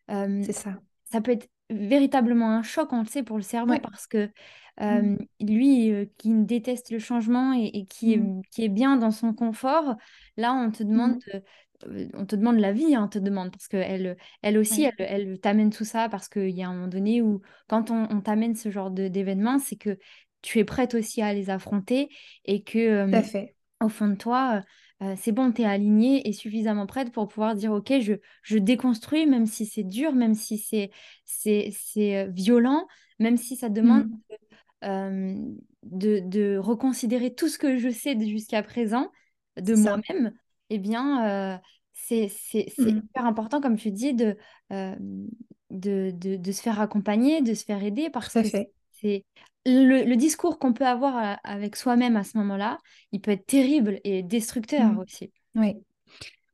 c'est 0.07 0.53
ça. 0.53 0.79
Ça 1.11 1.19
peut 1.19 1.31
être 1.31 1.49
véritablement 1.69 2.49
un 2.51 2.63
choc, 2.63 2.93
on 2.93 2.99
le 2.99 3.07
sait, 3.07 3.23
pour 3.23 3.37
le 3.37 3.43
cerveau, 3.43 3.77
parce 3.81 4.07
que 4.07 4.29
mmh. 4.79 5.17
lui, 5.41 5.91
qui 6.17 6.33
déteste 6.33 6.91
le 6.91 6.99
changement 6.99 7.53
et, 7.53 7.85
qui, 7.85 8.13
est, 8.13 8.17
mmh. 8.17 8.41
qui 8.51 8.63
est 8.63 8.69
bien 8.69 8.97
dans 8.97 9.11
son 9.11 9.33
confort, 9.33 9.95
là, 10.37 10.53
on 10.53 10.71
te 10.71 10.83
demande, 10.83 11.17
mmh. 11.85 12.09
on 12.13 12.25
te 12.25 12.35
demande 12.35 12.59
la 12.59 12.73
vie, 12.73 12.95
hein, 12.95 13.03
on 13.05 13.07
te 13.07 13.19
demande, 13.19 13.51
parce 13.51 13.67
qu'elle 13.67 14.17
elle 14.41 14.57
aussi, 14.57 14.83
elle, 14.83 14.93
elle 14.97 15.39
t'amène 15.39 15.71
tout 15.71 15.85
ça, 15.85 16.09
parce 16.09 16.29
qu'il 16.29 16.49
y 16.51 16.63
a 16.63 16.69
un 16.69 16.73
moment 16.73 16.87
donné 16.87 17.21
où, 17.21 17.41
quand 17.67 17.91
on, 17.91 18.21
t'amène 18.21 18.55
ce 18.55 18.69
genre 18.69 18.91
d'événements, 18.91 19.59
c'est 19.59 19.77
que 19.77 19.97
tu 20.41 20.59
es 20.59 20.63
prête 20.63 20.93
aussi 20.93 21.21
à 21.21 21.33
les 21.33 21.49
affronter 21.49 22.09
et 22.45 22.63
que, 22.63 23.05
au 23.81 23.89
fond 23.89 24.07
de 24.07 24.15
toi, 24.15 24.61
euh, 25.03 25.13
c'est 25.15 25.31
bon, 25.31 25.51
tu 25.51 25.61
es 25.61 25.65
alignée 25.65 26.27
et 26.27 26.33
suffisamment 26.33 26.87
prête 26.87 27.11
pour 27.11 27.27
pouvoir 27.27 27.53
dire, 27.55 27.71
OK, 27.71 27.93
je, 28.01 28.13
je 28.41 28.57
déconstruis, 28.57 29.27
même 29.27 29.45
si 29.45 29.65
c'est 29.65 29.83
dur, 29.83 30.13
même 30.13 30.33
si 30.33 30.57
c'est, 30.57 32.29
violent, 32.29 32.87
même 33.19 33.37
si 33.37 33.55
ça 33.55 33.69
demande 33.69 34.05
mmh. 34.05 34.35
De, 34.81 36.19
de, 36.19 36.57
reconsidérer 36.57 37.33
tout 37.33 37.47
ce 37.47 37.57
que 37.57 37.77
je 37.77 37.89
sais 37.89 38.17
jusqu'à 38.19 38.63
présent 38.63 39.11
de 39.57 39.75
moi-même, 39.75 40.33
eh 40.69 40.77
bien, 40.77 41.59
c'est, 41.93 42.31
mmh. 42.77 42.87
hyper 42.87 43.25
important, 43.25 43.61
comme 43.61 43.77
tu 43.77 43.91
dis, 43.91 44.13
de, 44.13 44.37
de, 44.69 46.11
de, 46.11 46.51
se 46.51 46.61
faire 46.61 46.79
accompagner, 46.79 47.41
de 47.41 47.53
se 47.53 47.65
faire 47.65 47.83
aider, 47.83 48.09
parce 48.09 48.33
que 48.33 48.43
c'est 48.91 49.25
le, 49.65 50.15
discours 50.15 50.59
qu'on 50.59 50.73
peut 50.73 50.85
avoir 50.85 51.39
avec 51.43 51.75
soi-même 51.75 52.15
à 52.15 52.23
ce 52.23 52.37
moment-là, 52.37 52.77
il 53.11 53.21
peut 53.21 53.31
être 53.31 53.45
terrible 53.45 53.99
et 54.03 54.23
destructeur 54.23 54.93
mmh. 54.93 54.99
aussi. 54.99 55.31
Oui. 55.55 55.75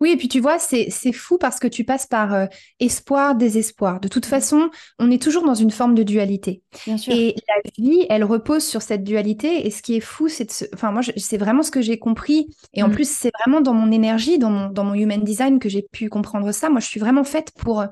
Oui, 0.04 0.12
et 0.12 0.18
puis 0.18 0.28
tu 0.28 0.42
vois, 0.42 0.60
c'est 0.60 1.14
fou 1.14 1.38
parce 1.38 1.60
que 1.60 1.68
tu 1.68 1.86
passes 1.86 2.06
par 2.06 2.34
euh, 2.34 2.46
espoir, 2.82 3.36
désespoir. 3.36 4.02
De 4.02 4.10
toute 4.10 4.26
mmh. 4.26 4.30
façon, 4.30 4.70
on 5.00 5.10
est 5.10 5.22
toujours 5.22 5.46
dans 5.46 5.56
une 5.56 5.72
forme 5.72 5.96
de 5.96 6.04
dualité. 6.04 6.62
Bien 6.86 6.98
sûr. 6.98 7.14
Et 7.14 7.36
la 7.48 7.72
vie, 7.78 8.06
elle 8.10 8.26
repose 8.26 8.66
sur 8.66 8.82
cette 8.82 9.06
dualité. 9.06 9.66
Et 9.66 9.72
ce 9.72 9.82
qui 9.82 9.96
est 9.96 10.02
fou, 10.02 10.28
c'est 10.28 10.44
de 10.44 10.70
Enfin, 10.74 10.92
moi, 10.92 11.04
c'est 11.16 11.38
vraiment 11.38 11.64
ce 11.64 11.72
que 11.72 11.82
j'ai 11.82 12.00
compris. 12.00 12.54
Et 12.74 12.84
en 12.84 12.90
mmh. 12.90 12.92
plus, 12.92 13.10
c'est 13.10 13.32
vraiment 13.40 13.62
dans 13.62 13.74
mon 13.74 13.94
énergie, 13.94 14.40
dans 14.40 14.50
mon, 14.50 14.70
dans 14.70 14.84
mon 14.84 14.94
human 14.94 15.24
design 15.24 15.58
que 15.58 15.70
j'ai 15.70 15.84
pu 15.90 16.10
comprendre 16.10 16.52
ça. 16.52 16.70
Moi, 16.70 16.82
je 16.82 16.88
suis 16.88 17.00
vraiment 17.00 17.24
faite 17.24 17.52
pour 17.52 17.80
euh, 17.80 17.88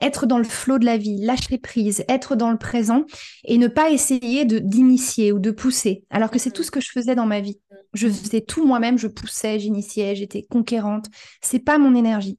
être 0.00 0.26
dans 0.26 0.38
le 0.38 0.44
flot 0.44 0.80
de 0.80 0.84
la 0.84 0.96
vie, 0.96 1.24
lâcher 1.24 1.58
prise, 1.58 2.04
être 2.08 2.34
dans 2.34 2.50
le 2.50 2.58
présent 2.58 3.04
et 3.44 3.56
ne 3.56 3.68
pas 3.68 3.90
essayer 3.90 4.44
d'initier 4.44 5.30
ou 5.30 5.38
de 5.38 5.52
pousser. 5.52 6.02
Alors 6.10 6.32
que 6.32 6.40
c'est 6.40 6.50
tout 6.50 6.64
ce 6.64 6.72
que 6.72 6.80
je 6.80 6.90
faisais 6.90 7.14
dans 7.14 7.26
ma 7.26 7.38
vie. 7.38 7.60
Je 7.94 8.08
faisais 8.08 8.40
tout 8.40 8.66
moi-même, 8.66 8.98
je 8.98 9.06
poussais, 9.08 9.58
j'initiais, 9.58 10.16
j'étais 10.16 10.42
conquérante. 10.42 11.06
C'est 11.42 11.58
pas 11.60 11.78
mon 11.78 11.94
énergie. 11.94 12.38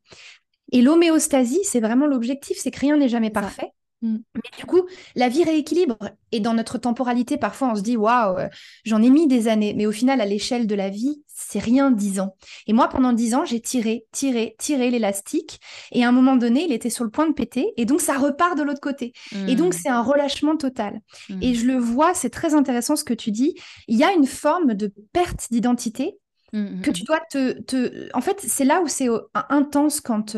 Et 0.71 0.81
l'homéostasie, 0.81 1.61
c'est 1.63 1.81
vraiment 1.81 2.07
l'objectif, 2.07 2.57
c'est 2.59 2.71
que 2.71 2.79
rien 2.79 2.97
n'est 2.97 3.09
jamais 3.09 3.29
parfait. 3.31 3.71
Mm. 4.03 4.17
Mais 4.35 4.57
du 4.59 4.65
coup, 4.65 4.83
la 5.15 5.29
vie 5.29 5.43
rééquilibre. 5.43 5.97
Et 6.31 6.39
dans 6.39 6.53
notre 6.53 6.77
temporalité, 6.77 7.37
parfois, 7.37 7.71
on 7.71 7.75
se 7.75 7.81
dit 7.81 7.97
waouh, 7.97 8.37
euh, 8.37 8.49
j'en 8.85 9.01
ai 9.01 9.09
mis 9.09 9.27
des 9.27 9.47
années. 9.47 9.73
Mais 9.73 9.85
au 9.85 9.91
final, 9.91 10.21
à 10.21 10.25
l'échelle 10.25 10.67
de 10.67 10.75
la 10.75 10.89
vie, 10.89 11.23
c'est 11.27 11.59
rien 11.59 11.89
dix 11.89 12.19
ans. 12.19 12.35
Et 12.67 12.73
moi, 12.73 12.89
pendant 12.89 13.13
dix 13.13 13.33
ans, 13.33 13.45
j'ai 13.45 13.61
tiré, 13.61 14.05
tiré, 14.11 14.55
tiré 14.59 14.91
l'élastique. 14.91 15.59
Et 15.91 16.03
à 16.03 16.09
un 16.09 16.11
moment 16.11 16.35
donné, 16.35 16.65
il 16.65 16.73
était 16.73 16.89
sur 16.89 17.03
le 17.03 17.09
point 17.09 17.27
de 17.27 17.33
péter. 17.33 17.73
Et 17.77 17.85
donc, 17.85 18.01
ça 18.01 18.17
repart 18.17 18.57
de 18.57 18.63
l'autre 18.63 18.81
côté. 18.81 19.13
Et 19.47 19.55
donc, 19.55 19.73
mm. 19.73 19.77
c'est 19.81 19.89
un 19.89 20.01
relâchement 20.01 20.57
total. 20.57 20.99
Et 21.41 21.51
mm. 21.51 21.55
je 21.55 21.65
le 21.65 21.77
vois, 21.77 22.13
c'est 22.13 22.29
très 22.29 22.53
intéressant 22.53 22.95
ce 22.95 23.03
que 23.03 23.13
tu 23.13 23.31
dis. 23.31 23.55
Il 23.87 23.97
y 23.97 24.03
a 24.03 24.11
une 24.11 24.27
forme 24.27 24.73
de 24.73 24.91
perte 25.13 25.47
d'identité 25.49 26.17
Mmh, 26.53 26.59
mmh, 26.59 26.81
que 26.81 26.91
tu 26.91 27.03
dois 27.03 27.19
te, 27.31 27.59
te... 27.61 28.09
En 28.13 28.21
fait, 28.21 28.39
c'est 28.39 28.63
là 28.63 28.81
où 28.81 28.87
c'est 28.87 29.07
intense 29.49 30.01
quand 30.01 30.37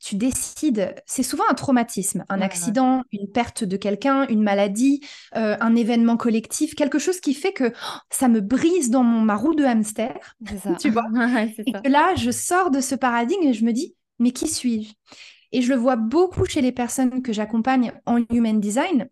tu 0.00 0.14
décides. 0.14 0.94
C'est 1.06 1.22
souvent 1.22 1.44
un 1.50 1.54
traumatisme, 1.54 2.24
un 2.28 2.40
accident, 2.40 3.02
une 3.12 3.30
perte 3.30 3.64
de 3.64 3.76
quelqu'un, 3.76 4.26
une 4.28 4.42
maladie, 4.42 5.00
un 5.32 5.74
événement 5.74 6.16
collectif, 6.16 6.74
quelque 6.74 6.98
chose 6.98 7.20
qui 7.20 7.34
fait 7.34 7.52
que 7.52 7.72
oh, 7.72 7.98
ça 8.10 8.28
me 8.28 8.40
brise 8.40 8.90
dans 8.90 9.02
mon, 9.02 9.20
ma 9.20 9.36
roue 9.36 9.54
de 9.54 9.64
hamster. 9.64 10.14
Ça. 10.62 10.74
tu 10.80 10.90
vois 10.90 11.04
Et 11.66 11.72
que 11.72 11.88
là, 11.88 12.14
je 12.14 12.30
sors 12.30 12.70
de 12.70 12.80
ce 12.80 12.94
paradigme 12.94 13.42
et 13.42 13.52
je 13.52 13.64
me 13.64 13.72
dis, 13.72 13.94
mais 14.18 14.30
qui 14.30 14.48
suis-je? 14.48 14.92
Et 15.52 15.62
je 15.62 15.72
le 15.72 15.78
vois 15.78 15.96
beaucoup 15.96 16.44
chez 16.44 16.60
les 16.60 16.72
personnes 16.72 17.22
que 17.22 17.32
j'accompagne 17.32 17.92
en 18.06 18.18
human 18.30 18.60
design 18.60 19.08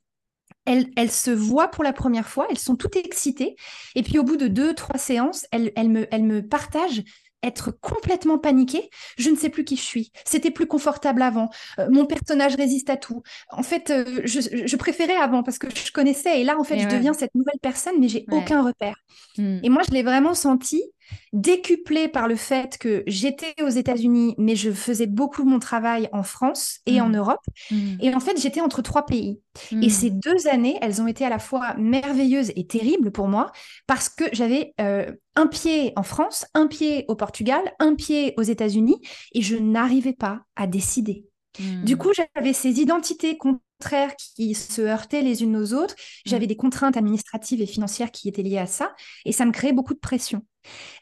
elles, 0.67 1.11
se 1.11 1.31
voient 1.31 1.69
pour 1.69 1.85
la 1.85 1.93
première 1.93 2.29
fois, 2.29 2.47
elles 2.51 2.59
sont 2.59 2.77
toutes 2.77 2.97
excitées. 2.97 3.57
Et 3.95 4.03
puis 4.03 4.19
au 4.19 4.25
bout 4.25 4.37
de 4.37 4.49
deux, 4.49 4.75
trois 4.75 4.99
séances, 4.99 5.47
elles, 5.53 5.73
me, 5.89 6.07
elles 6.13 6.25
me 6.25 6.47
partagent 6.47 7.05
être 7.45 7.71
complètement 7.81 8.39
paniquée. 8.39 8.89
Je 9.19 9.31
ne 9.31 9.37
sais 9.37 9.51
plus 9.51 9.65
qui 9.65 9.77
je 9.77 9.83
suis. 9.83 10.13
C'était 10.25 10.51
plus 10.51 10.67
confortable 10.67 11.23
avant. 11.23 11.51
Euh, 11.79 11.89
mon 11.91 12.07
personnage 12.07 12.55
résiste 12.57 12.91
à 12.91 12.97
tout. 12.97 13.23
En 13.51 13.63
fait, 13.63 13.91
euh, 13.91 14.23
je, 14.25 14.77
préférais 14.77 15.17
avant 15.17 15.43
parce 15.43 15.59
que 15.59 15.69
je 15.71 15.93
connaissais. 15.93 16.41
Et 16.41 16.45
là, 16.45 16.59
en 16.59 16.65
fait, 16.65 16.79
je 16.79 16.89
deviens 16.89 17.13
cette 17.13 17.35
nouvelle 17.35 17.59
personne, 17.61 17.95
mais 18.01 18.09
j'ai 18.09 18.25
aucun 18.31 18.63
repère. 18.63 18.97
Hmm. 19.37 19.59
Et 19.63 19.69
moi, 19.69 19.83
je 19.87 19.93
l'ai 19.93 20.03
vraiment 20.03 20.35
senti 20.35 20.83
décuplé 21.33 22.09
par 22.09 22.29
le 22.29 22.37
fait 22.37 22.79
que 22.79 23.03
j'étais 23.07 23.55
aux 23.63 23.69
États-Unis, 23.69 24.35
mais 24.39 24.57
je 24.57 24.71
faisais 24.71 25.07
beaucoup 25.07 25.45
mon 25.45 25.59
travail 25.59 26.09
en 26.13 26.23
France 26.23 26.81
et 26.87 27.01
en 27.01 27.09
mmh. 27.09 27.17
Europe. 27.17 27.45
Mmh. 27.71 27.77
Et 28.01 28.15
en 28.15 28.21
fait, 28.21 28.41
j'étais 28.41 28.61
entre 28.61 28.83
trois 28.83 29.07
pays. 29.07 29.41
Et 29.81 29.89
ces 29.89 30.11
deux 30.11 30.49
années, 30.49 30.79
elles 30.83 31.01
ont 31.01 31.07
été 31.07 31.25
à 31.25 31.31
la 31.31 31.39
fois 31.39 31.75
merveilleuses 31.79 32.53
et 32.57 32.67
terribles 32.67 33.13
pour 33.13 33.29
moi 33.29 33.53
parce 33.87 34.09
que 34.09 34.25
j'avais 34.33 34.75
euh, 34.81 35.13
un 35.37 35.47
pied 35.47 35.93
en 35.97 36.03
France, 36.03 36.47
un 36.55 36.67
pied 36.67 37.05
au 37.09 37.15
Portugal, 37.15 37.63
un 37.79 37.95
pied 37.95 38.35
aux 38.37 38.43
États-Unis 38.43 39.01
et 39.33 39.43
je 39.43 39.57
n'arrivais 39.57 40.13
pas 40.13 40.41
à 40.57 40.67
décider. 40.67 41.25
Du 41.85 41.97
coup, 41.97 42.11
j'avais 42.13 42.53
ces 42.53 42.81
identités 42.81 43.39
qui 44.37 44.55
se 44.55 44.83
heurtaient 44.83 45.23
les 45.23 45.43
unes 45.43 45.57
aux 45.57 45.75
autres. 45.75 45.95
J'avais 46.25 46.47
des 46.47 46.57
contraintes 46.57 46.97
administratives 46.97 47.61
et 47.61 47.67
financières 47.67 48.11
qui 48.11 48.29
étaient 48.29 48.43
liées 48.43 48.59
à 48.59 48.67
ça 48.67 48.95
et 49.25 49.33
ça 49.33 49.45
me 49.45 49.53
créait 49.53 49.73
beaucoup 49.73 49.95
de 49.95 49.99
pression. 49.99 50.43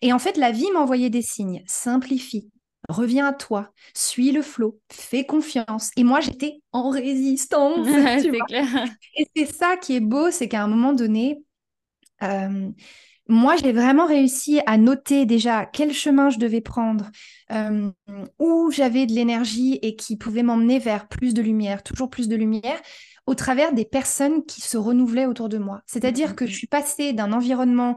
Et 0.00 0.12
en 0.12 0.18
fait, 0.18 0.36
la 0.36 0.50
vie 0.50 0.70
m'envoyait 0.72 1.10
des 1.10 1.22
signes. 1.22 1.62
Simplifie, 1.66 2.50
reviens 2.88 3.28
à 3.28 3.32
toi, 3.32 3.70
suis 3.94 4.32
le 4.32 4.42
flot, 4.42 4.80
fais 4.90 5.24
confiance. 5.24 5.90
Et 5.96 6.04
moi, 6.04 6.20
j'étais 6.20 6.60
en 6.72 6.90
résistance. 6.90 7.86
Et 9.16 9.26
c'est 9.36 9.46
ça 9.46 9.76
qui 9.76 9.96
est 9.96 10.00
beau, 10.00 10.30
c'est 10.30 10.48
qu'à 10.48 10.62
un 10.62 10.68
moment 10.68 10.92
donné, 10.92 11.42
euh, 12.22 12.70
moi, 13.32 13.56
j'ai 13.56 13.72
vraiment 13.72 14.06
réussi 14.06 14.60
à 14.66 14.76
noter 14.76 15.24
déjà 15.24 15.64
quel 15.64 15.92
chemin 15.92 16.28
je 16.28 16.38
devais 16.38 16.60
prendre, 16.60 17.10
euh, 17.50 17.90
où 18.38 18.70
j'avais 18.70 19.06
de 19.06 19.12
l'énergie 19.12 19.78
et 19.80 19.96
qui 19.96 20.16
pouvait 20.16 20.42
m'emmener 20.42 20.78
vers 20.78 21.08
plus 21.08 21.32
de 21.32 21.40
lumière, 21.40 21.82
toujours 21.82 22.10
plus 22.10 22.28
de 22.28 22.36
lumière, 22.36 22.78
au 23.26 23.34
travers 23.34 23.72
des 23.72 23.86
personnes 23.86 24.44
qui 24.44 24.60
se 24.60 24.76
renouvelaient 24.76 25.24
autour 25.24 25.48
de 25.48 25.56
moi. 25.56 25.80
C'est-à-dire 25.86 26.30
mmh, 26.30 26.34
que 26.34 26.46
je 26.46 26.54
suis 26.54 26.66
passée 26.66 27.14
d'un 27.14 27.32
environnement 27.32 27.96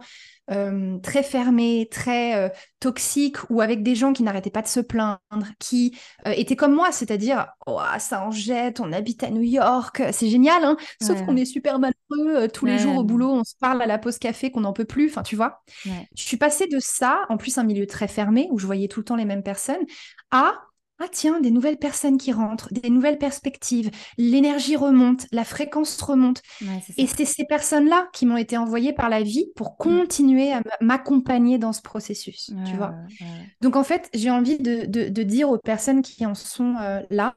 euh, 0.51 0.97
très 0.99 1.23
fermé, 1.23 1.88
très 1.89 2.36
euh, 2.36 2.49
toxique, 2.79 3.38
ou 3.49 3.62
avec 3.62 3.81
des 3.84 3.95
gens 3.95 4.13
qui 4.13 4.23
n'arrêtaient 4.23 4.49
pas 4.49 4.62
de 4.62 4.67
se 4.67 4.79
plaindre, 4.79 5.19
qui 5.60 5.97
euh, 6.27 6.34
étaient 6.36 6.55
comme 6.55 6.73
moi, 6.73 6.91
c'est-à-dire 6.91 7.47
oh, 7.65 7.79
ça 7.99 8.25
en 8.25 8.31
jette, 8.31 8.79
on 8.79 8.91
habite 8.91 9.23
à 9.23 9.29
New 9.29 9.41
York, 9.41 10.03
c'est 10.12 10.29
génial, 10.29 10.63
hein. 10.63 10.77
Sauf 11.01 11.25
qu'on 11.25 11.36
est 11.36 11.45
super 11.45 11.79
malheureux, 11.79 12.47
tous 12.49 12.65
les 12.65 12.77
jours 12.77 12.97
au 12.97 13.03
boulot, 13.03 13.31
on 13.31 13.43
se 13.43 13.55
parle 13.60 13.81
à 13.81 13.86
la 13.86 13.97
pause 13.97 14.19
café 14.19 14.51
qu'on 14.51 14.62
n'en 14.62 14.73
peut 14.73 14.86
plus, 14.86 15.10
enfin 15.10 15.23
tu 15.23 15.36
vois. 15.36 15.63
Je 15.84 16.23
suis 16.23 16.38
passée 16.38 16.67
de 16.67 16.79
ça, 16.79 17.21
en 17.29 17.38
plus 17.38 17.58
un 17.58 17.63
milieu 17.63 17.88
très 17.88 18.08
fermé, 18.08 18.47
où 18.51 18.60
je 18.60 18.65
voyais 18.65 18.88
tout 18.88 18.99
le 18.99 19.05
temps 19.05 19.15
les 19.15 19.25
mêmes 19.25 19.43
personnes, 19.43 19.86
à 20.31 20.53
ah 20.99 21.08
tiens, 21.12 21.41
des 21.41 21.51
nouvelles 21.51 21.77
personnes 21.77 22.17
qui 22.17 22.31
rentrent, 22.31 22.69
des 22.71 22.89
nouvelles 22.89 23.17
perspectives, 23.17 23.91
l'énergie 24.17 24.77
remonte, 24.77 25.25
la 25.31 25.43
fréquence 25.43 26.01
remonte. 26.01 26.41
et 26.97 27.08
c'est 27.08 27.25
ces 27.25 27.45
personnes-là 27.45 28.08
qui 28.13 28.25
m'ont 28.25 28.38
été 28.38 28.58
envoyées 28.58 28.93
par 28.93 29.10
la 29.10 29.21
vie 29.21 29.47
pour 29.55 29.71
mmh. 29.71 29.75
continuer 29.77 30.53
à 30.53 30.62
m'accompagner 30.79 31.58
dans 31.58 31.73
ce 31.73 31.81
processus, 31.81 32.51
tu 32.65 32.75
vois. 32.75 32.93
Donc 33.62 33.75
en 33.75 33.84
fait, 33.84 34.10
j'ai 34.13 34.31
envie 34.31 34.58
de, 34.58 35.23
dire 35.23 35.49
aux 35.49 35.58
personnes 35.58 36.01
qui 36.01 36.25
en 36.25 36.36
sont 36.36 36.75
euh, 36.79 37.01
là, 37.10 37.36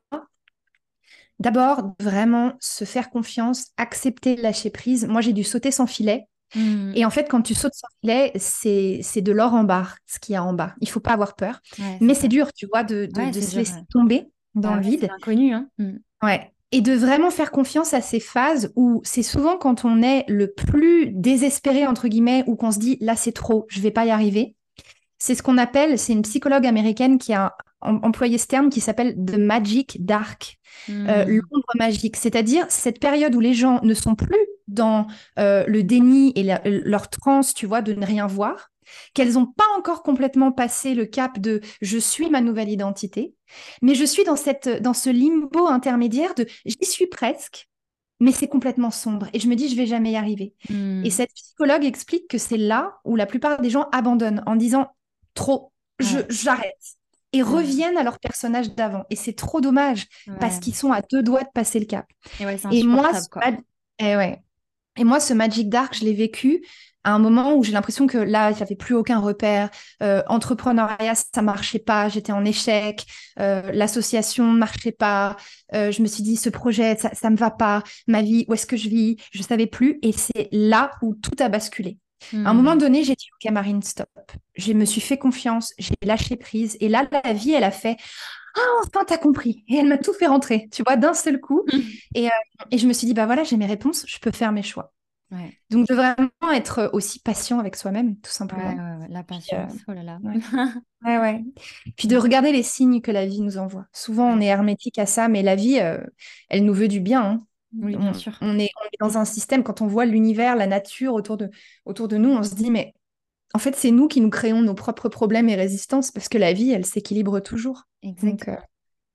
d'abord 1.39 1.95
vraiment 2.01 2.53
se 2.61 2.85
faire 2.85 3.11
confiance, 3.11 3.69
accepter 3.77 4.37
lâcher 4.37 4.71
prise. 4.71 5.07
Moi, 5.07 5.21
j'ai 5.21 5.33
dû 5.33 5.45
sauter 5.45 5.71
sans 5.71 5.87
filet. 5.87 6.27
Mmh. 6.55 6.93
Et 6.95 7.05
en 7.05 7.11
fait, 7.11 7.29
quand 7.29 7.43
tu 7.43 7.55
sautes 7.55 7.75
sans 7.75 7.89
filet, 8.01 8.33
c'est 8.37 9.21
de 9.21 9.33
l'or 9.33 9.55
en 9.55 9.65
barre, 9.65 9.97
ce 10.07 10.19
qu'il 10.19 10.33
y 10.33 10.37
a 10.37 10.45
en 10.45 10.53
bas. 10.53 10.75
Il 10.81 10.89
faut 10.89 11.01
pas 11.01 11.13
avoir 11.13 11.37
peur. 11.37 11.61
Mais 12.01 12.15
c'est 12.15 12.29
dur, 12.29 12.53
tu 12.53 12.67
vois, 12.67 12.85
de, 12.85 13.07
de, 13.07 13.41
se 13.41 13.57
laisser 13.57 13.81
tomber 13.91 14.29
dans 14.55 14.75
le 14.75 14.83
vide. 14.83 15.01
C'est 15.03 15.11
inconnu, 15.11 15.53
hein. 15.53 15.69
Mmh. 15.79 15.93
Ouais. 16.23 16.53
Et 16.71 16.83
de 16.83 16.93
vraiment 16.93 17.31
faire 17.31 17.51
confiance 17.51 17.95
à 17.95 18.03
ces 18.03 18.21
phases 18.21 18.73
où 18.77 19.01
c'est 19.03 19.23
souvent 19.23 19.57
quand 19.57 19.87
on 19.87 20.03
est 20.03 20.25
le 20.29 20.53
plus 20.53 21.11
désespéré, 21.13 21.87
entre 21.87 22.09
guillemets, 22.09 22.45
ou 22.47 22.57
qu'on 22.57 22.73
se 22.73 22.79
dit 22.79 22.99
là 23.01 23.17
c'est 23.17 23.33
trop, 23.33 23.67
je 23.71 23.81
vais 23.81 23.91
pas 23.91 24.05
y 24.05 24.11
arriver. 24.11 24.55
C'est 25.19 25.35
ce 25.35 25.43
qu'on 25.43 25.57
appelle, 25.57 25.99
c'est 25.99 26.13
une 26.13 26.23
psychologue 26.23 26.67
américaine 26.67 27.17
qui 27.17 27.33
a 27.33 27.57
employé 27.81 28.39
ce 28.39 28.47
terme 28.47 28.69
qui 28.69 28.81
s'appelle 28.81 29.15
The 29.15 29.39
Magic 29.39 30.05
Dark, 30.05 30.59
euh, 30.91 31.25
mmh. 31.25 31.29
l'ombre 31.31 31.73
magique. 31.77 32.17
C'est-à-dire 32.17 32.67
cette 32.69 33.01
période 33.01 33.35
où 33.35 33.41
les 33.41 33.55
gens 33.55 33.81
ne 33.83 33.95
sont 33.95 34.15
plus 34.15 34.47
dans 34.69 35.07
euh, 35.39 35.65
le 35.67 35.83
déni 35.83 36.33
et 36.37 36.45
leur 36.65 37.11
transe, 37.11 37.55
tu 37.55 37.67
vois, 37.67 37.83
de 37.83 37.93
ne 37.93 38.07
rien 38.07 38.27
voir, 38.27 38.71
qu'elles 39.15 39.33
n'ont 39.33 39.47
pas 39.47 39.65
encore 39.77 40.03
complètement 40.03 40.53
passé 40.53 40.95
le 40.95 41.05
cap 41.05 41.39
de 41.39 41.61
je 41.81 41.99
suis 41.99 42.31
ma 42.31 42.41
nouvelle 42.41 42.71
identité, 42.71 43.35
mais 43.83 43.95
je 43.95 44.05
suis 44.05 44.25
dans, 44.25 44.37
cette, 44.37 44.83
dans 44.83 44.95
ce 44.95 45.11
limbo 45.11 45.67
intermédiaire 45.67 46.35
de 46.35 46.47
j'y 46.65 46.87
suis 46.87 47.07
presque, 47.07 47.69
mais 48.21 48.33
c'est 48.33 48.49
complètement 48.49 48.91
sombre 48.91 49.29
et 49.33 49.41
je 49.41 49.49
me 49.49 49.55
dis 49.55 49.69
je 49.69 49.77
vais 49.77 49.87
jamais 49.87 50.13
y 50.13 50.17
arriver. 50.17 50.55
Hmm. 50.71 51.05
Et 51.05 51.11
cette 51.11 51.33
psychologue 51.35 51.85
explique 51.85 52.29
que 52.29 52.39
c'est 52.39 52.57
là 52.57 52.99
où 53.05 53.17
la 53.17 53.27
plupart 53.27 53.61
des 53.61 53.71
gens 53.71 53.89
abandonnent 53.93 54.43
en 54.47 54.57
disant 54.57 54.89
trop, 55.35 55.73
je 55.99 56.19
j'arrête 56.29 56.99
et 57.33 57.43
reviennent 57.43 57.97
à 57.97 58.03
leur 58.03 58.19
personnage 58.19 58.75
d'avant. 58.75 59.05
Et 59.11 59.17
c'est 59.17 59.35
trop 59.35 59.61
dommage 59.61 60.07
parce 60.41 60.59
qu'ils 60.59 60.75
sont 60.75 60.93
à 60.93 61.03
deux 61.03 61.23
doigts 61.23 61.43
de 61.43 61.51
passer 61.53 61.79
le 61.79 61.85
cap. 61.85 62.07
Et, 62.71 62.83
moi, 62.83 63.11
et 63.99 64.17
ouais. 64.17 64.43
Et 64.99 65.05
moi, 65.05 65.21
ce 65.21 65.33
Magic 65.33 65.69
Dark, 65.69 65.95
je 65.97 66.05
l'ai 66.05 66.13
vécu 66.13 66.63
à 67.05 67.13
un 67.13 67.19
moment 67.19 67.55
où 67.55 67.63
j'ai 67.63 67.73
l'impression 67.73 68.07
que 68.07 68.19
là, 68.19 68.51
il 68.51 68.57
n'y 68.57 68.63
avait 68.63 68.75
plus 68.75 68.95
aucun 68.95 69.19
repère. 69.19 69.71
Euh, 70.03 70.23
entrepreneuriat, 70.27 71.15
ça 71.15 71.41
marchait 71.41 71.79
pas. 71.79 72.09
J'étais 72.09 72.33
en 72.33 72.45
échec. 72.45 73.07
Euh, 73.41 73.71
l'association 73.73 74.53
ne 74.53 74.59
marchait 74.59 74.93
pas. 74.93 75.37
Euh, 75.75 75.91
je 75.93 76.03
me 76.03 76.07
suis 76.07 76.23
dit, 76.23 76.37
ce 76.37 76.51
projet, 76.51 76.97
ça, 76.97 77.11
ça 77.15 77.31
me 77.31 77.37
va 77.37 77.51
pas. 77.51 77.83
Ma 78.09 78.21
vie, 78.23 78.45
où 78.49 78.55
est-ce 78.55 78.67
que 78.67 78.77
je 78.77 78.89
vis? 78.89 79.17
Je 79.33 79.43
savais 79.43 79.67
plus. 79.67 79.99
Et 80.03 80.13
c'est 80.13 80.49
là 80.53 80.91
où 81.01 81.15
tout 81.15 81.37
a 81.39 81.49
basculé. 81.49 81.99
À 82.33 82.51
un 82.51 82.55
moment 82.55 82.75
hmm. 82.75 82.79
donné, 82.79 83.05
j'ai 83.05 83.15
dit, 83.15 83.29
OK, 83.33 83.51
Marine, 83.53 83.83
stop. 83.83 84.09
Je 84.57 84.73
me 84.73 84.85
suis 84.85 85.01
fait 85.01 85.19
confiance. 85.19 85.73
J'ai 85.79 85.95
lâché 86.05 86.37
prise. 86.37 86.77
Et 86.81 86.89
là, 86.89 87.09
la 87.25 87.33
vie, 87.33 87.53
elle 87.53 87.65
a 87.65 87.71
fait, 87.71 87.97
ah, 88.59 88.83
enfin, 88.87 89.05
t'as 89.07 89.19
compris. 89.19 89.65
Et 89.69 89.77
elle 89.77 89.87
m'a 89.87 89.99
tout 89.99 90.13
fait 90.13 90.27
rentrer, 90.27 90.69
tu 90.73 90.83
vois, 90.83 90.97
d'un 90.97 91.15
seul 91.15 91.41
coup. 91.41 91.65
et, 92.15 92.27
euh, 92.27 92.31
et, 92.71 92.79
je 92.79 92.87
me 92.87 92.93
suis 92.93 93.07
dit, 93.07 93.15
bah 93.15 93.27
voilà, 93.27 93.45
j'ai 93.45 93.57
mes 93.57 93.67
réponses, 93.67 94.05
je 94.07 94.19
peux 94.19 94.31
faire 94.31 94.53
mes 94.53 94.63
choix. 94.63 94.93
Donc, 95.71 95.87
de 95.87 95.95
vraiment 95.95 96.31
être 96.55 96.89
aussi 96.95 97.21
patient 97.21 97.59
avec 97.59 97.77
soi-même, 97.77 98.17
tout 98.17 98.31
simplement. 98.31 99.07
la 99.11 99.23
patience, 99.23 99.75
oh 99.87 99.93
là 99.93 100.03
là. 100.03 100.19
ouais, 101.05 101.19
ouais. 101.19 101.45
Puis 101.97 102.09
de 102.09 102.17
regarder 102.17 102.51
les 102.51 102.63
signes 102.63 103.03
que 103.03 103.11
la 103.11 103.27
vie 103.27 103.43
nous 103.43 103.59
envoie. 103.59 103.87
Souvent, 103.93 104.27
on 104.27 104.41
est 104.41 104.47
hermétique 104.47 104.99
à 104.99 105.05
ça, 105.05 105.29
mais 105.29 105.43
la 105.43 105.55
vie, 105.55 105.81
euh, 105.81 105.99
elle 106.49 106.65
nous 106.65 106.73
veut 106.73 106.89
du 106.89 107.01
bien. 107.01 107.23
Hein. 107.23 107.47
Oui, 107.77 107.97
bien 107.97 108.15
sûr. 108.15 108.39
On 108.41 108.59
est, 108.59 108.71
on 108.81 108.87
est, 108.87 108.99
dans 109.01 109.19
un 109.19 109.27
système, 109.27 109.63
quand 109.63 109.83
on 109.83 109.87
voit 109.87 110.07
l'univers, 110.07 110.57
la 110.57 110.67
nature 110.67 111.13
autour 111.13 111.37
de, 111.37 111.51
autour 111.85 112.09
de 112.09 112.17
nous, 112.17 112.31
on 112.31 112.43
se 112.43 112.55
dit, 112.55 112.71
mais 112.71 112.95
en 113.55 113.59
fait, 113.59 113.75
c'est 113.75 113.91
nous 113.91 114.09
qui 114.09 114.21
nous 114.21 114.31
créons 114.31 114.63
nos 114.63 114.75
propres 114.75 115.09
problèmes 115.09 115.49
et 115.49 115.55
résistances 115.55 116.11
parce 116.11 116.29
que 116.29 116.39
la 116.39 116.53
vie, 116.53 116.71
elle 116.71 116.85
s'équilibre 116.85 117.41
toujours. 117.41 117.85
Exactement. 118.03 118.57
Euh, 118.57 118.61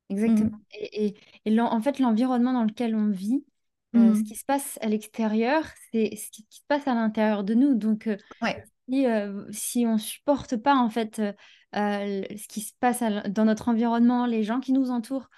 Exactement. 0.10 0.58
Mm. 0.58 0.62
Et, 0.74 1.16
et, 1.46 1.60
en 1.60 1.82
fait, 1.82 2.00
l'environnement 2.00 2.54
dans 2.54 2.64
lequel 2.64 2.96
on 2.96 3.10
vit, 3.10 3.46
euh, 3.96 4.00
mm. 4.00 4.16
ce 4.16 4.24
qui 4.24 4.36
se 4.36 4.46
passe 4.46 4.80
à 4.82 4.88
l'extérieur, 4.88 5.64
c'est 5.92 6.16
ce 6.16 6.30
qui, 6.32 6.46
se 6.50 6.62
passe 6.68 6.88
à 6.88 6.96
l'intérieur 6.96 7.44
de 7.44 7.54
nous. 7.54 7.76
Donc, 7.76 8.08
euh, 8.08 8.18
si, 8.90 9.06
si, 9.52 9.86
on 9.86 9.98
supporte 9.98 10.58
pas 10.58 10.76
en 10.76 10.90
fait 10.90 11.22
ce 11.74 12.48
qui 12.48 12.62
se 12.62 12.74
passe 12.80 13.04
dans 13.30 13.46
notre 13.46 13.70
environnement, 13.70 14.26
les 14.26 14.44
gens 14.44 14.60
qui 14.60 14.74
nous 14.74 14.90
entourent, 14.90 15.30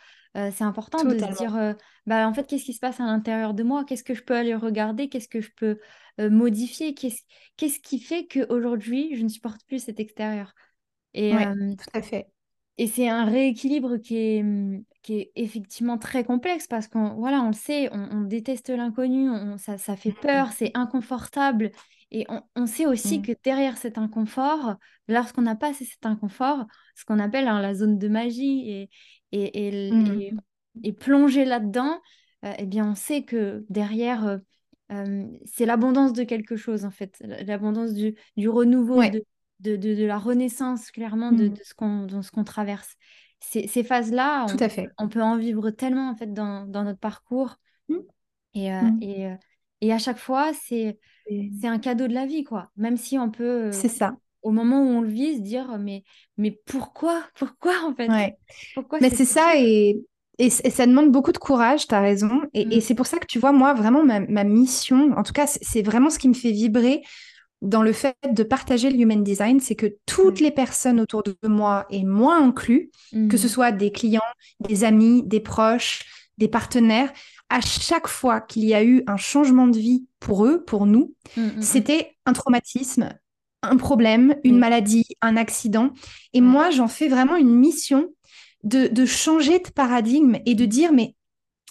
c'est 0.51 0.63
important 0.63 1.03
de 1.03 1.17
se 1.17 1.37
dire, 1.37 1.75
bah, 2.05 2.27
en 2.27 2.33
fait, 2.33 2.45
qu'est-ce 2.45 2.65
qui 2.65 2.73
se 2.73 2.79
passe 2.79 2.99
à 2.99 3.05
l'intérieur 3.05 3.53
de 3.53 3.63
moi? 3.63 3.85
Qu'est-ce 3.85 4.03
que 4.03 4.13
je 4.13 4.23
peux 4.23 4.35
aller 4.35 4.53
regarder? 4.53 5.09
Qu'est-ce 5.09 5.29
que 5.29 5.41
je 5.41 5.51
peux 5.55 5.79
modifier? 6.19 6.93
Qu'est-ce 6.93 7.79
qui 7.79 7.99
fait 7.99 8.27
qu'aujourd'hui, 8.27 9.15
je 9.15 9.23
ne 9.23 9.29
supporte 9.29 9.61
plus 9.67 9.79
cet 9.79 9.99
extérieur? 9.99 10.53
Et, 11.13 11.31
Tout 11.31 11.97
à 11.97 12.01
fait. 12.01 12.27
et 12.77 12.87
c'est 12.87 13.07
un 13.07 13.23
rééquilibre 13.23 13.97
qui 13.97 14.17
est, 14.17 14.43
mmh, 14.43 14.83
qui 15.01 15.19
est 15.19 15.31
effectivement 15.35 15.97
très 15.97 16.25
complexe 16.25 16.67
parce 16.67 16.89
qu'on 16.89 17.15
voilà, 17.15 17.41
on 17.41 17.47
le 17.47 17.53
sait, 17.53 17.89
on, 17.93 18.23
déteste 18.23 18.69
l'inconnu, 18.69 19.29
ça, 19.57 19.77
ça 19.77 19.95
fait 19.95 20.09
mmh. 20.09 20.21
peur, 20.21 20.51
c'est 20.51 20.71
inconfortable. 20.73 21.71
Et 22.11 22.25
on, 22.55 22.65
sait 22.65 22.85
aussi 22.85 23.19
mmh. 23.19 23.21
que 23.23 23.31
derrière 23.43 23.77
cet 23.77 23.97
inconfort, 23.97 24.75
lorsqu'on 25.07 25.41
n'a 25.41 25.55
pas 25.55 25.73
cet 25.73 26.05
inconfort, 26.05 26.65
ce 26.95 27.05
qu'on 27.05 27.19
appelle 27.19 27.47
hein, 27.47 27.61
la 27.61 27.73
zone 27.73 27.97
de 27.97 28.07
magie 28.07 28.69
et, 28.69 28.89
et, 29.35 29.67
et, 29.67 30.33
et, 30.83 30.93
plonger 30.93 31.45
là-dedans, 31.45 31.99
euh, 32.45 32.53
eh 32.57 32.65
bien, 32.65 32.89
on 32.91 32.95
sait 32.95 33.23
que 33.23 33.65
derrière, 33.69 34.25
euh, 34.25 34.37
euh, 34.91 35.25
c'est 35.45 35.65
l'abondance 35.65 36.13
de 36.13 36.23
quelque 36.23 36.55
chose, 36.55 36.85
en 36.85 36.91
fait, 36.91 37.21
l'abondance 37.45 37.93
du, 37.93 38.15
du 38.37 38.49
renouveau, 38.49 39.01
de, 39.03 39.23
de, 39.59 39.75
de, 39.75 40.05
la 40.05 40.17
renaissance, 40.17 40.91
clairement, 40.91 41.31
de, 41.31 41.49
mmh. 41.49 41.55
ce 41.63 41.73
qu'on 41.73 42.21
ce 42.21 42.31
qu'on 42.31 42.43
traverse. 42.43 42.95
Ces, 43.39 43.67
ces 43.67 43.83
phases-là, 43.83 44.45
on, 44.97 45.07
peut 45.09 45.21
en 45.21 45.37
vivre 45.37 45.69
tellement, 45.69 46.09
en 46.09 46.15
fait, 46.15 46.33
dans, 46.33 46.65
dans 46.65 46.83
notre 46.83 46.99
parcours. 46.99 47.57
Mmh. 47.89 47.95
Et, 48.53 48.69
et, 49.01 49.35
et 49.81 49.93
à 49.93 49.97
chaque 49.97 50.17
fois, 50.17 50.51
c'est 50.53 50.99
c'est 51.27 51.67
un 51.67 51.79
cadeau 51.79 52.07
de 52.07 52.13
la 52.13 52.25
vie, 52.25 52.43
quoi. 52.43 52.69
Même 52.77 52.97
si 52.97 53.17
on 53.17 53.29
peut, 53.29 53.71
c'est 53.71 53.89
ça. 53.89 54.15
Au 54.45 54.51
moment 54.51 54.79
où 54.83 54.87
on 54.89 55.01
le 55.01 55.09
vit, 55.09 55.37
se 55.37 55.41
dire, 55.41 55.77
mais, 55.79 56.03
mais 56.37 56.51
pourquoi? 56.65 57.23
Pourquoi, 57.33 57.73
en 57.83 57.95
fait? 57.95 58.07
Ouais. 58.07 58.37
Mais 59.01 59.09
c'est 59.09 59.25
ça, 59.25 59.53
et, 59.57 59.99
et, 60.37 60.51
ça 60.51 60.85
demande 60.85 61.11
beaucoup 61.11 61.31
de 61.31 61.39
courage, 61.39 61.87
tu 61.87 61.95
as 61.95 61.99
raison. 61.99 62.41
Et, 62.53 62.75
et 62.75 62.79
c'est 62.79 62.93
pour 62.93 63.07
ça 63.07 63.17
que 63.17 63.25
tu 63.25 63.39
vois, 63.39 63.51
moi, 63.51 63.73
vraiment, 63.73 64.05
ma, 64.05 64.19
ma 64.19 64.43
mission, 64.43 65.13
en 65.17 65.23
tout 65.23 65.33
cas, 65.33 65.47
c'est 65.47 65.81
vraiment 65.81 66.11
ce 66.11 66.19
qui 66.19 66.29
me 66.29 66.35
fait 66.35 66.51
vibrer 66.51 67.01
dans 67.63 67.81
le 67.81 67.91
fait 67.91 68.15
de 68.31 68.43
partager 68.43 68.91
le 68.91 68.99
human 68.99 69.23
design, 69.23 69.59
c'est 69.59 69.75
que 69.75 69.97
toutes 70.05 70.39
les 70.39 70.51
personnes 70.51 70.99
autour 70.99 71.23
de 71.23 71.35
moi, 71.47 71.87
et 71.89 72.03
moi 72.03 72.35
inclus, 72.35 72.91
que 73.29 73.37
ce 73.37 73.47
mmh. 73.47 73.49
soit 73.49 73.71
des 73.71 73.91
clients, 73.91 74.21
des 74.59 74.83
amis, 74.83 75.23
des 75.23 75.39
proches, 75.39 76.03
des 76.37 76.49
partenaires, 76.49 77.11
à 77.49 77.61
chaque 77.61 78.07
fois 78.07 78.41
qu'il 78.41 78.65
y 78.65 78.75
a 78.75 78.83
eu 78.83 79.03
un 79.07 79.17
changement 79.17 79.67
de 79.67 79.77
vie 79.77 80.05
pour 80.19 80.45
eux, 80.45 80.63
pour 80.63 80.85
nous, 80.85 81.15
mmh, 81.35 81.41
mmh, 81.41 81.61
c'était 81.61 82.17
un 82.27 82.33
traumatisme, 82.33 83.09
un 83.69 83.77
problème, 83.77 84.35
une 84.43 84.57
maladie, 84.57 85.05
un 85.21 85.37
accident. 85.37 85.91
Et 86.33 86.41
moi, 86.41 86.69
j'en 86.69 86.87
fais 86.87 87.07
vraiment 87.07 87.35
une 87.35 87.55
mission 87.55 88.09
de, 88.63 88.87
de 88.87 89.05
changer 89.05 89.59
de 89.59 89.69
paradigme 89.69 90.37
et 90.45 90.55
de 90.55 90.65
dire, 90.65 90.91
mais 90.91 91.15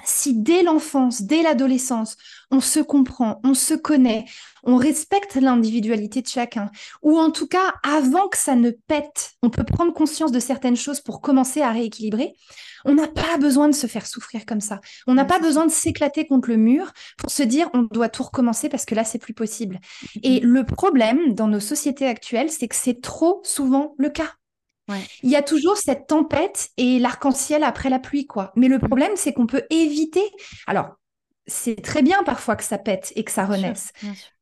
si 0.05 0.35
dès 0.35 0.63
l'enfance, 0.63 1.23
dès 1.23 1.43
l'adolescence, 1.43 2.17
on 2.51 2.61
se 2.61 2.81
comprend, 2.81 3.41
on 3.45 3.55
se 3.55 3.75
connaît, 3.75 4.25
on 4.65 4.77
respecte 4.77 5.37
l'individualité 5.37 6.21
de 6.21 6.27
chacun, 6.27 6.71
ou 7.03 7.19
en 7.19 7.31
tout 7.31 7.47
cas, 7.47 7.75
avant 7.83 8.29
que 8.29 8.37
ça 8.37 8.57
ne 8.57 8.71
pète, 8.71 9.33
on 9.43 9.51
peut 9.51 9.65
prendre 9.65 9.93
conscience 9.93 10.33
de 10.33 10.41
certaines 10.41 10.77
choses 10.77 11.01
pour 11.01 11.21
commencer 11.21 11.63
à 11.63 11.71
rééquilibrer, 11.71 12.35
on 12.85 12.95
n'a 12.95 13.09
pas 13.09 13.39
besoin 13.39 13.69
de 13.69 13.75
se 13.75 13.87
faire 13.87 14.07
souffrir 14.07 14.45
comme 14.45 14.61
ça. 14.61 14.81
On 15.07 15.15
n'a 15.15 15.25
pas 15.25 15.39
besoin 15.39 15.67
de 15.67 15.71
s'éclater 15.71 16.27
contre 16.27 16.51
le 16.51 16.57
mur 16.57 16.93
pour 17.17 17.31
se 17.31 17.43
dire 17.43 17.71
on 17.73 17.83
doit 17.83 18.11
tout 18.11 18.23
recommencer 18.23 18.69
parce 18.69 18.85
que 18.85 18.95
là, 18.95 19.05
c'est 19.05 19.19
plus 19.19 19.33
possible. 19.33 19.81
Et 20.23 20.41
le 20.41 20.65
problème 20.65 21.35
dans 21.35 21.49
nos 21.49 21.61
sociétés 21.61 22.07
actuelles, 22.07 22.51
c'est 22.51 22.69
que 22.69 22.77
c'est 22.77 23.01
trop 23.01 23.41
souvent 23.43 23.95
le 23.99 24.11
cas. 24.11 24.31
Il 25.23 25.31
y 25.31 25.37
a 25.37 25.43
toujours 25.43 25.77
cette 25.77 26.07
tempête 26.07 26.69
et 26.77 26.99
l'arc-en-ciel 26.99 27.65
après 27.65 27.89
la 27.89 27.99
pluie, 27.99 28.27
quoi. 28.27 28.53
Mais 28.57 28.69
le 28.69 28.79
problème, 28.79 29.13
c'est 29.17 29.33
qu'on 29.33 29.47
peut 29.47 29.65
éviter. 29.71 30.23
Alors, 30.67 30.91
c'est 31.47 31.83
très 31.83 32.03
bien 32.03 32.23
parfois 32.23 32.57
que 32.57 32.65
ça 32.65 32.79
pète 32.79 33.13
et 33.17 33.25
que 33.25 33.31
ça 33.31 33.45
renaisse. 33.45 33.93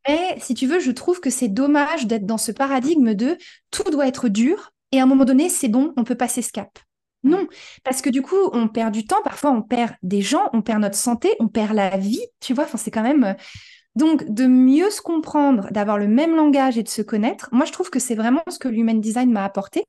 Mais 0.09 0.37
si 0.41 0.55
tu 0.55 0.67
veux, 0.67 0.81
je 0.81 0.91
trouve 0.91 1.21
que 1.21 1.31
c'est 1.31 1.49
dommage 1.49 2.07
d'être 2.07 2.27
dans 2.27 2.39
ce 2.39 2.53
paradigme 2.53 3.15
de 3.15 3.37
tout 3.71 3.91
doit 3.91 4.07
être 4.07 4.29
dur 4.29 4.73
et 4.93 5.01
à 5.01 5.05
un 5.05 5.07
moment 5.07 5.25
donné, 5.25 5.49
c'est 5.49 5.69
bon, 5.69 5.93
on 5.97 6.05
peut 6.05 6.15
passer 6.15 6.43
ce 6.43 6.53
cap. 6.53 6.79
Non, 7.25 7.47
parce 7.85 8.03
que 8.03 8.11
du 8.11 8.21
coup, 8.21 8.51
on 8.53 8.67
perd 8.67 8.93
du 8.93 9.07
temps, 9.07 9.23
parfois 9.23 9.53
on 9.53 9.63
perd 9.63 9.95
des 10.03 10.23
gens, 10.23 10.51
on 10.53 10.61
perd 10.61 10.81
notre 10.81 10.97
santé, 10.97 11.37
on 11.39 11.47
perd 11.47 11.73
la 11.73 11.97
vie, 11.97 12.25
tu 12.41 12.53
vois, 12.53 12.65
enfin, 12.65 12.79
c'est 12.79 12.91
quand 12.91 13.03
même... 13.03 13.25
Euh, 13.25 13.35
donc, 13.95 14.25
de 14.25 14.47
mieux 14.47 14.91
se 14.91 15.03
comprendre, 15.03 15.71
d'avoir 15.71 15.99
le 15.99 16.09
même 16.09 16.35
langage 16.35 16.79
et 16.79 16.83
de 16.83 16.89
se 16.89 17.03
connaître, 17.03 17.51
moi, 17.53 17.67
je 17.67 17.73
trouve 17.73 17.91
que 17.91 17.99
c'est 17.99 18.15
vraiment 18.15 18.43
ce 18.49 18.59
que 18.59 18.69
l'human 18.69 18.99
design 18.99 19.31
m'a 19.31 19.45
apporté 19.45 19.85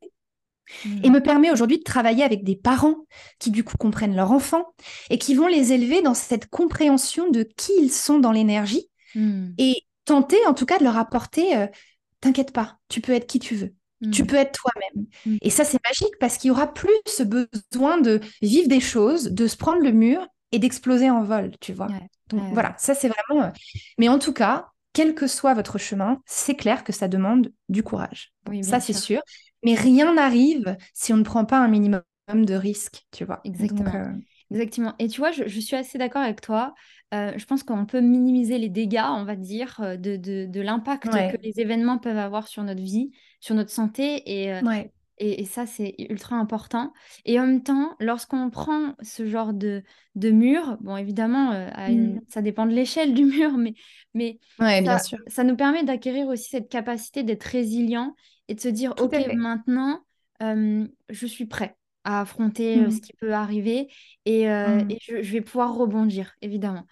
et 1.03 1.09
me 1.09 1.19
permet 1.19 1.51
aujourd'hui 1.51 1.77
de 1.77 1.83
travailler 1.83 2.23
avec 2.23 2.43
des 2.43 2.55
parents 2.55 3.05
qui 3.39 3.51
du 3.51 3.63
coup 3.63 3.77
comprennent 3.77 4.15
leurs 4.15 4.31
enfants 4.31 4.73
et 5.09 5.17
qui 5.17 5.35
vont 5.35 5.47
les 5.47 5.73
élever 5.73 6.01
dans 6.01 6.13
cette 6.13 6.49
compréhension 6.49 7.29
de 7.29 7.43
qui 7.57 7.73
ils 7.79 7.91
sont 7.91 8.19
dans 8.19 8.31
l'énergie 8.31 8.89
hmm. 9.15 9.51
et 9.57 9.83
tenter 10.05 10.37
en 10.47 10.53
tout 10.53 10.65
cas 10.65 10.79
de 10.79 10.83
leur 10.83 10.97
apporter 10.97 11.55
euh, 11.57 11.67
t'inquiète 12.23 12.51
pas, 12.51 12.77
tu 12.87 13.01
peux 13.01 13.11
être 13.11 13.27
qui 13.27 13.39
tu 13.39 13.55
veux. 13.55 13.73
Tu 14.11 14.23
hmm. 14.23 14.27
peux 14.27 14.35
être 14.35 14.51
toi-même. 14.51 15.37
Et 15.41 15.49
ça, 15.49 15.63
c'est 15.63 15.79
magique 15.87 16.17
parce 16.19 16.37
qu'il 16.37 16.49
y 16.49 16.51
aura 16.51 16.73
plus 16.73 16.89
ce 17.05 17.23
besoin 17.23 18.01
de 18.01 18.19
vivre 18.41 18.67
des 18.67 18.81
choses, 18.81 19.31
de 19.31 19.47
se 19.47 19.55
prendre 19.55 19.81
le 19.81 19.93
mur 19.93 20.27
et 20.51 20.59
d'exploser 20.59 21.09
en 21.09 21.23
vol, 21.23 21.51
tu 21.61 21.71
vois. 21.71 21.87
Donc 22.29 22.53
voilà, 22.53 22.75
ça 22.77 22.95
c'est 22.95 23.07
vraiment. 23.07 23.45
Euh, 23.45 23.49
mais 23.97 24.09
en 24.09 24.19
tout 24.19 24.33
cas, 24.33 24.67
quel 24.93 25.15
que 25.15 25.27
soit 25.27 25.53
votre 25.53 25.77
chemin, 25.77 26.21
c'est 26.25 26.55
clair 26.55 26.83
que 26.83 26.93
ça 26.93 27.07
demande 27.07 27.51
du 27.69 27.81
courage. 27.83 28.33
ça, 28.61 28.79
c'est 28.79 28.93
sûr. 28.93 29.21
Mais 29.63 29.75
rien 29.75 30.13
n'arrive 30.13 30.75
si 30.93 31.13
on 31.13 31.17
ne 31.17 31.23
prend 31.23 31.45
pas 31.45 31.59
un 31.59 31.67
minimum 31.67 32.01
de 32.33 32.53
risque, 32.53 33.03
tu 33.11 33.25
vois. 33.25 33.41
Exactement. 33.43 33.93
Euh, 33.93 34.11
Exactement. 34.51 34.93
Et 34.99 35.07
tu 35.07 35.19
vois, 35.19 35.31
je, 35.31 35.59
suis 35.59 35.75
assez 35.75 35.97
d'accord 35.97 36.21
avec 36.21 36.41
toi. 36.41 36.73
Euh, 37.13 37.33
je 37.37 37.45
pense 37.45 37.63
qu'on 37.63 37.85
peut 37.85 38.01
minimiser 38.01 38.57
les 38.57 38.69
dégâts, 38.69 39.05
on 39.07 39.23
va 39.23 39.35
dire, 39.35 39.79
euh, 39.81 39.97
de, 39.97 40.15
de, 40.15 40.61
l'impact 40.61 41.09
que 41.09 41.41
les 41.41 41.59
événements 41.59 41.97
peuvent 41.97 42.17
avoir 42.17 42.47
sur 42.47 42.63
notre 42.63 42.81
vie, 42.81 43.11
sur 43.39 43.55
notre 43.55 43.71
santé. 43.71 44.21
Et, 44.25 44.53
et, 45.17 45.45
ça, 45.45 45.65
c'est 45.65 45.95
ultra 45.97 46.35
important. 46.35 46.93
Et 47.25 47.39
en 47.39 47.45
même 47.45 47.63
temps, 47.63 47.95
lorsqu'on 47.99 48.49
prend 48.49 48.93
ce 49.01 49.25
genre 49.25 49.53
de, 49.53 49.83
de 50.15 50.31
mur, 50.31 50.77
bon, 50.81 50.97
évidemment, 50.97 51.51
mmh. 51.51 52.19
ça 52.29 52.41
dépend 52.41 52.65
de 52.65 52.73
l'échelle 52.73 53.13
du 53.13 53.25
mur, 53.25 53.57
mais, 53.57 53.73
mais 54.13 54.39
ça, 54.59 54.81
bien 54.81 54.99
sûr. 54.99 55.17
ça 55.27 55.43
nous 55.43 55.55
permet 55.55 55.83
d'acquérir 55.83 56.27
aussi 56.27 56.49
cette 56.49 56.69
capacité 56.69 57.23
d'être 57.23 57.43
résilient 57.43 58.15
et 58.53 58.55
de 58.55 58.61
se 58.61 58.69
dire, 58.69 58.93
OK, 58.99 59.15
maintenant, 59.33 59.99
je 60.39 61.25
suis 61.25 61.47
prêt 61.47 61.75
à 62.03 62.21
affronter 62.21 62.77
mmh. 62.77 62.91
ce 62.91 63.01
qui 63.01 63.13
peut 63.13 63.33
arriver 63.33 63.87
et, 64.25 64.47
mmh. 64.47 64.91
et 64.91 64.99
je, 65.01 65.31
vais 65.31 65.41
pouvoir 65.41 65.73
rebondir, 65.73 66.35
évidemment. 66.43 66.85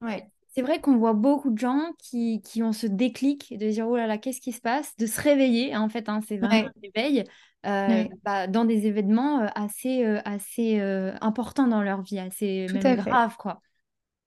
Ouais. 0.00 0.28
C'est 0.48 0.62
vrai 0.62 0.80
qu'on 0.80 0.96
voit 0.98 1.14
beaucoup 1.14 1.50
de 1.50 1.58
gens 1.58 1.92
qui, 1.98 2.42
qui, 2.42 2.62
ont 2.62 2.72
ce 2.72 2.86
déclic 2.86 3.56
de 3.58 3.70
dire, 3.70 3.88
oh 3.88 3.96
là 3.96 4.06
là, 4.06 4.18
qu'est-ce 4.18 4.40
qui 4.40 4.52
se 4.52 4.60
passe 4.60 4.96
De 4.98 5.06
se 5.06 5.20
réveiller, 5.20 5.76
en 5.76 5.88
fait, 5.88 6.08
hein, 6.08 6.20
c'est 6.28 6.36
vraiment 6.36 6.68
un 6.68 6.80
réveil 6.80 7.24
bah, 7.64 8.46
dans 8.46 8.64
des 8.64 8.86
événements 8.86 9.40
assez, 9.56 10.04
assez 10.24 10.80
importants 11.20 11.66
dans 11.66 11.82
leur 11.82 12.02
vie, 12.02 12.20
assez 12.20 12.66
même 12.72 12.96
graves, 12.96 13.36
quoi. 13.36 13.60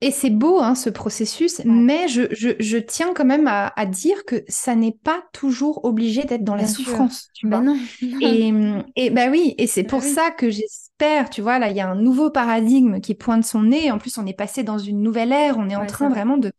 Et 0.03 0.11
c'est 0.11 0.29
beau, 0.29 0.59
hein, 0.59 0.75
ce 0.75 0.89
processus, 0.89 1.61
mais 1.63 2.09
je, 2.09 2.23
je, 2.31 2.49
je, 2.59 2.77
tiens 2.77 3.13
quand 3.15 3.23
même 3.23 3.47
à, 3.47 3.71
à 3.77 3.85
dire 3.85 4.25
que 4.25 4.43
ça 4.49 4.75
n'est 4.75 4.97
pas 5.01 5.23
toujours 5.31 5.85
obligé 5.85 6.25
d'être 6.25 6.43
dans 6.43 6.55
la 6.55 6.67
souffrance. 6.67 7.29
Tu 7.33 7.47
bah 7.47 7.61
vois 7.61 7.73
Et, 8.21 8.51
et 8.97 9.09
bah 9.11 9.27
oui, 9.31 9.55
et 9.57 9.65
c'est 9.65 9.83
bah 9.83 9.89
pour 9.89 10.03
ça 10.03 10.29
que 10.31 10.49
j'espère, 10.49 11.29
tu 11.29 11.41
vois, 11.41 11.57
là, 11.57 11.69
il 11.69 11.77
y 11.77 11.79
a 11.79 11.89
un 11.89 11.95
nouveau 11.95 12.29
paradigme 12.29 12.99
qui 12.99 13.15
pointe 13.15 13.45
son 13.45 13.63
nez. 13.63 13.91
En 13.91 13.97
plus, 13.97 14.17
on 14.17 14.25
est 14.25 14.37
passé 14.37 14.63
dans 14.63 14.77
une 14.77 15.01
nouvelle 15.01 15.31
ère, 15.31 15.57
on 15.57 15.69
est 15.69 15.75
en 15.77 15.85
train 15.85 16.09
vraiment 16.09 16.35
de, 16.35 16.51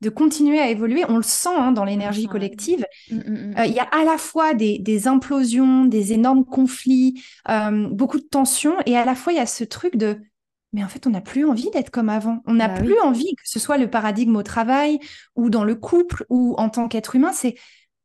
de 0.00 0.08
continuer 0.08 0.58
à 0.58 0.70
évoluer. 0.70 1.04
On 1.06 1.16
le 1.16 1.22
sent 1.22 1.50
hein, 1.54 1.72
dans 1.72 1.84
l'énergie 1.84 2.28
collective. 2.28 2.86
Mmh, 3.10 3.16
mmh, 3.16 3.20
mmh. 3.20 3.54
Euh, 3.58 3.66
il 3.66 3.74
y 3.74 3.78
a 3.78 3.88
à 3.92 4.04
la 4.04 4.16
fois 4.16 4.54
des, 4.54 4.78
des 4.78 5.06
implosions, 5.06 5.84
des 5.84 6.14
énormes 6.14 6.46
conflits, 6.46 7.22
euh, 7.50 7.88
beaucoup 7.90 8.18
de 8.18 8.26
tensions, 8.26 8.76
et 8.86 8.96
à 8.96 9.04
la 9.04 9.14
fois 9.14 9.34
il 9.34 9.36
y 9.36 9.40
a 9.40 9.44
ce 9.44 9.64
truc 9.64 9.96
de 9.96 10.18
mais 10.76 10.84
en 10.84 10.88
fait, 10.88 11.06
on 11.06 11.10
n'a 11.10 11.22
plus 11.22 11.46
envie 11.46 11.70
d'être 11.70 11.88
comme 11.88 12.10
avant. 12.10 12.42
On 12.44 12.52
n'a 12.52 12.68
bah 12.68 12.82
plus 12.82 13.00
envie 13.00 13.34
que 13.34 13.48
ce 13.48 13.58
soit 13.58 13.78
le 13.78 13.88
paradigme 13.88 14.36
au 14.36 14.42
travail 14.42 14.98
ou 15.34 15.48
dans 15.48 15.64
le 15.64 15.74
couple 15.74 16.26
ou 16.28 16.54
en 16.58 16.68
tant 16.68 16.86
qu'être 16.86 17.16
humain. 17.16 17.32
C'est 17.32 17.54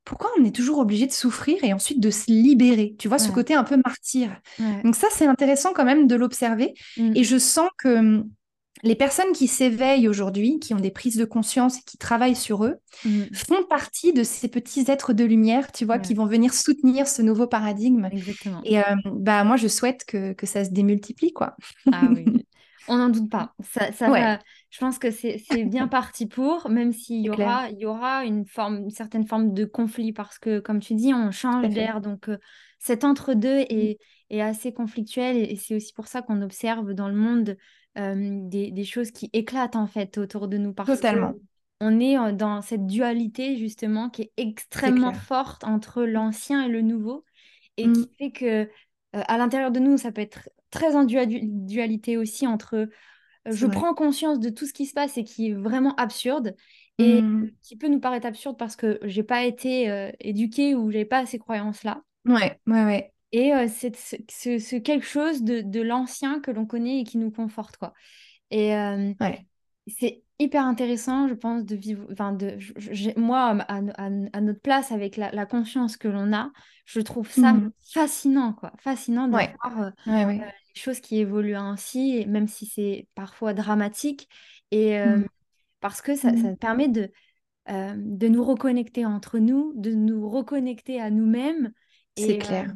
pourquoi 0.06 0.30
on 0.40 0.46
est 0.46 0.56
toujours 0.56 0.80
obligé 0.80 1.06
de 1.06 1.12
souffrir 1.12 1.62
et 1.66 1.74
ensuite 1.74 2.00
de 2.00 2.10
se 2.10 2.32
libérer. 2.32 2.96
Tu 2.98 3.10
vois, 3.10 3.20
ce 3.20 3.30
côté 3.30 3.54
un 3.56 3.66
peu 3.66 3.76
martyr. 3.84 4.40
Donc 4.86 4.96
ça, 4.96 5.08
c'est 5.12 5.26
intéressant 5.26 5.74
quand 5.74 5.84
même 5.84 6.08
de 6.08 6.16
l'observer. 6.16 6.74
Mmh. 6.96 7.12
Et 7.14 7.26
je 7.26 7.38
sens 7.38 7.70
que 7.78 7.98
hum, 7.98 8.30
les 8.84 8.96
personnes 8.96 9.34
qui 9.34 9.48
s'éveillent 9.50 10.08
aujourd'hui, 10.08 10.58
qui 10.60 10.74
ont 10.74 10.80
des 10.80 10.92
prises 10.92 11.18
de 11.18 11.26
conscience 11.26 11.80
et 11.80 11.82
qui 11.86 11.98
travaillent 11.98 12.38
sur 12.38 12.64
eux, 12.64 12.78
mmh. 13.04 13.24
font 13.34 13.64
partie 13.70 14.14
de 14.14 14.24
ces 14.24 14.48
petits 14.48 14.86
êtres 14.88 15.12
de 15.12 15.26
lumière, 15.26 15.74
tu 15.74 15.84
vois, 15.84 16.00
qui 16.00 16.14
vont 16.14 16.26
venir 16.26 16.54
soutenir 16.54 17.10
ce 17.10 17.22
nouveau 17.22 17.48
paradigme. 17.48 18.08
Exactement. 18.14 18.62
Et 18.64 18.80
bah, 19.06 19.44
moi, 19.44 19.58
je 19.58 19.68
souhaite 19.68 20.06
que, 20.06 20.32
que 20.32 20.46
ça 20.46 20.64
se 20.64 20.70
démultiplie, 20.70 21.34
quoi. 21.34 21.58
Ah 21.92 22.08
oui, 22.10 22.26
on 22.88 22.98
n'en 22.98 23.10
doute 23.10 23.30
pas. 23.30 23.54
Ça, 23.64 23.92
ça 23.92 24.40
je 24.70 24.80
pense 24.80 25.00
que 25.00 25.12
c'est 25.12 25.66
bien 25.66 25.88
parti 25.88 26.28
pour, 26.28 26.70
même 26.70 26.94
s'il 26.94 27.22
y 27.22 27.30
aura, 27.30 27.70
il 27.70 27.80
y 27.80 27.86
aura 27.86 28.24
une, 28.24 28.46
forme, 28.46 28.84
une 28.84 28.90
certaine 28.90 29.28
forme 29.28 29.54
de 29.54 29.66
conflit, 29.66 30.14
parce 30.14 30.40
que, 30.40 30.60
comme 30.60 30.80
tu 30.80 30.96
dis, 30.96 31.14
on 31.14 31.32
change 31.32 31.68
d'air. 31.70 32.00
Donc, 32.00 32.30
euh, 32.30 32.38
cet 32.80 33.04
entre-deux 33.04 33.66
est, 33.70 34.00
est, 34.30 34.42
assez 34.42 34.74
conflictuel. 34.74 35.38
Et, 35.38 35.58
c'est 35.58 35.76
aussi 35.76 35.94
pour 35.94 36.08
ça 36.08 36.22
qu'on 36.22 36.42
observe 36.42 36.94
dans 36.94 37.10
le 37.10 37.16
monde 37.16 37.58
euh, 37.98 38.16
des, 38.48 38.72
des, 38.72 38.84
choses 38.86 39.12
qui 39.12 39.30
éclatent, 39.34 39.76
en 39.76 39.88
fait, 39.88 40.18
autour 40.18 40.48
de 40.48 40.58
nous. 40.58 40.74
Parce 40.74 40.88
Totalement. 40.88 41.34
on 41.82 42.00
est 42.00 42.18
euh, 42.18 42.32
dans 42.32 42.62
cette 42.62 42.86
dualité, 42.86 43.58
justement, 43.58 44.10
qui 44.10 44.22
est 44.22 44.32
extrêmement 44.38 45.14
forte 45.14 45.66
entre 45.66 46.04
l'ancien 46.04 46.64
et 46.66 46.70
le 46.70 46.82
nouveau. 46.82 47.26
Et 47.76 47.84
qui 47.84 48.02
mmh. 48.02 48.08
fait 48.18 48.32
que 48.32 48.70
à 49.14 49.38
l'intérieur 49.38 49.72
de 49.72 49.80
nous, 49.80 49.98
ça 49.98 50.12
peut 50.12 50.22
être 50.22 50.50
très 50.72 50.96
en 50.96 51.04
dualité 51.04 52.18
aussi 52.18 52.48
entre 52.48 52.90
je 53.46 53.66
prends 53.66 53.94
conscience 53.94 54.40
de 54.40 54.50
tout 54.50 54.66
ce 54.66 54.74
qui 54.74 54.86
se 54.86 54.94
passe 54.94 55.18
et 55.18 55.24
qui 55.24 55.50
est 55.50 55.54
vraiment 55.54 55.96
absurde 55.96 56.56
et 56.98 57.22
mmh. 57.22 57.52
qui 57.64 57.76
peut 57.76 57.88
nous 57.88 58.00
paraître 58.00 58.28
absurde 58.28 58.58
parce 58.58 58.76
que 58.76 59.00
j'ai 59.04 59.24
pas 59.24 59.44
été 59.44 60.12
éduquée 60.20 60.76
ou 60.76 60.92
j'ai 60.92 61.06
pas 61.06 61.26
ces 61.26 61.40
croyances 61.40 61.84
là. 61.84 62.04
Ouais, 62.26 62.60
ouais, 62.68 62.86
ouais. 62.86 63.14
Et 63.32 63.52
c'est 63.68 63.96
ce, 63.96 64.78
quelque 64.78 65.06
chose 65.06 65.42
de, 65.42 65.62
de 65.62 65.82
l'ancien 65.82 66.40
que 66.40 66.52
l'on 66.52 66.68
connaît 66.68 67.00
et 67.00 67.04
qui 67.04 67.18
nous 67.18 67.32
conforte 67.32 67.78
quoi. 67.78 67.94
Et 68.52 68.74
ouais. 68.74 69.48
c'est 69.88 70.22
hyper 70.42 70.66
intéressant, 70.66 71.28
je 71.28 71.34
pense, 71.34 71.64
de 71.66 71.76
vivre. 71.76 72.06
Enfin, 72.12 72.34
de, 72.34 72.58
moi, 73.20 73.58
à, 73.68 73.82
à, 73.98 74.42
notre 74.42 74.60
place, 74.60 74.92
avec 74.92 75.18
la, 75.18 75.46
conscience 75.46 75.98
que 75.98 76.08
l'on 76.08 76.34
a, 76.34 76.52
je 76.86 77.00
trouve 77.00 77.30
ça 77.30 77.54
mmh. 77.54 77.72
fascinant, 77.94 78.54
quoi. 78.54 78.74
Fascinant 78.80 79.28
de 79.28 79.32
voir 79.32 79.94
les 80.76 80.82
choses 80.82 81.00
qui 81.00 81.20
évoluent 81.20 81.56
ainsi, 81.56 82.26
même 82.28 82.48
si 82.48 82.66
c'est 82.66 83.08
parfois 83.16 83.54
dramatique. 83.54 84.28
Et 84.72 84.98
mmh. 85.00 85.28
parce 85.80 86.02
que 86.02 86.16
ça, 86.16 86.36
ça 86.36 86.56
permet 86.56 86.88
de, 86.88 87.12
de 87.68 88.28
nous 88.28 88.44
reconnecter 88.44 89.06
entre 89.06 89.40
nous, 89.40 89.74
de 89.76 89.92
nous 89.92 90.30
reconnecter 90.30 91.02
à 91.02 91.10
nous-mêmes. 91.10 91.72
C'est 92.18 92.38
clair. 92.38 92.74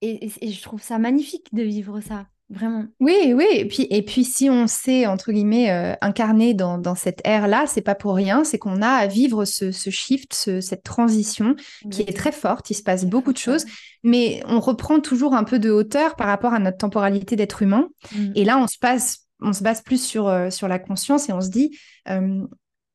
et, 0.00 0.26
et, 0.40 0.50
je 0.50 0.62
trouve 0.62 0.82
ça 0.82 0.98
magnifique 0.98 1.54
de 1.54 1.62
vivre 1.62 2.00
ça. 2.00 2.26
Vraiment. 2.50 2.84
Oui, 2.98 3.32
oui. 3.32 3.46
Et 3.52 3.64
puis, 3.64 3.86
et 3.90 4.02
puis 4.02 4.24
si 4.24 4.50
on 4.50 4.66
s'est, 4.66 5.06
entre 5.06 5.30
guillemets, 5.30 5.70
euh, 5.70 5.94
incarné 6.00 6.52
dans, 6.52 6.78
dans 6.78 6.96
cette 6.96 7.20
ère-là, 7.24 7.64
c'est 7.68 7.80
pas 7.80 7.94
pour 7.94 8.16
rien, 8.16 8.42
c'est 8.42 8.58
qu'on 8.58 8.82
a 8.82 8.88
à 8.88 9.06
vivre 9.06 9.44
ce, 9.44 9.70
ce 9.70 9.90
shift, 9.90 10.34
cette 10.60 10.82
transition 10.82 11.54
qui 11.92 12.02
est 12.02 12.16
très 12.16 12.32
forte. 12.32 12.68
Il 12.70 12.74
se 12.74 12.82
passe 12.82 13.04
beaucoup 13.04 13.32
de 13.32 13.38
choses, 13.38 13.66
mais 14.02 14.42
on 14.48 14.58
reprend 14.58 14.98
toujours 14.98 15.34
un 15.34 15.44
peu 15.44 15.60
de 15.60 15.70
hauteur 15.70 16.16
par 16.16 16.26
rapport 16.26 16.52
à 16.52 16.58
notre 16.58 16.78
temporalité 16.78 17.36
d'être 17.36 17.62
humain. 17.62 17.88
Mm. 18.16 18.32
Et 18.34 18.44
là, 18.44 18.58
on 18.58 18.66
se 18.66 18.78
passe 18.78 19.30
on 19.42 19.52
se 19.52 19.62
base 19.62 19.82
plus 19.82 20.02
sur, 20.02 20.28
euh, 20.28 20.50
sur 20.50 20.68
la 20.68 20.78
conscience 20.78 21.28
et 21.28 21.32
on 21.32 21.40
se 21.40 21.48
dit, 21.48 21.76
euh, 22.08 22.46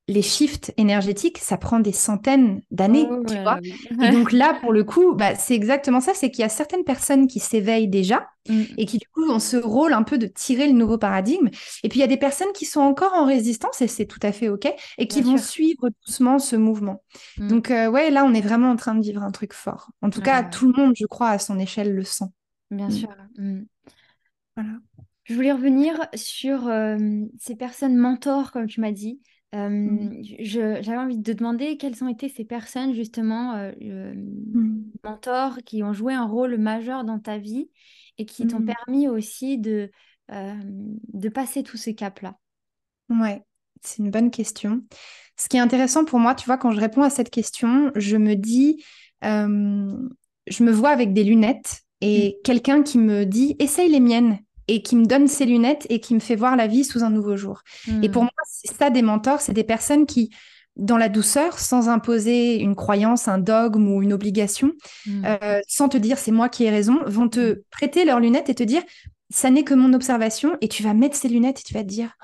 les 0.08 0.22
shifts 0.22 0.72
énergétiques, 0.78 1.40
ça 1.40 1.58
prend 1.58 1.80
des 1.80 1.92
centaines 1.92 2.62
d'années, 2.70 3.08
oh 3.10 3.24
tu 3.28 3.42
vois. 3.42 3.58
Et 4.04 4.12
donc 4.12 4.32
là, 4.32 4.56
pour 4.62 4.72
le 4.72 4.84
coup, 4.84 5.16
bah, 5.16 5.34
c'est 5.34 5.56
exactement 5.56 6.00
ça, 6.00 6.14
c'est 6.14 6.30
qu'il 6.30 6.42
y 6.42 6.46
a 6.46 6.50
certaines 6.50 6.84
personnes 6.84 7.28
qui 7.28 7.40
s'éveillent 7.40 7.88
déjà 7.88 8.28
mm. 8.48 8.62
et 8.78 8.86
qui 8.86 9.00
du 9.00 9.08
coup 9.08 9.24
ont 9.28 9.40
ce 9.40 9.58
rôle 9.58 9.94
un 9.94 10.04
peu 10.04 10.20
de 10.20 10.28
tirer 10.28 10.68
le 10.68 10.74
nouveau 10.74 11.00
paradigme. 11.00 11.50
Et 11.84 11.90
puis 11.90 12.00
il 12.00 12.02
y 12.02 12.04
a 12.06 12.08
des 12.08 12.18
personnes 12.18 12.52
qui 12.54 12.66
sont 12.66 12.82
encore 12.82 13.14
en 13.14 13.26
résistance 13.26 13.82
et 13.82 13.88
c'est 13.88 14.06
tout 14.06 14.20
à 14.22 14.32
fait 14.32 14.48
ok 14.48 14.72
et 15.00 15.08
qui 15.08 15.22
vont 15.22 15.38
suivre 15.38 15.90
doucement 16.06 16.38
ce 16.38 16.56
mouvement. 16.56 17.04
Mm. 17.38 17.48
Donc 17.48 17.72
euh, 17.72 17.90
ouais, 17.90 18.12
là, 18.12 18.26
on 18.26 18.34
est 18.34 18.42
vraiment 18.42 18.70
en 18.70 18.76
train 18.76 18.94
de 18.94 19.02
vivre 19.02 19.24
un 19.24 19.32
truc 19.32 19.54
fort. 19.54 19.90
En 20.04 20.12
tout 20.12 20.22
cas, 20.22 20.44
tout 20.44 20.72
le 20.72 20.80
monde, 20.80 20.94
je 20.96 21.06
crois, 21.08 21.30
à 21.30 21.40
son 21.40 21.58
échelle 21.58 21.96
le 21.96 22.04
sent. 22.04 22.26
Bien 22.70 22.90
mm. 22.90 22.92
sûr. 22.92 23.10
Voilà. 24.56 24.72
Je 25.24 25.34
voulais 25.34 25.52
revenir 25.52 26.00
sur 26.14 26.68
euh, 26.68 26.98
ces 27.40 27.56
personnes 27.56 27.98
mentors, 27.98 28.52
comme 28.52 28.68
tu 28.68 28.80
m'as 28.80 28.92
dit. 28.92 29.20
Mmh. 29.56 30.22
J'avais 30.40 30.98
envie 30.98 31.18
de 31.18 31.32
te 31.32 31.38
demander 31.38 31.78
quelles 31.78 32.04
ont 32.04 32.10
été 32.10 32.28
ces 32.28 32.44
personnes, 32.44 32.94
justement, 32.94 33.56
euh, 33.56 34.14
mmh. 34.14 34.84
mentors, 35.04 35.58
qui 35.66 35.82
ont 35.82 35.94
joué 35.94 36.14
un 36.14 36.26
rôle 36.26 36.58
majeur 36.58 37.06
dans 37.06 37.20
ta 37.20 37.38
vie 37.38 37.70
et 38.18 38.26
qui 38.26 38.48
t'ont 38.48 38.60
mmh. 38.60 38.66
permis 38.66 39.08
aussi 39.08 39.58
de, 39.58 39.90
de 40.30 41.30
passer 41.30 41.64
tous 41.64 41.78
ces 41.78 41.96
caps-là? 41.96 42.38
Ouais, 43.10 43.44
c'est 43.82 44.04
une 44.04 44.12
bonne 44.12 44.32
question. 44.32 44.84
Ce 45.38 45.48
qui 45.48 45.58
est 45.58 45.62
intéressant 45.62 46.06
pour 46.06 46.20
moi, 46.20 46.36
tu 46.36 46.46
vois, 46.46 46.58
quand 46.58 46.72
je 46.72 46.80
réponds 46.80 47.04
à 47.04 47.10
cette 47.10 47.30
question, 47.30 47.92
je 47.96 48.18
me 48.18 48.36
dis, 48.36 48.84
je 49.22 50.64
me 50.64 50.72
vois 50.72 50.90
avec 50.90 51.14
des 51.14 51.24
lunettes 51.24 51.82
et 52.02 52.40
quelqu'un 52.44 52.84
qui 52.84 52.98
me 52.98 53.26
dit, 53.26 53.56
essaye 53.60 53.90
les 53.90 54.00
miennes 54.00 54.40
et 54.68 54.82
qui 54.82 54.96
me 54.96 55.06
donne 55.06 55.28
ses 55.28 55.46
lunettes 55.46 55.86
et 55.90 56.00
qui 56.00 56.14
me 56.16 56.20
fait 56.20 56.36
voir 56.36 56.56
la 56.56 56.68
vie 56.68 56.84
sous 56.84 57.04
un 57.04 57.10
nouveau 57.10 57.36
jour. 57.36 57.62
Et 58.02 58.10
pour 58.10 58.24
hmm. 58.24 58.26
moi, 58.26 58.44
c'est 58.48 58.76
ça 58.76 58.90
des 58.90 59.02
mentors, 59.02 59.42
c'est 59.42 59.54
des 59.54 59.64
personnes 59.64 60.06
qui, 60.06 60.32
dans 60.76 60.98
la 60.98 61.10
douceur, 61.10 61.60
sans 61.60 61.90
imposer 61.90 62.58
une 62.58 62.76
croyance, 62.76 63.28
un 63.28 63.38
dogme 63.38 63.88
ou 63.88 64.02
une 64.02 64.14
obligation, 64.14 64.72
hmm. 65.06 65.26
euh, 65.26 65.62
sans 65.68 65.90
te 65.90 65.98
dire 65.98 66.18
c'est 66.18 66.32
moi 66.32 66.50
qui 66.50 66.64
ai 66.64 66.70
raison, 66.70 67.00
vont 67.06 67.30
te 67.30 67.54
hmm. 67.54 67.62
prêter 67.70 68.06
leurs 68.06 68.20
lunettes 68.20 68.50
et 68.50 68.56
te 68.56 68.64
dire 68.64 68.84
ça 69.30 69.50
n'est 69.50 69.64
que 69.64 69.74
mon 69.74 69.94
observation 69.94 70.58
et 70.62 70.68
tu 70.68 70.84
vas 70.84 70.94
mettre 70.94 71.16
ces 71.16 71.28
lunettes 71.28 71.60
et 71.60 71.64
tu 71.64 71.74
vas 71.74 71.84
te 71.84 71.88
dire 71.88 72.16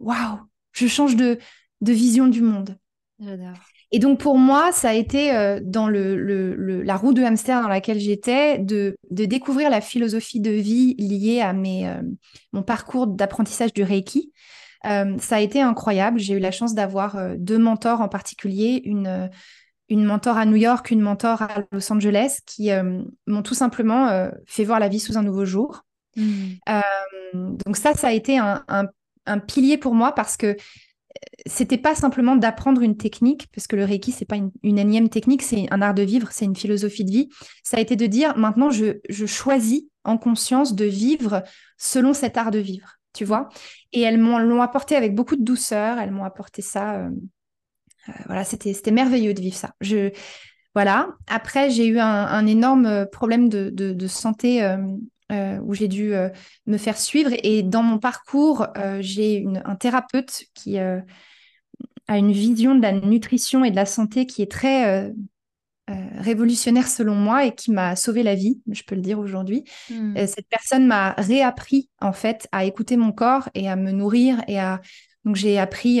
waouh, 0.00 0.38
je 0.72 0.86
change 0.86 1.16
de, 1.16 1.38
de 1.80 1.92
vision 1.92 2.26
du 2.26 2.42
monde. 2.42 2.76
J'adore. 3.20 3.54
Et 3.90 3.98
donc 3.98 4.20
pour 4.20 4.36
moi, 4.36 4.70
ça 4.72 4.90
a 4.90 4.94
été 4.94 5.34
euh, 5.34 5.60
dans 5.62 5.88
le, 5.88 6.82
la 6.82 6.96
roue 6.96 7.14
de 7.14 7.22
hamster 7.22 7.62
dans 7.62 7.68
laquelle 7.68 7.98
j'étais 7.98 8.58
de, 8.58 8.96
découvrir 9.10 9.70
la 9.70 9.80
philosophie 9.80 10.40
de 10.40 10.50
vie 10.50 10.94
liée 10.98 11.40
à 11.40 11.52
mes, 11.52 11.88
euh, 11.88 12.02
mon 12.52 12.62
parcours 12.62 13.06
d'apprentissage 13.06 13.72
du 13.72 13.82
Reiki. 13.82 14.32
Euh, 14.84 15.16
ça 15.18 15.36
a 15.36 15.40
été 15.40 15.62
incroyable. 15.62 16.18
J'ai 16.18 16.34
eu 16.34 16.38
la 16.38 16.50
chance 16.50 16.74
d'avoir 16.74 17.16
deux 17.38 17.58
mentors 17.58 18.00
en 18.02 18.08
particulier, 18.08 18.82
une, 18.84 19.30
une 19.88 20.04
mentor 20.04 20.36
à 20.36 20.44
New 20.44 20.56
York, 20.56 20.90
une 20.90 21.00
mentor 21.00 21.42
à 21.42 21.64
Los 21.72 21.90
Angeles, 21.90 22.40
qui 22.46 22.70
m'ont 23.26 23.42
tout 23.42 23.54
simplement 23.54 24.30
fait 24.46 24.64
voir 24.64 24.78
la 24.78 24.88
vie 24.88 25.00
sous 25.00 25.16
un 25.16 25.22
nouveau 25.22 25.44
jour. 25.44 25.82
Mmh. 26.16 26.56
donc 27.64 27.76
ça, 27.76 27.94
ça 27.94 28.08
a 28.08 28.12
été 28.12 28.38
un, 28.38 28.64
un 29.28 29.38
pilier 29.38 29.78
pour 29.78 29.94
moi 29.94 30.12
parce 30.12 30.36
que 30.36 30.56
c'était 31.46 31.78
pas 31.78 31.94
simplement 31.94 32.36
d'apprendre 32.36 32.82
une 32.82 32.96
technique, 32.96 33.48
parce 33.54 33.66
que 33.66 33.76
le 33.76 33.84
Reiki, 33.84 34.12
c'est 34.12 34.24
pas 34.24 34.36
une, 34.36 34.78
énième 34.78 35.08
technique, 35.08 35.42
c'est 35.42 35.66
un 35.70 35.82
art 35.82 35.94
de 35.94 36.02
vivre, 36.02 36.28
c'est 36.30 36.44
une 36.44 36.56
philosophie 36.56 37.04
de 37.04 37.10
vie. 37.10 37.28
Ça 37.62 37.78
a 37.78 37.80
été 37.80 37.96
de 37.96 38.06
dire, 38.06 38.36
maintenant, 38.36 38.70
je, 38.70 38.94
choisis 39.26 39.84
en 40.04 40.18
conscience 40.18 40.74
de 40.74 40.84
vivre 40.84 41.42
selon 41.76 42.12
cet 42.14 42.36
art 42.36 42.50
de 42.50 42.58
vivre, 42.58 42.96
tu 43.12 43.24
vois. 43.24 43.48
Et 43.92 44.02
elles 44.02 44.18
m'ont 44.18 44.62
apporté 44.62 44.96
avec 44.96 45.14
beaucoup 45.14 45.36
de 45.36 45.44
douceur, 45.44 45.98
elles 45.98 46.10
m'ont 46.10 46.24
apporté 46.24 46.62
ça. 46.62 46.96
Euh, 46.96 47.10
euh, 48.08 48.12
voilà, 48.26 48.44
c'était 48.44 48.90
merveilleux 48.90 49.34
de 49.34 49.40
vivre 49.40 49.56
ça. 49.56 49.72
Je, 49.80 50.10
voilà. 50.74 51.08
Après, 51.26 51.70
j'ai 51.70 51.86
eu 51.86 51.98
un, 51.98 52.46
énorme 52.46 53.06
problème 53.10 53.48
de, 53.48 54.06
santé 54.06 54.62
euh, 54.62 54.78
euh, 55.30 55.58
où 55.58 55.74
j'ai 55.74 55.88
dû 55.88 56.14
euh, 56.14 56.30
me 56.66 56.78
faire 56.78 56.96
suivre. 56.96 57.30
Et 57.42 57.62
dans 57.62 57.82
mon 57.82 57.98
parcours, 57.98 58.66
euh, 58.78 58.96
j'ai 59.02 59.44
un 59.66 59.76
thérapeute 59.76 60.44
qui 60.54 60.78
a 60.78 61.02
une 62.08 62.32
vision 62.32 62.74
de 62.74 62.80
la 62.80 62.92
nutrition 62.92 63.62
et 63.62 63.70
de 63.70 63.76
la 63.76 63.84
santé 63.84 64.24
qui 64.24 64.40
est 64.40 64.50
très 64.50 65.12
révolutionnaire 66.16 66.88
selon 66.88 67.14
moi 67.14 67.44
et 67.44 67.54
qui 67.54 67.70
m'a 67.70 67.96
sauvé 67.96 68.22
la 68.22 68.34
vie, 68.34 68.60
je 68.70 68.82
peux 68.82 68.94
le 68.94 69.02
dire 69.02 69.18
aujourd'hui. 69.18 69.64
Hmm. 69.90 70.14
cette 70.26 70.48
personne 70.48 70.86
m'a 70.86 71.12
réappris 71.12 71.90
en 72.00 72.12
fait 72.12 72.48
à 72.52 72.64
écouter 72.64 72.96
mon 72.96 73.12
corps 73.12 73.48
et 73.54 73.68
à 73.68 73.76
me 73.76 73.90
nourrir 73.90 74.42
et 74.48 74.58
à 74.58 74.80
donc 75.24 75.36
j'ai 75.36 75.58
appris 75.58 76.00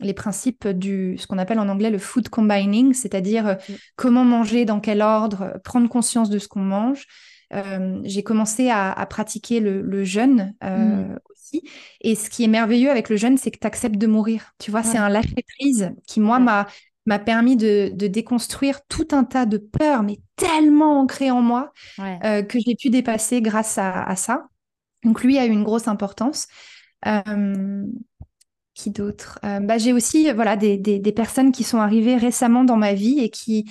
les 0.00 0.14
principes 0.14 0.68
du 0.68 1.16
ce 1.18 1.26
qu'on 1.26 1.38
appelle 1.38 1.58
en 1.58 1.68
anglais 1.68 1.90
le 1.90 1.98
food 1.98 2.28
combining, 2.28 2.94
c'est-à-dire 2.94 3.56
comment 3.96 4.24
manger, 4.24 4.64
dans 4.64 4.78
quel 4.78 5.02
ordre, 5.02 5.58
prendre 5.64 5.88
conscience 5.88 6.30
de 6.30 6.38
ce 6.38 6.46
qu'on 6.46 6.60
mange. 6.60 7.06
Euh, 7.54 8.00
j'ai 8.04 8.22
commencé 8.22 8.68
à, 8.70 9.06
pratiquer 9.08 9.60
le, 9.60 10.04
jeûne 10.04 10.54
euh, 10.62 11.04
mm. 11.04 11.18
aussi. 11.30 11.62
Et 12.00 12.14
ce 12.14 12.28
qui 12.30 12.44
est 12.44 12.48
merveilleux 12.48 12.90
avec 12.90 13.08
le 13.08 13.16
jeûne, 13.16 13.38
c'est 13.38 13.50
que 13.50 13.58
tu 13.58 13.66
acceptes 13.66 13.96
de 13.96 14.06
mourir. 14.06 14.54
Tu 14.58 14.70
vois, 14.70 14.82
c'est 14.82 14.98
un 14.98 15.08
lâcher-prise 15.08 15.92
qui, 16.06 16.20
moi, 16.20 16.38
m'a 16.38 16.66
m'a 17.06 17.18
permis 17.18 17.56
de, 17.56 17.90
déconstruire 17.94 18.84
tout 18.86 19.08
un 19.12 19.24
tas 19.24 19.46
de 19.46 19.56
peurs, 19.56 20.02
mais 20.02 20.18
tellement 20.36 21.00
ancrées 21.00 21.30
en 21.30 21.40
moi, 21.40 21.72
euh, 21.98 22.42
que 22.42 22.58
j'ai 22.58 22.74
pu 22.74 22.90
dépasser 22.90 23.40
grâce 23.40 23.78
à, 23.78 24.14
ça. 24.14 24.48
Donc 25.04 25.22
lui 25.22 25.38
a 25.38 25.46
eu 25.46 25.50
une 25.50 25.64
grosse 25.64 25.88
importance. 25.88 26.48
qui 28.74 28.90
d'autre? 28.90 29.38
Bah, 29.42 29.78
J'ai 29.78 29.94
aussi 29.94 30.30
voilà, 30.32 30.56
des, 30.56 30.76
des, 30.76 31.12
personnes 31.12 31.50
qui 31.50 31.64
sont 31.64 31.78
arrivées 31.78 32.16
récemment 32.16 32.64
dans 32.64 32.76
ma 32.76 32.92
vie 32.92 33.20
et 33.20 33.30
qui, 33.30 33.64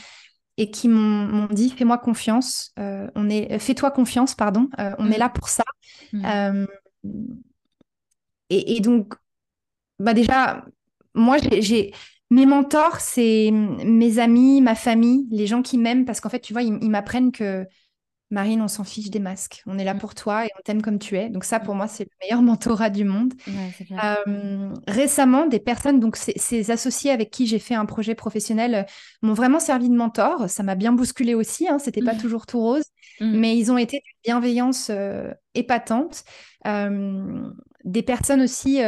et 0.58 0.72
qui 0.72 0.90
m'ont 0.90 1.48
dit 1.48 1.70
fais-moi 1.70 1.98
confiance, 2.00 2.74
euh, 2.80 3.08
on 3.16 3.30
est, 3.30 3.60
fais-toi 3.60 3.92
confiance, 3.92 4.34
pardon, 4.34 4.70
euh, 4.80 4.92
on 4.98 5.12
est 5.12 5.18
mm. 5.18 5.20
là 5.20 5.30
pour 5.30 5.50
ça. 5.50 5.64
Mm. 6.14 6.26
Euh, 6.26 6.66
et, 8.50 8.80
donc, 8.80 9.14
bah 10.00 10.14
déjà, 10.14 10.66
moi, 11.14 11.38
j'ai 11.60 11.94
mes 12.30 12.46
mentors, 12.46 13.00
c'est 13.00 13.52
mes 13.52 14.20
amis, 14.20 14.62
ma 14.62 14.76
famille, 14.76 15.28
les 15.32 15.48
gens 15.48 15.62
qui 15.62 15.78
m'aiment, 15.78 16.06
parce 16.06 16.22
qu'en 16.22 16.30
fait, 16.30 16.40
tu 16.40 16.54
vois, 16.54 16.64
ils 16.64 16.90
m'apprennent 16.90 17.32
que 17.32 17.66
Marine, 18.30 18.62
on 18.62 18.68
s'en 18.68 18.84
fiche 18.84 19.10
des 19.10 19.20
masques. 19.20 19.64
On 19.68 19.78
est 19.78 19.86
là 19.86 19.94
mm. 19.94 20.00
pour 20.00 20.14
toi 20.14 20.46
et 20.46 20.50
on 20.58 20.62
t'aime 20.62 20.82
comme 20.82 21.00
tu 21.00 21.18
es. 21.18 21.30
Donc 21.30 21.46
ça, 21.46 21.60
pour 21.60 21.74
mm. 21.74 21.78
moi, 21.78 21.88
c'est 21.88 22.04
le 22.04 22.10
meilleur 22.22 22.42
mentorat 22.44 22.90
du 22.90 23.06
monde. 23.06 23.34
Euh, 23.92 24.74
récemment, 24.88 25.48
des 25.48 25.60
personnes, 25.60 26.00
donc 26.00 26.18
ces, 26.18 26.72
associés 26.72 27.12
avec 27.12 27.32
qui 27.32 27.48
j'ai 27.48 27.60
fait 27.60 27.76
un 27.76 27.86
projet 27.86 28.16
professionnel, 28.16 28.76
euh, 28.76 28.84
m'ont 29.22 29.34
vraiment 29.34 29.60
servi 29.60 29.90
de 29.90 29.96
mentor. 29.96 30.50
Ça 30.50 30.64
m'a 30.64 30.76
bien 30.76 30.92
bousculé 30.92 31.36
aussi. 31.36 31.68
Hein. 31.70 31.80
C'était 31.80 32.04
pas 32.04 32.14
mm. 32.14 32.20
toujours 32.20 32.46
tout 32.46 32.60
rose, 32.60 32.86
mais 33.22 33.58
ils 33.58 33.72
ont 33.72 33.78
été 33.78 33.98
d'une 33.98 34.34
bienveillance 34.34 34.90
euh, 34.92 35.32
épatante. 35.56 36.24
des 37.86 38.04
personnes 38.04 38.42
aussi 38.42 38.80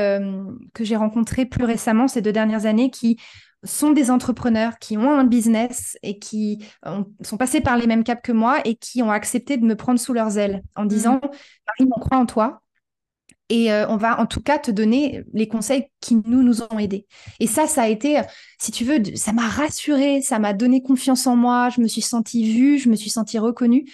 que 0.74 0.84
j'ai 0.84 0.98
rencontrées 0.98 1.46
plus 1.46 1.64
récemment 1.64 2.10
ces 2.10 2.22
deux 2.22 2.34
dernières 2.34 2.66
années 2.66 2.90
qui 2.90 3.18
sont 3.64 3.92
des 3.92 4.10
entrepreneurs 4.10 4.80
qui 4.80 4.98
ont 4.98 5.12
un 5.12 5.26
business 5.26 5.98
et 6.02 6.18
qui 6.18 6.66
sont 7.22 7.38
passés 7.38 7.62
par 7.62 7.78
les 7.78 7.88
mêmes 7.88 8.04
caps 8.04 8.22
que 8.22 8.32
moi 8.32 8.62
et 8.66 8.76
qui 8.76 9.04
ont 9.04 9.12
accepté 9.12 9.58
de 9.58 9.66
me 9.66 9.76
prendre 9.76 10.00
sous 10.00 10.14
leurs 10.14 10.38
ailes 10.38 10.64
en 10.76 10.86
disant 10.86 11.16
mmh. 11.16 11.30
Marie, 11.68 11.92
on 11.96 12.00
croit 12.00 12.18
en 12.18 12.26
toi, 12.26 12.62
et 13.50 13.72
euh, 13.74 13.88
on 13.90 13.98
va 13.98 14.20
en 14.20 14.28
tout 14.28 14.42
cas 14.42 14.60
te 14.60 14.70
donner 14.72 15.24
les 15.34 15.48
conseils 15.48 15.88
qui 16.02 16.16
nous 16.16 16.44
nous 16.44 16.62
ont 16.62 16.80
aidés. 16.80 17.08
Et 17.40 17.48
ça, 17.48 17.68
ça 17.68 17.84
a 17.84 17.88
été, 17.88 18.22
si 18.60 18.72
tu 18.72 18.86
veux, 18.86 19.00
ça 19.16 19.34
m'a 19.34 19.48
rassurée, 19.48 20.22
ça 20.22 20.38
m'a 20.40 20.54
donné 20.54 20.82
confiance 20.84 21.26
en 21.28 21.36
moi, 21.36 21.70
je 21.70 21.82
me 21.82 21.88
suis 21.88 22.02
sentie 22.02 22.54
vue, 22.54 22.78
je 22.78 22.90
me 22.90 22.96
suis 22.96 23.10
sentie 23.10 23.40
reconnue. 23.40 23.86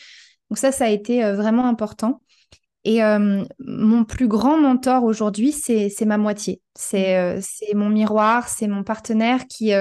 Donc 0.50 0.58
ça, 0.58 0.72
ça 0.72 0.86
a 0.86 0.90
été 0.90 1.24
euh, 1.24 1.36
vraiment 1.36 1.66
important. 1.68 2.22
Et 2.86 3.04
euh, 3.04 3.44
mon 3.60 4.06
plus 4.06 4.28
grand 4.28 4.58
mentor 4.58 5.04
aujourd'hui, 5.04 5.52
c'est 5.52 6.06
ma 6.06 6.18
moitié. 6.18 6.62
C'est 6.76 7.44
mon 7.74 7.90
miroir, 7.90 8.48
c'est 8.48 8.68
mon 8.68 8.84
partenaire 8.84 9.48
qui 9.48 9.74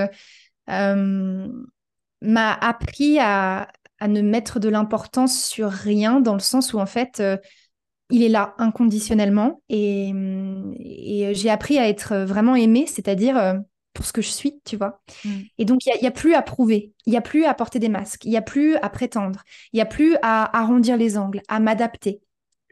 m'a 0.67 2.53
appris 2.55 3.19
à, 3.19 3.69
à, 4.01 4.09
ne 4.09 4.23
mettre 4.23 4.59
de 4.59 4.69
l'importance 4.69 5.45
sur 5.45 5.71
rien, 5.71 6.21
dans 6.21 6.35
le 6.35 6.41
sens 6.41 6.73
où 6.73 6.79
en 6.79 6.87
fait 6.87 7.23
il 8.11 8.23
est 8.23 8.29
là 8.29 8.55
inconditionnellement 8.59 9.63
et, 9.69 10.13
j'ai 11.33 11.51
appris 11.51 11.79
à 11.79 11.89
être 11.89 12.17
vraiment 12.17 12.55
aimée, 12.55 12.87
c'est-à-dire 12.87 13.37
euh, 13.37 13.55
pour 13.93 14.05
ce 14.05 14.13
que 14.13 14.23
je 14.23 14.29
suis, 14.29 14.61
tu 14.65 14.77
vois. 14.77 15.01
Mm. 15.25 15.31
Et 15.59 15.65
donc, 15.65 15.85
il 15.87 16.01
n'y 16.01 16.07
a, 16.07 16.11
plus 16.11 16.35
à 16.35 16.43
prouver, 16.43 16.93
il 17.07 17.11
n'y 17.11 17.17
a 17.17 17.23
plus 17.23 17.45
à 17.45 17.55
porter 17.55 17.79
des 17.79 17.89
masques, 17.89 18.25
il 18.25 18.31
n'y 18.31 18.37
a 18.37 18.43
plus 18.43 18.77
à 18.77 18.89
prétendre, 18.89 19.43
il 19.73 19.77
n'y 19.77 19.83
a 19.83 19.87
plus 19.87 20.17
à 20.23 20.57
arrondir 20.57 20.97
les 20.97 21.17
angles, 21.17 21.41
à 21.49 21.61
m'adapter. 21.61 22.21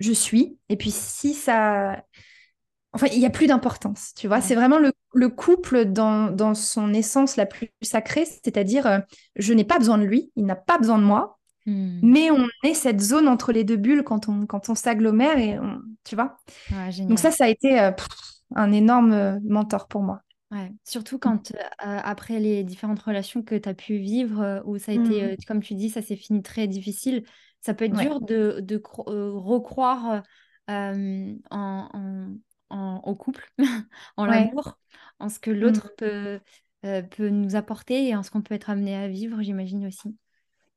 Je 0.02 0.12
suis, 0.12 0.58
et 0.68 0.76
puis 0.76 0.90
si 0.90 1.34
ça... 1.34 2.02
Enfin, 2.94 3.06
il 3.12 3.20
n'y 3.20 3.26
a 3.26 3.30
plus 3.30 3.46
d'importance, 3.46 4.12
tu 4.14 4.28
vois. 4.28 4.42
C'est 4.42 4.54
vraiment 4.54 4.78
le, 4.78 5.28
couple 5.30 5.86
dans, 5.86 6.54
son 6.54 6.92
essence 6.92 7.36
la 7.36 7.46
plus 7.46 7.70
sacrée, 7.80 8.26
c'est-à-dire, 8.26 8.86
euh, 8.86 8.98
je 9.36 9.54
n'ai 9.54 9.64
pas 9.64 9.78
besoin 9.78 9.96
de 9.96 10.04
lui, 10.04 10.30
il 10.36 10.44
n'a 10.44 10.56
pas 10.56 10.76
besoin 10.76 10.98
de 10.98 11.04
moi, 11.04 11.38
Hmm. 11.66 12.00
Mais 12.02 12.30
on 12.30 12.46
est 12.64 12.74
cette 12.74 13.00
zone 13.00 13.28
entre 13.28 13.52
les 13.52 13.64
deux 13.64 13.76
bulles 13.76 14.02
quand 14.02 14.28
on, 14.28 14.46
quand 14.46 14.68
on 14.68 14.74
s'agglomère 14.74 15.38
et 15.38 15.58
tu 16.04 16.16
vois. 16.16 16.38
Donc 17.06 17.18
ça, 17.18 17.30
ça 17.30 17.44
a 17.44 17.48
été 17.48 17.80
euh, 17.80 17.92
un 18.54 18.72
énorme 18.72 19.12
euh, 19.12 19.38
mentor 19.44 19.86
pour 19.86 20.02
moi. 20.02 20.20
Ouais. 20.50 20.70
Surtout 20.84 21.18
quand, 21.18 21.52
euh, 21.52 21.56
après 22.02 22.38
les 22.38 22.62
différentes 22.62 23.00
relations 23.00 23.42
que 23.42 23.54
tu 23.54 23.68
as 23.68 23.74
pu 23.74 23.96
vivre, 23.96 24.62
où 24.66 24.76
ça 24.78 24.92
a 24.92 24.94
été, 24.94 25.32
hmm. 25.32 25.36
comme 25.46 25.62
tu 25.62 25.74
dis, 25.74 25.88
ça 25.88 26.02
s'est 26.02 26.16
fini 26.16 26.42
très 26.42 26.66
difficile, 26.66 27.24
ça 27.62 27.72
peut 27.72 27.86
être 27.86 27.96
dur 27.96 28.20
de, 28.20 28.58
de 28.60 28.80
recroire 28.84 30.22
en, 30.68 31.38
en, 31.50 33.00
au 33.04 33.14
couple, 33.14 33.50
en 34.16 34.26
l'amour, 34.26 34.78
en 35.18 35.28
ce 35.28 35.38
que 35.38 35.50
l'autre 35.50 35.86
hmm. 35.86 35.96
peut, 35.96 36.40
peut 37.10 37.28
nous 37.30 37.56
apporter 37.56 38.08
et 38.08 38.14
en 38.14 38.22
ce 38.22 38.30
qu'on 38.30 38.42
peut 38.42 38.54
être 38.54 38.68
amené 38.68 38.94
à 38.94 39.08
vivre, 39.08 39.40
j'imagine 39.40 39.86
aussi. 39.86 40.14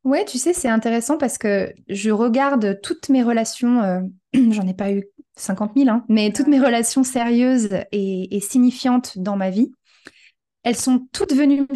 Ouais, 0.06 0.24
tu 0.24 0.38
sais, 0.38 0.54
c'est 0.54 0.70
intéressant 0.70 1.18
parce 1.18 1.40
que 1.40 1.74
je 1.90 2.12
regarde 2.12 2.80
toutes 2.84 3.10
mes 3.10 3.24
relations, 3.24 3.82
euh, 3.82 4.02
j'en 4.52 4.68
ai 4.68 4.76
pas 4.76 4.92
eu 4.92 5.04
50 5.36 5.72
000, 5.76 5.90
hein, 5.90 6.06
mais 6.10 6.32
toutes 6.32 6.48
mes 6.48 6.60
relations 6.60 7.04
sérieuses 7.04 7.70
et, 7.92 8.40
signifiantes 8.40 9.18
dans 9.18 9.36
ma 9.36 9.50
vie, 9.50 9.72
elles 10.62 10.76
sont 10.76 11.08
toutes 11.12 11.34
venues 11.34 11.62
me 11.62 11.76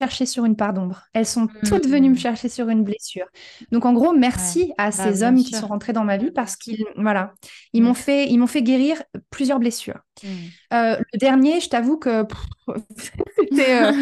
chercher 0.00 0.26
sur 0.26 0.44
une 0.44 0.56
part 0.56 0.72
d'ombre. 0.72 1.04
Elles 1.12 1.26
sont 1.26 1.48
toutes 1.64 1.86
venues 1.86 2.10
me 2.10 2.16
chercher 2.16 2.48
sur 2.48 2.68
une 2.68 2.84
blessure. 2.84 3.26
Donc 3.72 3.84
en 3.84 3.92
gros, 3.92 4.12
merci 4.12 4.72
à 4.78 4.90
bah, 4.90 4.92
ces 4.92 5.22
hommes 5.22 5.42
qui 5.42 5.54
sont 5.54 5.66
rentrés 5.66 5.92
dans 5.92 6.04
ma 6.04 6.16
vie 6.16 6.30
parce 6.30 6.56
qu'ils 6.56 6.84
voilà, 6.96 7.34
ils 7.72 7.82
m'ont 7.82 7.92
mmh. 7.92 7.96
fait 7.96 8.28
ils 8.28 8.38
m'ont 8.38 8.46
fait 8.46 8.62
guérir 8.62 9.02
plusieurs 9.30 9.58
blessures. 9.58 9.98
Mmh. 10.22 10.28
Euh, 10.74 10.96
le 11.12 11.18
dernier, 11.18 11.60
je 11.60 11.68
t'avoue 11.68 11.96
que 11.96 12.24
c'était 13.38 13.82
euh, 13.82 13.92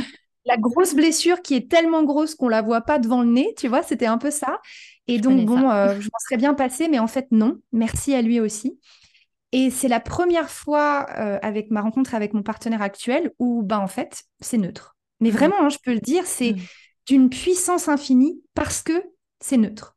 la 0.44 0.56
grosse 0.56 0.94
blessure 0.94 1.40
qui 1.40 1.54
est 1.54 1.70
tellement 1.70 2.04
grosse 2.04 2.34
qu'on 2.34 2.48
la 2.48 2.62
voit 2.62 2.82
pas 2.82 2.98
devant 2.98 3.22
le 3.22 3.30
nez, 3.30 3.54
tu 3.56 3.68
vois, 3.68 3.82
c'était 3.82 4.06
un 4.06 4.18
peu 4.18 4.30
ça. 4.30 4.60
Et 5.08 5.18
donc, 5.18 5.46
bon, 5.46 5.70
euh, 5.70 5.94
je 6.00 6.06
m'en 6.06 6.18
serais 6.24 6.36
bien 6.36 6.54
passée, 6.54 6.88
mais 6.88 6.98
en 6.98 7.06
fait, 7.06 7.28
non. 7.30 7.58
Merci 7.72 8.14
à 8.14 8.22
lui 8.22 8.40
aussi. 8.40 8.78
Et 9.52 9.70
c'est 9.70 9.88
la 9.88 10.00
première 10.00 10.50
fois 10.50 10.98
avec 10.98 11.70
ma 11.70 11.80
rencontre 11.80 12.14
avec 12.14 12.34
mon 12.34 12.42
partenaire 12.42 12.82
actuel 12.82 13.30
où, 13.38 13.62
ben, 13.62 13.78
en 13.78 13.86
fait, 13.86 14.24
c'est 14.40 14.58
neutre. 14.58 14.95
Mais 15.20 15.30
mmh. 15.30 15.32
vraiment, 15.32 15.60
hein, 15.60 15.68
je 15.68 15.78
peux 15.82 15.92
le 15.92 16.00
dire, 16.00 16.26
c'est 16.26 16.52
mmh. 16.52 16.60
d'une 17.06 17.30
puissance 17.30 17.88
infinie 17.88 18.40
parce 18.54 18.82
que 18.82 18.92
c'est 19.40 19.56
neutre. 19.56 19.96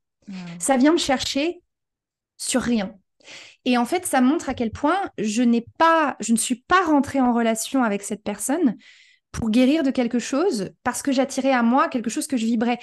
Ça 0.60 0.78
vient 0.78 0.92
me 0.92 0.98
chercher 0.98 1.64
sur 2.38 2.62
rien. 2.62 2.94
Et 3.66 3.78
en 3.78 3.86
fait, 3.86 4.06
ça 4.06 4.22
montre 4.22 4.50
à 4.50 4.54
quel 4.54 4.72
point 4.72 5.12
je 5.18 5.42
n'ai 5.42 5.66
pas, 5.78 6.16
je 6.20 6.32
ne 6.32 6.38
suis 6.38 6.56
pas 6.56 6.84
rentrée 6.86 7.20
en 7.20 7.34
relation 7.34 7.84
avec 7.84 8.04
cette 8.04 8.24
personne 8.24 8.76
pour 9.32 9.50
guérir 9.50 9.84
de 9.84 9.92
quelque 9.92 10.20
chose 10.20 10.72
parce 10.84 11.02
que 11.02 11.12
j'attirais 11.12 11.52
à 11.52 11.64
moi 11.64 11.88
quelque 11.90 12.10
chose 12.10 12.28
que 12.28 12.38
je 12.38 12.46
vibrais. 12.46 12.80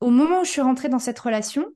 Au 0.00 0.10
moment 0.10 0.40
où 0.40 0.44
je 0.44 0.50
suis 0.50 0.60
rentrée 0.60 0.88
dans 0.88 0.98
cette 0.98 1.18
relation, 1.18 1.66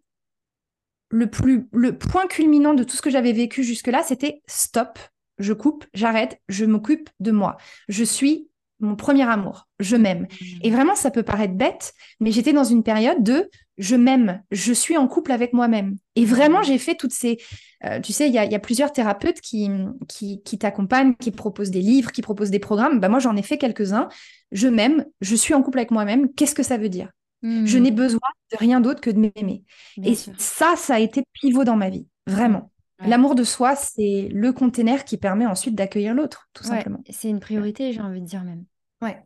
le, 1.08 1.28
plus, 1.28 1.68
le 1.72 1.96
point 1.96 2.26
culminant 2.26 2.74
de 2.74 2.84
tout 2.84 2.96
ce 2.96 3.02
que 3.02 3.10
j'avais 3.10 3.32
vécu 3.32 3.64
jusque-là, 3.64 4.02
c'était 4.02 4.42
stop, 4.46 4.98
je 5.38 5.52
coupe, 5.52 5.84
j'arrête, 5.92 6.40
je 6.48 6.64
m'occupe 6.64 7.10
de 7.20 7.32
moi. 7.32 7.56
Je 7.88 8.04
suis 8.04 8.48
mon 8.82 8.96
premier 8.96 9.22
amour, 9.22 9.68
je 9.78 9.96
m'aime. 9.96 10.22
Mmh. 10.22 10.46
Et 10.62 10.70
vraiment, 10.70 10.94
ça 10.94 11.10
peut 11.10 11.22
paraître 11.22 11.54
bête, 11.54 11.94
mais 12.20 12.32
j'étais 12.32 12.52
dans 12.52 12.64
une 12.64 12.82
période 12.82 13.22
de 13.22 13.48
je 13.78 13.96
m'aime, 13.96 14.42
je 14.50 14.72
suis 14.72 14.96
en 14.96 15.08
couple 15.08 15.32
avec 15.32 15.52
moi-même. 15.52 15.96
Et 16.16 16.24
vraiment, 16.24 16.60
mmh. 16.60 16.64
j'ai 16.64 16.78
fait 16.78 16.94
toutes 16.94 17.12
ces... 17.12 17.38
Euh, 17.84 18.00
tu 18.00 18.12
sais, 18.12 18.28
il 18.28 18.34
y, 18.34 18.38
a, 18.38 18.58
plusieurs 18.58 18.92
thérapeutes 18.92 19.40
qui, 19.40 19.68
qui, 20.08 20.58
t'accompagnent, 20.58 21.14
qui 21.14 21.30
proposent 21.30 21.70
des 21.70 21.80
livres, 21.80 22.12
qui 22.12 22.22
proposent 22.22 22.50
des 22.50 22.60
programmes. 22.60 23.00
Bah, 23.00 23.08
moi, 23.08 23.18
j'en 23.18 23.36
ai 23.36 23.42
fait 23.42 23.58
quelques-uns. 23.58 24.08
Je 24.52 24.68
m'aime, 24.68 25.04
je 25.20 25.34
suis 25.34 25.54
en 25.54 25.62
couple 25.62 25.78
avec 25.78 25.90
moi-même. 25.90 26.32
Qu'est-ce 26.34 26.54
que 26.54 26.62
ça 26.62 26.76
veut 26.76 26.90
dire? 26.90 27.10
Je 27.42 27.78
n'ai 27.78 27.90
mmh. 27.90 27.94
besoin 27.94 28.20
de 28.52 28.56
rien 28.56 28.80
d'autre 28.80 29.00
que 29.00 29.10
de 29.10 29.18
m'aimer. 29.18 29.64
Et 30.04 30.14
ça, 30.14 30.74
ça 30.76 30.94
a 30.94 30.98
été 31.00 31.24
pivot 31.32 31.64
dans 31.64 31.76
ma 31.76 31.90
vie, 31.90 32.06
vraiment. 32.28 32.70
L'amour 33.04 33.34
de 33.34 33.44
soi, 33.44 33.74
c'est 33.74 34.28
le 34.32 34.52
container 34.52 35.04
qui 35.04 35.16
permet 35.16 35.46
ensuite 35.46 35.74
d'accueillir 35.74 36.14
l'autre, 36.14 36.48
tout 36.52 36.64
simplement. 36.64 37.00
C'est 37.10 37.28
une 37.28 37.40
priorité, 37.40 37.92
j'ai 37.92 38.00
envie 38.00 38.20
de 38.20 38.26
dire 38.26 38.44
même. 38.44 38.64
Ouais. 39.02 39.22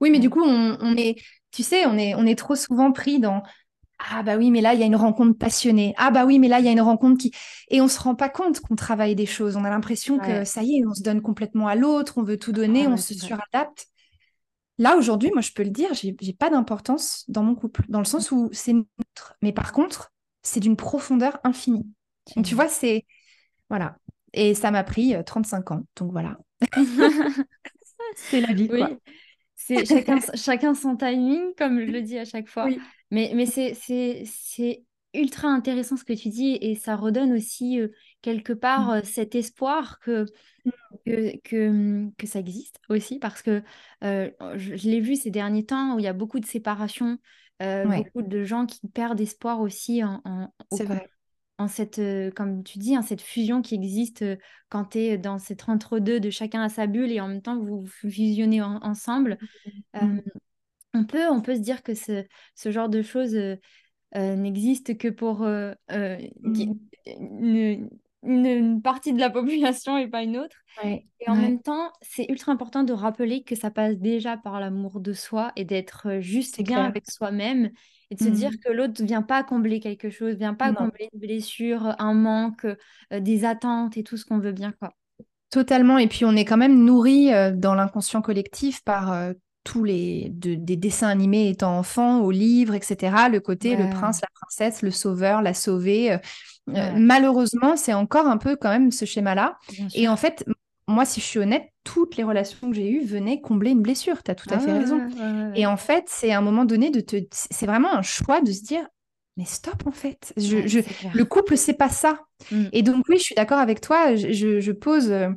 Oui, 0.00 0.10
mais 0.10 0.18
du 0.18 0.30
coup, 0.30 0.42
on, 0.42 0.96
est, 0.96 1.16
tu 1.52 1.62
sais, 1.62 1.86
on 1.86 1.96
est, 1.96 2.14
on 2.16 2.26
est 2.26 2.34
trop 2.34 2.56
souvent 2.56 2.92
pris 2.92 3.20
dans 3.20 3.42
ah 4.10 4.22
bah 4.24 4.36
oui, 4.36 4.50
mais 4.50 4.60
là, 4.60 4.74
il 4.74 4.80
y 4.80 4.82
a 4.82 4.86
une 4.86 4.96
rencontre 4.96 5.38
passionnée. 5.38 5.94
Ah 5.96 6.10
bah 6.10 6.24
oui, 6.24 6.40
mais 6.40 6.48
là, 6.48 6.58
il 6.58 6.64
y 6.64 6.68
a 6.68 6.72
une 6.72 6.80
rencontre 6.80 7.20
qui... 7.20 7.32
Et 7.68 7.80
on 7.80 7.86
se 7.86 8.00
rend 8.00 8.16
pas 8.16 8.28
compte 8.28 8.60
qu'on 8.60 8.74
travaille 8.74 9.14
des 9.14 9.26
choses. 9.26 9.56
On 9.56 9.64
a 9.64 9.70
l'impression 9.70 10.18
que 10.18 10.44
ça 10.44 10.62
y 10.64 10.78
est, 10.78 10.86
on 10.86 10.94
se 10.94 11.02
donne 11.02 11.22
complètement 11.22 11.68
à 11.68 11.76
l'autre, 11.76 12.14
on 12.16 12.24
veut 12.24 12.36
tout 12.36 12.50
donner, 12.50 12.86
ah 12.86 12.90
on 12.90 12.96
se 12.96 13.14
suradapte. 13.14 13.86
Là, 14.78 14.96
aujourd'hui, 14.96 15.30
moi, 15.32 15.40
je 15.40 15.52
peux 15.52 15.62
le 15.62 15.70
dire, 15.70 15.90
j'ai 15.94 16.32
pas 16.32 16.50
d'importance 16.50 17.24
dans 17.28 17.44
mon 17.44 17.54
couple, 17.54 17.84
dans 17.88 18.00
le 18.00 18.04
sens 18.04 18.32
où 18.32 18.48
c'est 18.52 18.72
neutre. 18.72 19.36
Mais 19.40 19.52
par 19.52 19.72
contre, 19.72 20.12
c'est 20.42 20.60
d'une 20.60 20.76
profondeur 20.76 21.38
infinie. 21.44 21.86
Donc, 22.34 22.44
tu 22.44 22.54
vois, 22.54 22.68
c'est... 22.68 23.06
Voilà. 23.68 23.96
Et 24.32 24.54
ça 24.54 24.70
m'a 24.70 24.82
pris 24.82 25.14
35 25.24 25.70
euh, 25.70 25.74
ans. 25.74 25.82
Donc 25.96 26.10
voilà. 26.10 26.38
c'est 28.16 28.40
la 28.40 28.52
vie. 28.52 28.68
Oui. 28.70 28.82
C'est 29.54 29.84
chacun, 29.86 30.18
chacun 30.34 30.74
son 30.74 30.96
timing, 30.96 31.54
comme 31.56 31.80
je 31.80 31.90
le 31.90 32.02
dis 32.02 32.18
à 32.18 32.24
chaque 32.24 32.48
fois. 32.48 32.68
Mais, 33.10 33.32
mais 33.34 33.46
c'est 33.46 34.84
ultra 35.14 35.48
intéressant 35.48 35.96
ce 35.96 36.04
que 36.04 36.12
tu 36.14 36.30
dis 36.30 36.56
et 36.60 36.74
ça 36.74 36.96
redonne 36.96 37.32
aussi 37.32 37.78
euh, 37.78 37.88
quelque 38.22 38.52
part 38.52 38.88
mmh. 38.88 38.94
euh, 38.94 39.00
cet 39.04 39.34
espoir 39.34 39.98
que, 40.00 40.24
mmh. 40.64 40.70
que, 41.04 41.36
que, 41.44 42.10
que, 42.16 42.26
ça 42.26 42.38
existe 42.38 42.78
aussi 42.88 43.18
parce 43.18 43.42
que 43.42 43.62
euh, 44.04 44.30
je, 44.56 44.88
l'ai 44.88 45.00
vu 45.00 45.16
ces 45.16 45.30
derniers 45.30 45.66
temps 45.66 45.94
où 45.94 45.98
il 45.98 46.04
y 46.04 46.08
a 46.08 46.14
beaucoup 46.14 46.40
de 46.40 46.46
séparations, 46.46 47.18
beaucoup 47.60 48.22
de 48.22 48.42
gens 48.42 48.66
qui 48.66 48.80
perdent 48.88 49.20
espoir 49.20 49.60
aussi 49.60 50.02
en, 50.02 50.20
en 50.24 50.76
vrai 50.76 51.08
en 51.62 51.68
cette, 51.68 51.98
euh, 51.98 52.30
comme 52.30 52.62
tu 52.64 52.78
dis, 52.78 52.96
en 52.98 53.02
cette 53.02 53.22
fusion 53.22 53.62
qui 53.62 53.74
existe 53.74 54.22
euh, 54.22 54.36
quand 54.68 54.84
tu 54.90 54.98
es 54.98 55.18
dans 55.18 55.38
cette 55.38 55.68
entre-deux 55.68 56.20
de 56.20 56.30
chacun 56.30 56.62
à 56.62 56.68
sa 56.68 56.86
bulle 56.86 57.12
et 57.12 57.20
en 57.20 57.28
même 57.28 57.42
temps 57.42 57.58
vous 57.58 57.86
fusionnez 57.86 58.60
ensemble. 58.62 59.38
Mmh. 59.94 60.18
Euh, 60.18 60.20
on, 60.94 61.04
peut, 61.04 61.28
on 61.28 61.40
peut 61.40 61.54
se 61.54 61.60
dire 61.60 61.82
que 61.82 61.94
ce, 61.94 62.24
ce 62.54 62.70
genre 62.70 62.88
de 62.88 63.02
choses 63.02 63.36
n'existe 64.14 64.98
que 64.98 65.08
pour 65.08 65.40
mmh. 65.40 65.74
une, 67.06 67.88
une, 68.22 68.82
partie 68.82 69.14
de 69.14 69.20
la 69.20 69.30
population 69.30 69.96
et 69.96 70.08
pas 70.08 70.22
une 70.22 70.36
autre. 70.36 70.56
et 70.84 71.04
en 71.28 71.34
même 71.34 71.62
temps, 71.62 71.90
c'est 72.02 72.26
ultra 72.28 72.52
important 72.52 72.82
de 72.82 72.92
rappeler 72.92 73.42
que 73.42 73.54
ça 73.54 73.70
passe 73.70 73.96
déjà 73.96 74.36
par 74.36 74.60
l'amour 74.60 75.00
de 75.00 75.14
soi 75.14 75.52
et 75.56 75.64
d'être 75.64 76.20
juste 76.20 76.62
bien 76.62 76.84
avec 76.84 77.10
soi-même 77.10 77.70
et 78.12 78.14
de 78.14 78.22
se 78.22 78.28
dire 78.28 78.50
mmh. 78.50 78.56
que 78.62 78.72
l'autre 78.72 79.00
ne 79.00 79.06
vient 79.06 79.22
pas 79.22 79.42
combler 79.42 79.80
quelque 79.80 80.10
chose, 80.10 80.34
vient 80.34 80.52
pas 80.52 80.70
combler 80.74 81.08
une 81.14 81.18
blessure, 81.18 81.94
un 81.98 82.12
manque, 82.12 82.66
euh, 82.66 83.20
des 83.20 83.46
attentes 83.46 83.96
et 83.96 84.02
tout 84.02 84.18
ce 84.18 84.26
qu'on 84.26 84.38
veut 84.38 84.52
bien. 84.52 84.72
quoi. 84.72 84.92
Totalement. 85.48 85.96
Et 85.96 86.08
puis 86.08 86.26
on 86.26 86.36
est 86.36 86.44
quand 86.44 86.58
même 86.58 86.84
nourri 86.84 87.32
euh, 87.32 87.52
dans 87.52 87.74
l'inconscient 87.74 88.20
collectif 88.20 88.84
par 88.84 89.12
euh, 89.12 89.32
tous 89.64 89.82
les 89.82 90.28
des 90.30 90.76
dessins 90.76 91.08
animés 91.08 91.48
étant 91.48 91.78
enfant, 91.78 92.20
aux 92.20 92.30
livres, 92.30 92.74
etc. 92.74 93.16
Le 93.30 93.40
côté 93.40 93.76
le 93.76 93.88
prince, 93.88 94.20
la 94.20 94.28
princesse, 94.34 94.82
le 94.82 94.90
sauveur, 94.90 95.40
la 95.40 95.54
sauvée. 95.54 96.18
malheureusement, 96.66 97.76
c'est 97.76 97.94
encore 97.94 98.26
un 98.26 98.38
peu 98.38 98.56
quand 98.56 98.70
même 98.70 98.90
ce 98.90 99.04
schéma-là. 99.04 99.56
Et 99.94 100.08
en 100.08 100.16
fait, 100.16 100.44
moi, 100.88 101.04
si 101.04 101.20
je 101.20 101.26
suis 101.26 101.38
honnête, 101.38 101.71
toutes 101.84 102.16
les 102.16 102.24
relations 102.24 102.70
que 102.70 102.76
j'ai 102.76 102.90
eues 102.90 103.04
venaient 103.04 103.40
combler 103.40 103.70
une 103.70 103.82
blessure. 103.82 104.22
Tu 104.22 104.30
as 104.30 104.34
tout 104.34 104.48
à 104.50 104.56
ah 104.56 104.60
fait 104.60 104.72
raison. 104.72 105.00
Et 105.54 105.66
en 105.66 105.76
fait, 105.76 106.04
c'est 106.06 106.32
à 106.32 106.38
un 106.38 106.42
moment 106.42 106.64
donné 106.64 106.90
de 106.90 107.00
te. 107.00 107.16
C'est 107.30 107.66
vraiment 107.66 107.92
un 107.92 108.02
choix 108.02 108.40
de 108.40 108.52
se 108.52 108.62
dire 108.62 108.86
mais 109.36 109.44
stop 109.44 109.86
en 109.86 109.92
fait. 109.92 110.32
Je, 110.36 110.80
le 111.14 111.24
couple, 111.24 111.56
c'est 111.56 111.74
pas 111.74 111.88
ça. 111.88 112.20
Mm. 112.50 112.64
Et 112.72 112.82
donc, 112.82 113.04
oui, 113.08 113.16
je 113.18 113.22
suis 113.22 113.34
d'accord 113.34 113.58
avec 113.58 113.80
toi. 113.80 114.14
Je, 114.14 114.72
pose. 114.72 115.10
Euh, 115.10 115.30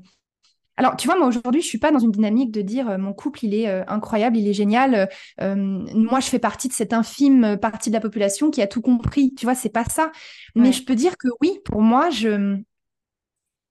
alors, 0.78 0.98
tu 0.98 1.08
vois, 1.08 1.18
moi 1.18 1.28
aujourd'hui, 1.28 1.62
je 1.62 1.68
suis 1.68 1.78
pas 1.78 1.92
dans 1.92 2.00
une 2.00 2.12
dynamique 2.12 2.52
de 2.52 2.62
dire 2.62 2.90
euh, 2.90 2.98
mon 2.98 3.14
couple, 3.14 3.46
il 3.46 3.54
est 3.54 3.70
euh, 3.70 3.84
incroyable, 3.88 4.38
il 4.38 4.48
est 4.48 4.54
génial. 4.54 5.10
moi, 5.40 6.20
je 6.20 6.28
fais 6.28 6.40
partie 6.40 6.68
de 6.68 6.74
cette 6.74 6.94
infime 6.94 7.58
partie 7.58 7.90
de 7.90 7.96
la 7.96 8.02
population 8.02 8.52
qui 8.52 8.62
a 8.62 8.68
tout 8.68 8.82
compris. 8.82 9.34
Tu 9.34 9.46
vois, 9.46 9.56
c'est 9.56 9.70
pas 9.70 9.86
ça. 9.86 10.12
Mais 10.56 10.74
je 10.74 10.84
peux 10.84 10.96
dire 10.96 11.18
que 11.18 11.30
oui, 11.42 11.60
pour 11.64 11.82
moi, 11.82 12.10
je 12.10 12.58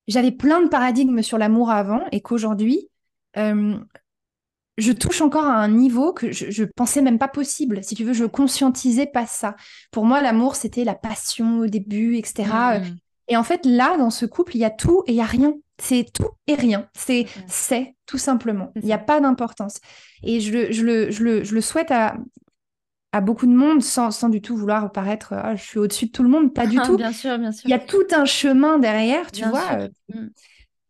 j'avais 0.08 0.32
plein 0.32 0.60
de 0.62 0.68
paradigmes 0.68 1.22
sur 1.22 1.38
l'amour 1.38 1.70
avant 1.70 2.02
et 2.12 2.20
qu'aujourd'hui, 2.20 2.88
je 4.76 4.92
touche 4.92 5.20
encore 5.20 5.44
à 5.44 5.56
un 5.56 5.68
niveau 5.68 6.12
que 6.12 6.32
je, 6.32 6.50
je 6.50 6.64
pensais 6.64 7.02
même 7.02 7.18
pas 7.18 7.28
possible. 7.28 7.82
Si 7.84 7.94
tu 7.94 8.04
veux, 8.04 8.12
je 8.12 8.24
conscientisais 8.24 9.06
pas 9.06 9.26
ça. 9.26 9.56
Pour 9.90 10.04
moi, 10.04 10.20
l'amour, 10.20 10.56
c'était 10.56 10.84
la 10.84 10.94
passion 10.94 11.60
au 11.60 11.66
début, 11.66 12.16
etc. 12.16 12.44
Mmh. 12.80 12.96
Et 13.28 13.36
en 13.36 13.44
fait, 13.44 13.64
là, 13.64 13.96
dans 13.96 14.10
ce 14.10 14.26
couple, 14.26 14.56
il 14.56 14.60
y 14.60 14.64
a 14.64 14.70
tout 14.70 15.02
et 15.06 15.12
il 15.12 15.16
y 15.16 15.20
a 15.20 15.26
rien. 15.26 15.54
C'est 15.78 16.06
tout 16.12 16.28
et 16.46 16.54
rien. 16.54 16.88
C'est 16.94 17.26
c'est, 17.46 17.94
tout 18.06 18.18
simplement. 18.18 18.72
Il 18.76 18.84
n'y 18.84 18.92
a 18.92 18.98
pas 18.98 19.20
d'importance. 19.20 19.78
Et 20.22 20.40
je, 20.40 20.72
je, 20.72 20.84
le, 20.84 21.10
je, 21.10 21.24
le, 21.24 21.44
je 21.44 21.54
le 21.54 21.60
souhaite 21.60 21.90
à, 21.90 22.16
à 23.14 23.20
beaucoup 23.20 23.46
de 23.46 23.52
monde 23.52 23.80
sans, 23.80 24.10
sans 24.10 24.28
du 24.28 24.42
tout 24.42 24.56
vouloir 24.56 24.90
paraître 24.90 25.34
ah, 25.34 25.54
je 25.54 25.62
suis 25.62 25.78
au-dessus 25.78 26.06
de 26.06 26.10
tout 26.10 26.24
le 26.24 26.28
monde. 26.28 26.52
Pas 26.52 26.66
du 26.66 26.78
tout. 26.84 26.96
bien 26.96 27.12
sûr, 27.12 27.38
bien 27.38 27.52
sûr. 27.52 27.62
Il 27.64 27.70
y 27.70 27.74
a 27.74 27.78
tout 27.78 28.06
un 28.12 28.24
chemin 28.24 28.80
derrière, 28.80 29.30
tu 29.30 29.44
vois. 29.44 29.78
Euh, 29.78 29.88
mmh. 30.12 30.26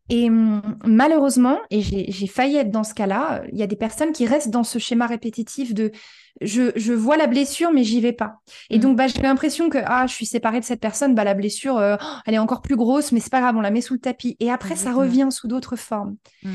Et 0.09 0.31
hum, 0.31 0.63
malheureusement, 0.87 1.59
et 1.71 1.83
j'ai 1.83 2.27
failli 2.27 2.57
être 2.57 2.71
dans 2.71 2.83
ce 2.83 2.95
cas-là, 2.95 3.43
il 3.53 3.59
y 3.59 3.63
a 3.63 3.67
des 3.67 3.77
personnes 3.77 4.13
qui 4.13 4.27
restent 4.27 4.49
dans 4.49 4.65
ce 4.65 4.79
schéma 4.79 5.07
répétitif 5.07 5.75
de 5.75 5.93
je, 6.41 6.73
je 6.77 6.95
vois 6.95 7.19
la 7.19 7.27
blessure, 7.27 7.73
mais 7.73 7.85
j'y 7.85 8.01
vais 8.01 8.13
pas. 8.13 8.37
Et 8.71 8.79
mm. 8.79 8.81
donc, 8.81 8.97
bah, 8.97 9.07
j'ai 9.07 9.21
l'impression 9.21 9.69
que 9.69 9.79
ah, 9.85 10.07
je 10.07 10.15
suis 10.15 10.27
séparée 10.27 10.61
de 10.61 10.65
cette 10.65 10.81
personne, 10.81 11.15
bah, 11.15 11.25
la 11.25 11.35
blessure, 11.35 11.77
euh, 11.77 11.97
elle 12.25 12.33
est 12.33 12.39
encore 12.39 12.63
plus 12.63 12.77
grosse, 12.77 13.13
mais 13.13 13.21
c'est 13.21 13.31
pas 13.31 13.41
grave, 13.41 13.57
on 13.57 13.61
la 13.61 13.71
met 13.71 13.83
sous 13.83 13.95
le 13.95 14.01
tapis. 14.01 14.39
Et 14.41 14.51
après, 14.51 14.77
ça 14.77 14.95
revient 14.95 15.29
sous 15.31 15.47
d'autres 15.47 15.77
formes. 15.77 16.17
Mm. 16.43 16.51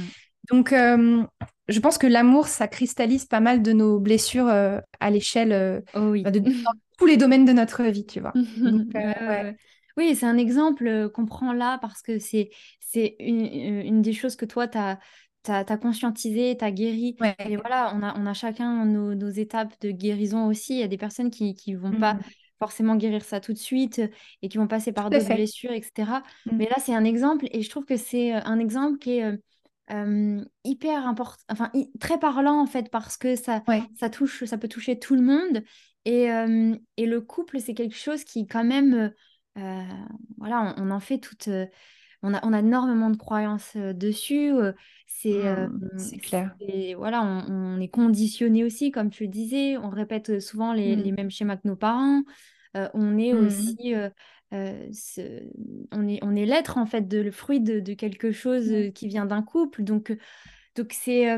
Donc, 0.51 0.73
euh, 0.73 1.23
je 1.69 1.79
pense 1.79 1.97
que 1.97 2.07
l'amour, 2.07 2.47
ça 2.47 2.67
cristallise 2.67 3.25
pas 3.25 3.39
mal 3.39 3.61
de 3.61 3.71
nos 3.71 3.99
blessures 3.99 4.47
euh, 4.47 4.79
à 4.99 5.09
l'échelle 5.09 5.83
oh 5.93 6.09
oui. 6.09 6.23
de, 6.23 6.41
tous 6.97 7.05
les 7.05 7.17
domaines 7.17 7.45
de 7.45 7.53
notre 7.53 7.83
vie, 7.83 8.05
tu 8.05 8.19
vois. 8.19 8.33
Oui, 9.97 10.15
c'est 10.15 10.25
un 10.25 10.37
exemple 10.37 11.09
qu'on 11.13 11.25
prend 11.25 11.51
là 11.51 11.77
parce 11.79 12.01
que 12.01 12.19
c'est 12.19 12.51
une, 13.19 13.45
une, 13.45 14.01
des 14.01 14.13
choses 14.13 14.37
que 14.37 14.45
toi, 14.45 14.65
tu 14.65 14.77
as, 14.77 14.97
as, 15.45 15.77
conscientisé, 15.77 16.55
tu 16.57 16.63
as 16.63 16.71
guéri. 16.71 17.17
Et 17.39 17.57
voilà, 17.57 17.93
on 17.93 18.01
a, 18.01 18.17
on 18.17 18.25
a 18.25 18.33
chacun 18.33 18.85
nos, 18.85 19.13
nos, 19.13 19.29
étapes 19.29 19.73
de 19.81 19.91
guérison 19.91 20.47
aussi. 20.47 20.75
Il 20.75 20.79
y 20.79 20.83
a 20.83 20.87
des 20.87 20.97
personnes 20.97 21.29
qui 21.29 21.53
ne 21.67 21.77
vont 21.77 21.99
pas 21.99 22.13
mmh. 22.13 22.21
forcément 22.59 22.95
guérir 22.95 23.25
ça 23.25 23.41
tout 23.41 23.51
de 23.51 23.57
suite 23.57 24.01
et 24.41 24.47
qui 24.47 24.57
vont 24.57 24.67
passer 24.67 24.93
par 24.93 25.09
d'autres 25.09 25.33
blessures, 25.33 25.73
etc. 25.73 26.23
Mmh. 26.45 26.55
Mais 26.55 26.69
là, 26.69 26.77
c'est 26.79 26.95
un 26.95 27.03
exemple 27.03 27.47
et 27.51 27.61
je 27.61 27.69
trouve 27.69 27.83
que 27.83 27.97
c'est 27.97 28.31
un 28.31 28.57
exemple 28.57 28.99
qui 28.99 29.17
est 29.17 29.37
hyper 30.63 31.07
important, 31.07 31.43
enfin 31.49 31.71
très 31.99 32.19
parlant 32.19 32.61
en 32.61 32.67
fait 32.67 32.89
parce 32.91 33.17
que 33.17 33.35
ça, 33.35 33.63
ça 33.95 34.09
touche, 34.09 34.43
ça 34.45 34.57
peut 34.57 34.67
toucher 34.67 34.99
tout 34.99 35.15
le 35.15 35.21
monde. 35.21 35.63
Et, 36.05 36.27
et 36.97 37.05
le 37.05 37.21
couple, 37.21 37.59
c'est 37.59 37.73
quelque 37.73 37.95
chose 37.95 38.23
qui 38.23 38.47
quand 38.47 38.63
même 38.63 39.11
euh, 39.59 39.83
voilà, 40.37 40.73
on, 40.77 40.91
en 40.91 40.99
fait 40.99 41.19
toute. 41.19 41.47
Euh, 41.47 41.65
on 42.21 42.33
a, 42.33 42.45
on 42.45 42.51
a 42.51 42.59
énormément 42.59 43.09
de 43.09 43.15
croyances 43.15 43.73
euh, 43.77 43.93
dessus. 43.93 44.51
c'est 45.05 45.31
mmh, 45.31 46.19
clair. 46.21 46.55
Et 46.59 46.93
voilà, 46.95 47.23
on, 47.23 47.79
est 47.79 47.87
conditionné 47.87 48.63
aussi, 48.63 48.91
comme 48.91 49.09
tu 49.09 49.23
le 49.23 49.29
disais. 49.29 49.77
On 49.77 49.89
répète 49.89 50.39
souvent 50.39 50.73
les, 50.73 50.97
mmh. 50.97 51.15
mêmes 51.15 51.31
schémas 51.31 51.55
que 51.55 51.67
nos 51.67 51.77
parents. 51.77 52.23
on 52.75 53.17
est 53.17 53.33
mmh. 53.33 53.45
aussi. 53.45 53.93
On 54.51 56.07
est, 56.07 56.19
on 56.23 56.35
est 56.35 56.45
l'être, 56.45 56.77
en 56.77 56.85
fait, 56.85 57.07
de, 57.07 57.19
le 57.19 57.31
fruit 57.31 57.61
de, 57.61 57.93
quelque 57.93 58.31
chose 58.31 58.71
qui 58.93 59.07
vient 59.07 59.25
d'un 59.25 59.43
couple. 59.43 59.83
Donc, 59.83 60.15
donc 60.75 60.93
c'est, 60.93 61.37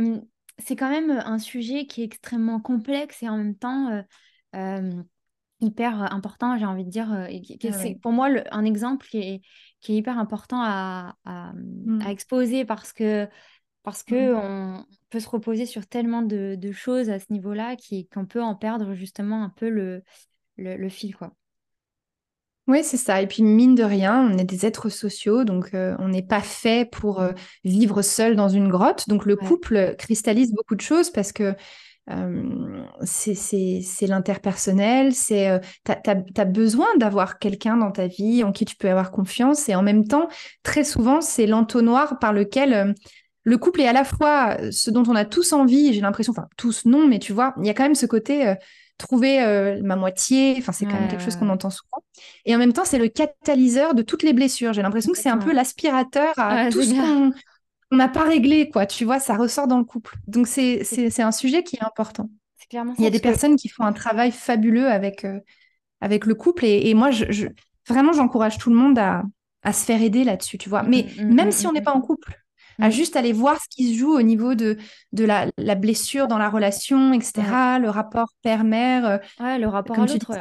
c'est 0.58 0.76
quand 0.76 0.90
même 0.90 1.12
un 1.12 1.40
sujet 1.40 1.86
qui 1.86 2.02
est 2.02 2.06
extrêmement 2.06 2.60
complexe 2.60 3.22
et 3.24 3.30
en 3.30 3.38
même 3.38 3.56
temps 3.56 4.04
hyper 5.62 6.14
important, 6.14 6.58
j'ai 6.58 6.66
envie 6.66 6.84
de 6.84 6.90
dire. 6.90 7.14
Euh, 7.14 7.28
ah 7.64 7.72
c'est 7.72 7.96
pour 8.02 8.12
moi 8.12 8.30
un 8.52 8.66
exemple 8.66 9.08
qui 9.08 9.20
est, 9.20 9.42
qui 9.80 9.94
est 9.94 9.98
hyper 9.98 10.18
important 10.18 10.62
à, 10.62 11.16
à, 11.24 11.54
mmh. 11.54 12.02
exposer 12.08 12.66
parce 12.66 12.92
que 12.92 13.28
parce 13.84 14.04
que 14.04 14.34
mmh. 14.34 14.38
on 14.38 14.86
peut 15.10 15.20
se 15.20 15.30
reposer 15.30 15.66
sur 15.66 15.88
tellement 15.88 16.22
de, 16.22 16.56
de 16.56 16.72
choses 16.72 17.10
à 17.10 17.20
ce 17.20 17.32
niveau-là 17.32 17.76
qu'on 18.14 18.26
peut 18.26 18.42
en 18.42 18.56
perdre 18.56 18.94
justement 18.94 19.44
un 19.44 19.50
peu 19.50 19.70
le, 19.70 20.04
le, 20.58 20.90
fil, 20.90 21.16
quoi. 21.16 21.34
Oui, 22.68 22.84
c'est 22.84 22.98
ça. 22.98 23.22
Et 23.22 23.28
puis, 23.28 23.44
mine 23.44 23.76
de 23.76 23.84
rien, 23.84 24.30
on 24.32 24.38
est 24.38 24.46
des 24.46 24.66
êtres 24.66 24.90
sociaux, 24.90 25.44
donc 25.44 25.74
euh, 25.74 25.96
on 26.00 26.10
n'est 26.10 26.22
pas 26.22 26.42
fait 26.42 26.90
pour 26.90 27.20
euh, 27.20 27.32
vivre 27.64 28.02
seul 28.02 28.36
dans 28.36 28.50
une 28.50 28.70
grotte. 28.70 29.10
Donc, 29.10 29.26
le 29.26 29.36
couple 29.36 29.96
cristallise 29.98 30.54
beaucoup 30.54 30.76
de 30.76 30.82
choses 30.82 31.10
parce 31.10 31.32
que 31.32 31.56
euh, 32.10 32.84
c'est 33.04 34.08
l'interpersonnel, 34.08 35.14
c'est 35.14 35.50
euh, 35.50 35.60
tu 35.86 36.42
as, 36.42 36.46
besoin 36.46 36.88
d'avoir 36.98 37.40
quelqu'un 37.40 37.78
dans 37.78 37.92
ta 37.92 38.08
vie 38.08 38.44
en 38.44 38.52
qui 38.52 38.66
tu 38.66 38.76
peux 38.76 38.90
avoir 38.90 39.12
confiance 39.12 39.70
et 39.70 39.76
en 39.76 39.84
même 39.84 40.08
temps, 40.08 40.28
très 40.64 40.84
souvent, 40.84 41.22
c'est 41.22 41.46
l'entonnoir 41.46 42.20
par 42.20 42.34
lequel 42.34 42.96
le 43.44 43.58
couple 43.58 43.82
est 43.82 43.88
à 43.88 43.94
la 43.94 44.04
fois 44.04 44.58
ce 44.72 44.92
dont 44.92 45.04
on 45.08 45.16
a 45.16 45.26
tous 45.26 45.54
envie, 45.54 45.94
j'ai 45.94 46.02
l'impression, 46.02 46.32
enfin 46.32 46.48
tous 46.58 46.86
non, 46.86 47.08
mais 47.08 47.20
tu 47.20 47.34
vois, 47.34 47.56
il 47.60 47.66
y 47.66 47.70
a 47.70 47.74
quand 47.74 47.84
même 47.84 47.96
ce 47.96 48.06
côté 48.06 48.54
trouver 48.98 49.80
ma 49.84 49.96
moitié, 49.96 50.56
enfin 50.60 50.72
c'est 50.72 50.86
quand 50.86 50.94
même 50.94 51.08
quelque 51.08 51.24
chose 51.24 51.36
qu'on 51.36 51.50
entend 51.50 51.72
souvent. 51.72 52.04
Et 52.46 52.56
en 52.56 52.60
même 52.60 52.74
temps, 52.74 52.86
c'est 52.86 53.00
le 53.00 53.08
catalyseur 53.08 53.96
de 53.96 54.04
toutes 54.04 54.22
les 54.22 54.34
blessures. 54.34 54.74
J'ai 54.74 54.84
l'impression 54.84 55.12
que 55.12 55.18
c'est 55.18 55.30
un 55.30 55.40
peu 55.40 55.54
l'aspirateur 55.54 56.34
à 56.38 56.70
tout 56.70 56.84
ce 56.84 56.94
qu'on 56.94 57.34
on 57.92 57.98
n'a 57.98 58.08
pas 58.08 58.24
réglé, 58.24 58.70
quoi. 58.70 58.86
Tu 58.86 59.06
vois, 59.06 59.20
ça 59.20 59.36
ressort 59.36 59.68
dans 59.68 59.78
le 59.78 59.84
couple. 59.84 60.16
Donc, 60.28 60.48
c'est, 60.48 60.82
un 61.22 61.32
sujet 61.32 61.64
qui 61.64 61.76
est 61.76 61.84
important. 61.84 62.30
Clairement 62.70 62.94
Il 62.98 63.04
y 63.04 63.08
a 63.08 63.10
des 63.10 63.20
personnes 63.20 63.58
qui 63.58 63.68
font 63.68 63.84
un 63.84 63.92
travail 63.92 64.32
fabuleux 64.32 64.88
avec, 64.88 65.26
euh, 65.26 65.40
avec 66.00 66.26
le 66.26 66.36
couple. 66.36 66.66
Et, 66.66 66.94
moi, 66.94 67.12
je, 67.12 67.48
vraiment, 67.88 68.14
j'encourage 68.14 68.58
tout 68.58 68.70
le 68.70 68.78
monde 68.78 68.98
à, 68.98 69.24
se 69.74 69.86
faire 69.86 70.02
aider 70.02 70.24
là-dessus, 70.24 70.58
tu 70.58 70.70
vois. 70.70 70.84
Mais 70.84 71.06
mm, 71.18 71.24
mm, 71.24 71.34
même 71.34 71.48
mm, 71.50 71.52
si 71.52 71.68
on 71.68 71.74
n'est 71.74 71.82
pas 71.82 71.94
en 71.94 72.02
couple, 72.02 72.41
à 72.82 72.90
juste 72.90 73.16
aller 73.16 73.34
voir 73.34 73.62
ce 73.62 73.68
qui 73.70 73.94
se 73.94 74.00
joue 74.00 74.14
au 74.14 74.22
niveau 74.22 74.56
de, 74.56 74.78
de 75.14 75.24
la, 75.24 75.76
blessure 75.76 76.28
dans 76.28 76.38
la 76.38 76.50
relation, 76.50 77.14
etc., 77.14 77.80
le 77.80 77.90
rapport 77.90 78.34
père-mère. 78.42 79.06
Euh, 79.06 79.18
ouais, 79.40 79.60
le 79.60 79.68
rapport 79.68 80.00
à 80.00 80.06
l'autre. 80.06 80.32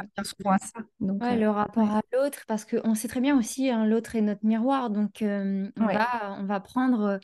ouais, 0.99 1.37
le 1.37 1.49
rapport 1.49 1.89
à 1.89 2.01
l'autre, 2.13 2.43
parce 2.47 2.65
qu'on 2.65 2.95
sait 2.95 3.07
très 3.07 3.21
bien 3.21 3.37
aussi, 3.37 3.69
hein, 3.69 3.85
l'autre 3.85 4.15
est 4.15 4.21
notre 4.21 4.45
miroir, 4.45 4.89
donc 4.89 5.21
euh, 5.21 5.69
on, 5.79 5.85
va, 5.85 6.37
on 6.39 6.43
va 6.43 6.59
prendre 6.59 7.19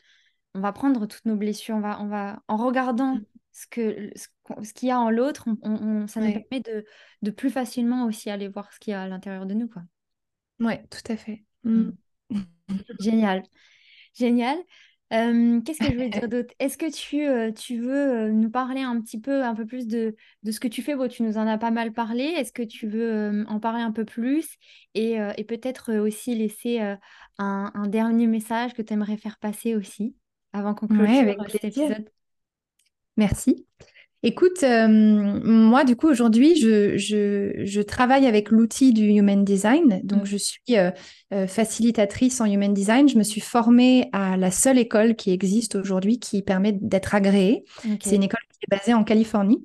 on 0.57 0.59
va 0.59 0.74
prendre 0.74 1.05
toutes 1.05 1.26
nos 1.26 1.36
blessures, 1.36 1.76
on 1.76 1.82
va, 1.82 2.01
on 2.01 2.07
va 2.07 2.41
en 2.47 2.57
regardant 2.57 3.15
mm. 3.15 3.26
ce 3.51 3.68
que 3.68 4.11
ce, 4.15 4.74
qu'il 4.74 4.89
y 4.89 4.91
a 4.91 4.99
en 4.99 5.09
l'autre, 5.09 5.47
on, 5.61 6.07
ça 6.07 6.20
nous 6.20 6.34
permet 6.34 6.61
de, 6.61 6.84
de, 7.22 7.32
plus 7.32 7.51
facilement 7.51 8.05
aussi 8.05 8.30
aller 8.30 8.47
voir 8.47 8.74
ce 8.74 8.80
qu'il 8.80 8.91
y 8.91 8.93
a 8.95 9.03
à 9.03 9.07
l'intérieur 9.07 9.45
de 9.45 9.53
nous. 9.53 9.68
Quoi. 9.68 9.84
Ouais, 10.59 10.84
tout 10.89 11.11
à 11.11 11.15
fait. 11.15 11.45
Mm. 11.63 11.91
Mm. 12.30 12.41
Génial. 12.99 14.57
Qu'est-ce 15.10 15.80
que 15.80 15.91
je 15.91 15.97
veux 15.97 16.10
dire 16.10 16.28
d'autre? 16.28 16.53
Est-ce 16.60 16.78
que 16.78 16.91
tu, 16.91 17.26
euh, 17.26 17.51
tu 17.51 17.80
veux 17.80 18.28
euh, 18.28 18.32
nous 18.32 18.49
parler 18.49 18.82
un 18.82 18.99
petit 19.01 19.20
peu, 19.20 19.43
un 19.43 19.55
peu 19.55 19.66
plus 19.66 19.88
de, 19.88 20.16
de 20.43 20.51
ce 20.51 20.60
que 20.60 20.68
tu 20.68 20.82
fais? 20.82 20.95
Bon, 20.95 21.08
Tu 21.08 21.24
nous 21.24 21.38
en 21.38 21.47
as 21.47 21.58
pas 21.58 21.72
mal 21.72 21.93
parlé. 21.93 22.24
Est-ce 22.24 22.51
que 22.51 22.64
tu 22.64 22.88
veux 22.88 23.45
en 23.47 23.60
parler 23.60 23.82
un 23.82 23.91
peu 23.91 24.05
plus 24.05 24.47
et, 24.93 25.18
et 25.38 25.43
peut-être 25.43 25.93
aussi 25.95 26.36
laisser 26.36 26.80
un, 26.80 27.72
un, 27.74 27.88
dernier 27.88 28.28
message 28.28 28.74
que 28.74 28.82
tu 28.82 28.93
aimerais 28.93 29.18
faire 29.18 29.38
passer 29.38 29.76
aussi 29.76 30.16
avant 30.53 30.74
qu'on 30.74 30.88
clôture 30.88 31.36
avec 31.39 31.49
cet 31.51 31.66
épisode? 31.66 32.10
Merci. 33.16 33.66
Écoute, 34.24 34.63
euh, 34.63 34.88
moi, 34.88 35.84
du 35.84 35.95
coup, 35.95 36.07
aujourd'hui, 36.07 36.55
je, 36.55 36.97
je, 36.97 37.82
travaille 37.82 38.26
avec 38.26 38.49
l'outil 38.49 38.91
du 38.91 39.05
Human 39.05 39.45
Design. 39.45 40.01
Donc, 40.03 40.24
mm. 40.24 40.26
je 40.26 40.38
suis 40.38 40.78
euh, 40.78 40.89
euh, 41.34 41.45
facilitatrice 41.45 42.41
en 42.41 42.45
Human 42.45 42.74
Design. 42.74 43.07
Je 43.07 43.18
me 43.18 43.24
suis 43.24 43.41
formée 43.41 44.09
à 44.13 44.36
la 44.36 44.49
seule 44.49 44.80
école 44.80 45.15
qui 45.15 45.32
existe 45.32 45.76
aujourd'hui 45.76 46.20
qui 46.20 46.41
permet 46.41 46.72
d'être 46.74 47.13
agréée. 47.13 47.63
C'est 48.01 48.15
une 48.15 48.24
école 48.24 48.39
qui 48.51 48.65
est 48.70 48.76
basée 48.76 48.93
en 48.95 49.03
Californie. 49.03 49.63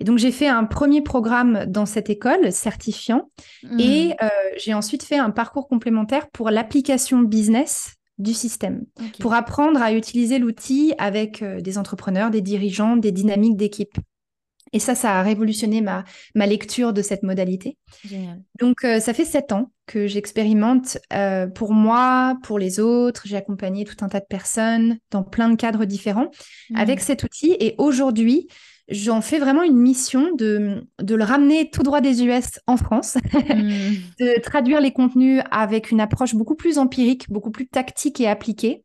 Et 0.00 0.04
donc, 0.04 0.18
j'ai 0.18 0.32
fait 0.32 0.48
un 0.48 0.64
premier 0.64 1.00
programme 1.00 1.64
dans 1.66 1.86
cette 1.86 2.10
école, 2.10 2.52
certifiant. 2.52 3.30
Mm. 3.62 3.80
Et 3.80 4.16
j'ai 4.58 4.74
ensuite 4.74 5.02
fait 5.02 5.18
un 5.18 5.30
parcours 5.30 5.66
complémentaire 5.66 6.28
pour 6.28 6.50
l'application 6.50 7.20
business 7.20 7.97
du 8.18 8.34
système 8.34 8.84
pour 9.20 9.34
apprendre 9.34 9.80
à 9.80 9.92
utiliser 9.92 10.38
l'outil 10.38 10.92
avec 10.98 11.42
euh, 11.42 11.60
des 11.60 11.78
entrepreneurs, 11.78 12.30
des 12.30 12.40
dirigeants, 12.40 12.96
des 12.96 13.12
dynamiques 13.12 13.56
d'équipe. 13.56 13.96
Et 14.72 14.80
ça, 14.80 14.94
ça 14.94 15.18
a 15.18 15.22
révolutionné 15.22 15.80
ma, 15.80 16.04
ma 16.34 16.46
lecture 16.46 16.92
de 16.92 17.00
cette 17.00 17.22
modalité. 17.22 17.78
Génial. 18.04 18.42
Donc, 18.60 18.84
euh, 18.84 19.00
ça 19.00 19.14
fait 19.14 19.24
sept 19.24 19.52
ans 19.52 19.72
que 19.86 20.06
j'expérimente 20.06 20.98
euh, 21.12 21.46
pour 21.46 21.72
moi, 21.72 22.36
pour 22.42 22.58
les 22.58 22.78
autres. 22.78 23.22
J'ai 23.24 23.36
accompagné 23.36 23.84
tout 23.84 23.96
un 24.04 24.08
tas 24.08 24.20
de 24.20 24.26
personnes 24.26 24.98
dans 25.10 25.22
plein 25.22 25.48
de 25.48 25.56
cadres 25.56 25.86
différents 25.86 26.30
mmh. 26.70 26.76
avec 26.76 27.00
cet 27.00 27.22
outil. 27.22 27.56
Et 27.60 27.74
aujourd'hui, 27.78 28.48
j'en 28.88 29.20
fais 29.20 29.38
vraiment 29.38 29.62
une 29.62 29.76
mission 29.76 30.34
de, 30.34 30.86
de 31.00 31.14
le 31.14 31.24
ramener 31.24 31.70
tout 31.70 31.82
droit 31.82 32.00
des 32.00 32.24
US 32.24 32.58
en 32.66 32.76
France, 32.76 33.16
hmm. 33.34 33.94
de 34.18 34.40
traduire 34.40 34.80
les 34.80 34.92
contenus 34.92 35.42
avec 35.50 35.90
une 35.90 36.00
approche 36.00 36.34
beaucoup 36.34 36.54
plus 36.54 36.78
empirique, 36.78 37.30
beaucoup 37.30 37.50
plus 37.50 37.68
tactique 37.68 38.20
et 38.20 38.28
appliquée. 38.28 38.84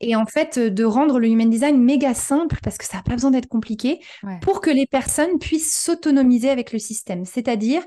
Et 0.00 0.14
en 0.16 0.26
fait, 0.26 0.58
de 0.58 0.84
rendre 0.84 1.18
le 1.18 1.28
human 1.28 1.50
design 1.50 1.82
méga 1.82 2.14
simple, 2.14 2.58
parce 2.62 2.78
que 2.78 2.84
ça 2.84 2.98
n'a 2.98 3.02
pas 3.02 3.14
besoin 3.14 3.30
d'être 3.30 3.48
compliqué, 3.48 4.00
pour 4.40 4.60
que 4.60 4.70
les 4.70 4.86
personnes 4.86 5.38
puissent 5.38 5.76
s'autonomiser 5.76 6.50
avec 6.50 6.72
le 6.72 6.78
système. 6.78 7.24
C'est-à-dire, 7.24 7.82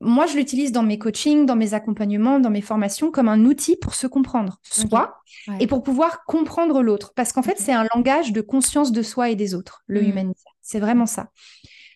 moi, 0.00 0.26
je 0.26 0.36
l'utilise 0.36 0.70
dans 0.70 0.84
mes 0.84 0.98
coachings, 0.98 1.44
dans 1.44 1.56
mes 1.56 1.74
accompagnements, 1.74 2.38
dans 2.38 2.50
mes 2.50 2.60
formations 2.60 3.10
comme 3.10 3.28
un 3.28 3.44
outil 3.44 3.76
pour 3.76 3.94
se 3.94 4.06
comprendre 4.06 4.60
soi 4.62 5.20
et 5.58 5.66
pour 5.66 5.82
pouvoir 5.82 6.24
comprendre 6.24 6.82
l'autre. 6.82 7.12
Parce 7.14 7.32
qu'en 7.32 7.42
fait, 7.42 7.56
c'est 7.58 7.72
un 7.72 7.86
langage 7.94 8.32
de 8.32 8.40
conscience 8.40 8.92
de 8.92 9.02
soi 9.02 9.30
et 9.30 9.36
des 9.36 9.54
autres, 9.54 9.82
le 9.86 10.00
hmm. 10.00 10.04
human 10.04 10.32
design. 10.32 10.54
C'est 10.62 10.78
vraiment 10.78 11.06
ça. 11.06 11.30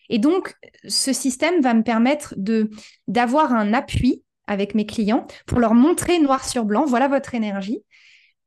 Et 0.09 0.19
donc, 0.19 0.55
ce 0.85 1.13
système 1.13 1.61
va 1.61 1.73
me 1.73 1.83
permettre 1.83 2.33
de 2.35 2.69
d'avoir 3.07 3.53
un 3.53 3.73
appui 3.73 4.23
avec 4.47 4.75
mes 4.75 4.85
clients 4.85 5.25
pour 5.45 5.59
leur 5.59 5.73
montrer 5.73 6.19
noir 6.19 6.45
sur 6.45 6.65
blanc, 6.65 6.85
voilà 6.85 7.07
votre 7.07 7.33
énergie. 7.35 7.83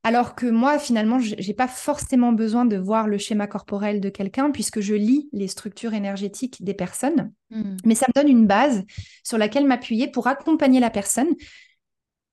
Alors 0.06 0.36
que 0.36 0.46
moi, 0.46 0.78
finalement, 0.78 1.18
je 1.18 1.34
n'ai 1.34 1.52
pas 1.52 1.66
forcément 1.66 2.30
besoin 2.30 2.64
de 2.64 2.76
voir 2.76 3.08
le 3.08 3.18
schéma 3.18 3.48
corporel 3.48 4.00
de 4.00 4.08
quelqu'un 4.08 4.52
puisque 4.52 4.78
je 4.78 4.94
lis 4.94 5.28
les 5.32 5.48
structures 5.48 5.94
énergétiques 5.94 6.62
des 6.62 6.74
personnes. 6.74 7.32
Hmm. 7.50 7.76
Mais 7.84 7.96
ça 7.96 8.06
me 8.06 8.12
donne 8.12 8.30
une 8.30 8.46
base 8.46 8.84
sur 9.24 9.36
laquelle 9.36 9.66
m'appuyer 9.66 10.06
pour 10.06 10.28
accompagner 10.28 10.78
la 10.78 10.90
personne 10.90 11.26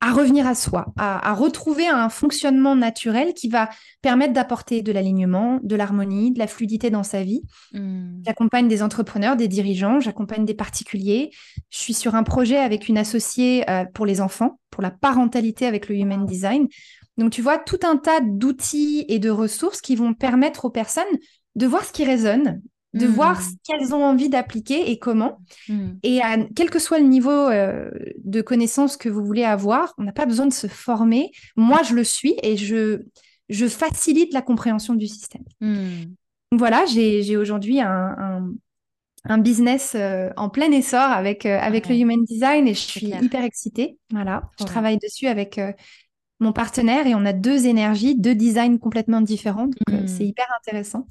à 0.01 0.11
revenir 0.11 0.45
à 0.45 0.53
soi, 0.53 0.93
à, 0.97 1.33
retrouver 1.33 1.87
un 1.87 2.09
fonctionnement 2.09 2.75
naturel 2.75 3.33
qui 3.33 3.47
va 3.47 3.69
permettre 4.03 4.33
d'apporter 4.33 4.83
de 4.83 4.91
l'alignement, 4.91 5.59
de 5.63 5.75
l'harmonie, 5.75 6.31
de 6.31 6.37
la 6.39 6.47
fluidité 6.47 6.91
dans 6.91 7.03
sa 7.03 7.23
vie. 7.23 7.41
Hmm. 7.71 8.21
J'accompagne 8.23 8.67
des 8.67 8.83
entrepreneurs, 8.83 9.35
des 9.35 9.47
dirigeants, 9.47 9.99
j'accompagne 9.99 10.45
des 10.45 10.53
particuliers. 10.53 11.31
Je 11.71 11.79
suis 11.79 11.95
sur 11.95 12.13
un 12.13 12.23
projet 12.23 12.57
avec 12.57 12.87
une 12.87 12.99
associée 12.99 13.67
euh, 13.67 13.85
pour 13.95 14.05
les 14.05 14.21
enfants, 14.21 14.59
pour 14.69 14.83
la 14.83 14.91
parentalité 14.91 15.65
avec 15.65 15.89
le 15.89 15.95
Human 15.95 16.23
Design. 16.23 16.67
Donc 17.17 17.31
tu 17.31 17.41
vois, 17.41 17.57
tout 17.57 17.79
un 17.83 17.97
tas 17.97 18.21
d'outils 18.21 19.05
et 19.07 19.19
de 19.19 19.29
ressources 19.29 19.81
qui 19.81 19.95
vont 19.95 20.13
permettre 20.13 20.65
aux 20.65 20.69
personnes 20.69 21.03
de 21.55 21.67
voir 21.67 21.85
ce 21.85 21.93
qui 21.93 22.03
résonne, 22.03 22.61
de 22.93 23.07
voir 23.07 23.39
hmm. 23.39 23.43
ce 23.43 23.49
qu'elles 23.63 23.93
ont 23.93 24.03
envie 24.03 24.29
d'appliquer 24.29 24.91
et 24.91 24.99
comment. 24.99 25.39
Hmm. 25.67 25.93
Et 26.03 26.21
quel 26.55 26.69
que 26.69 26.79
soit 26.79 26.99
le 26.99 27.07
niveau 27.07 27.31
euh, 27.31 27.89
de 28.23 28.41
connaissance 28.41 28.97
que 28.97 29.09
vous 29.09 29.25
voulez 29.25 29.43
avoir, 29.43 29.93
on 29.97 30.03
n'a 30.03 30.11
pas 30.11 30.25
besoin 30.25 30.45
de 30.45 30.53
se 30.53 30.67
former. 30.67 31.31
Moi, 31.55 31.81
je 31.83 31.95
le 31.95 32.03
suis 32.03 32.35
et 32.43 32.55
je, 32.55 33.01
je 33.49 33.67
facilite 33.67 34.33
la 34.33 34.41
compréhension 34.41 34.93
du 34.93 35.07
système. 35.07 35.43
Hmm. 35.59 36.13
Voilà, 36.51 36.85
j'ai 36.85 37.35
aujourd'hui 37.35 37.81
un, 37.81 38.53
un, 39.25 39.37
business 39.39 39.93
euh, 39.95 40.29
en 40.37 40.49
plein 40.49 40.71
essor 40.71 41.01
avec, 41.01 41.47
euh, 41.47 41.57
avec 41.59 41.89
le 41.89 41.95
Human 41.95 42.23
Design 42.23 42.67
et 42.67 42.75
je 42.75 42.79
suis 42.79 43.07
hyper 43.07 43.43
excitée. 43.43 43.97
Voilà, 44.11 44.51
je 44.59 44.65
travaille 44.65 44.99
dessus 44.99 45.25
avec 45.25 45.59
mon 46.39 46.53
partenaire 46.53 47.07
et 47.07 47.15
on 47.15 47.25
a 47.25 47.33
deux 47.33 47.67
énergies, 47.67 48.15
deux 48.15 48.35
designs 48.35 48.77
complètement 48.77 49.21
différents. 49.21 49.67
Donc, 49.67 49.89
euh, 49.91 50.07
c'est 50.07 50.23
hmm. 50.23 50.27
hyper 50.27 50.47
intéressant. 50.59 51.07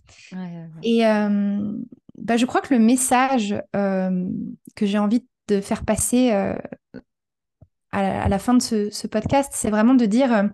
Et 0.83 1.07
euh, 1.07 1.73
bah, 2.19 2.37
je 2.37 2.47
crois 2.47 2.61
que 2.61 2.75
le 2.75 2.81
message 2.81 3.55
euh, 3.75 4.29
que 4.77 4.87
j'ai 4.87 4.99
envie 4.99 5.27
de 5.49 5.61
faire 5.61 5.85
passer 5.85 6.31
à, 7.91 8.29
la 8.29 8.39
fin 8.39 8.55
de 8.55 8.63
ce, 8.63 9.07
podcast, 9.07 9.53
c'est 9.55 9.71
vraiment 9.71 9.95
de 9.95 10.07
dire 10.07 10.51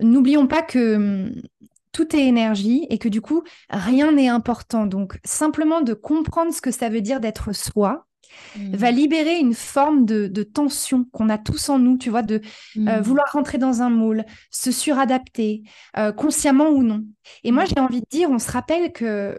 n'oublions 0.00 0.46
pas 0.46 0.62
que 0.62 0.96
hum, 0.96 1.42
tout 1.92 2.16
est 2.16 2.26
énergie 2.26 2.86
et 2.90 2.98
que 2.98 3.08
du 3.08 3.20
coup, 3.20 3.42
rien 3.70 4.12
n'est 4.12 4.28
important. 4.28 4.86
Donc, 4.86 5.18
simplement 5.24 5.82
de 5.82 5.94
comprendre 5.94 6.52
ce 6.52 6.60
que 6.60 6.70
ça 6.70 6.88
veut 6.88 7.02
dire 7.02 7.20
d'être 7.20 7.52
soi, 7.52 8.06
Mm. 8.56 8.76
va 8.76 8.90
libérer 8.90 9.38
une 9.38 9.54
forme 9.54 10.04
de, 10.04 10.42
tension 10.42 11.04
qu'on 11.12 11.28
a 11.28 11.38
tous 11.38 11.68
en 11.68 11.78
nous, 11.78 11.96
tu 11.96 12.10
vois, 12.10 12.22
de 12.22 12.40
euh, 12.76 12.98
mm. 12.98 13.00
vouloir 13.00 13.26
rentrer 13.32 13.58
dans 13.58 13.82
un 13.82 13.90
moule, 13.90 14.24
se 14.50 14.70
suradapter, 14.70 15.62
euh, 15.96 16.12
consciemment 16.12 16.68
ou 16.68 16.82
non. 16.82 17.04
Et 17.44 17.52
moi, 17.52 17.64
mm. 17.64 17.66
j'ai 17.68 17.80
envie 17.80 18.00
de 18.00 18.06
dire, 18.10 18.30
on 18.30 18.38
se 18.38 18.50
rappelle 18.50 18.92
que 18.92 19.38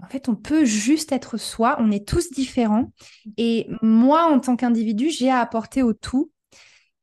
en 0.00 0.06
fait, 0.06 0.28
on 0.28 0.36
peut 0.36 0.64
juste 0.64 1.10
être 1.10 1.38
soi, 1.38 1.76
on 1.80 1.90
est 1.90 2.06
tous 2.06 2.30
différents. 2.30 2.92
Et 3.36 3.68
moi, 3.82 4.30
en 4.32 4.38
tant 4.38 4.54
qu'individu, 4.54 5.10
j'ai 5.10 5.28
à 5.28 5.40
apporter 5.40 5.82
au 5.82 5.92
tout. 5.92 6.30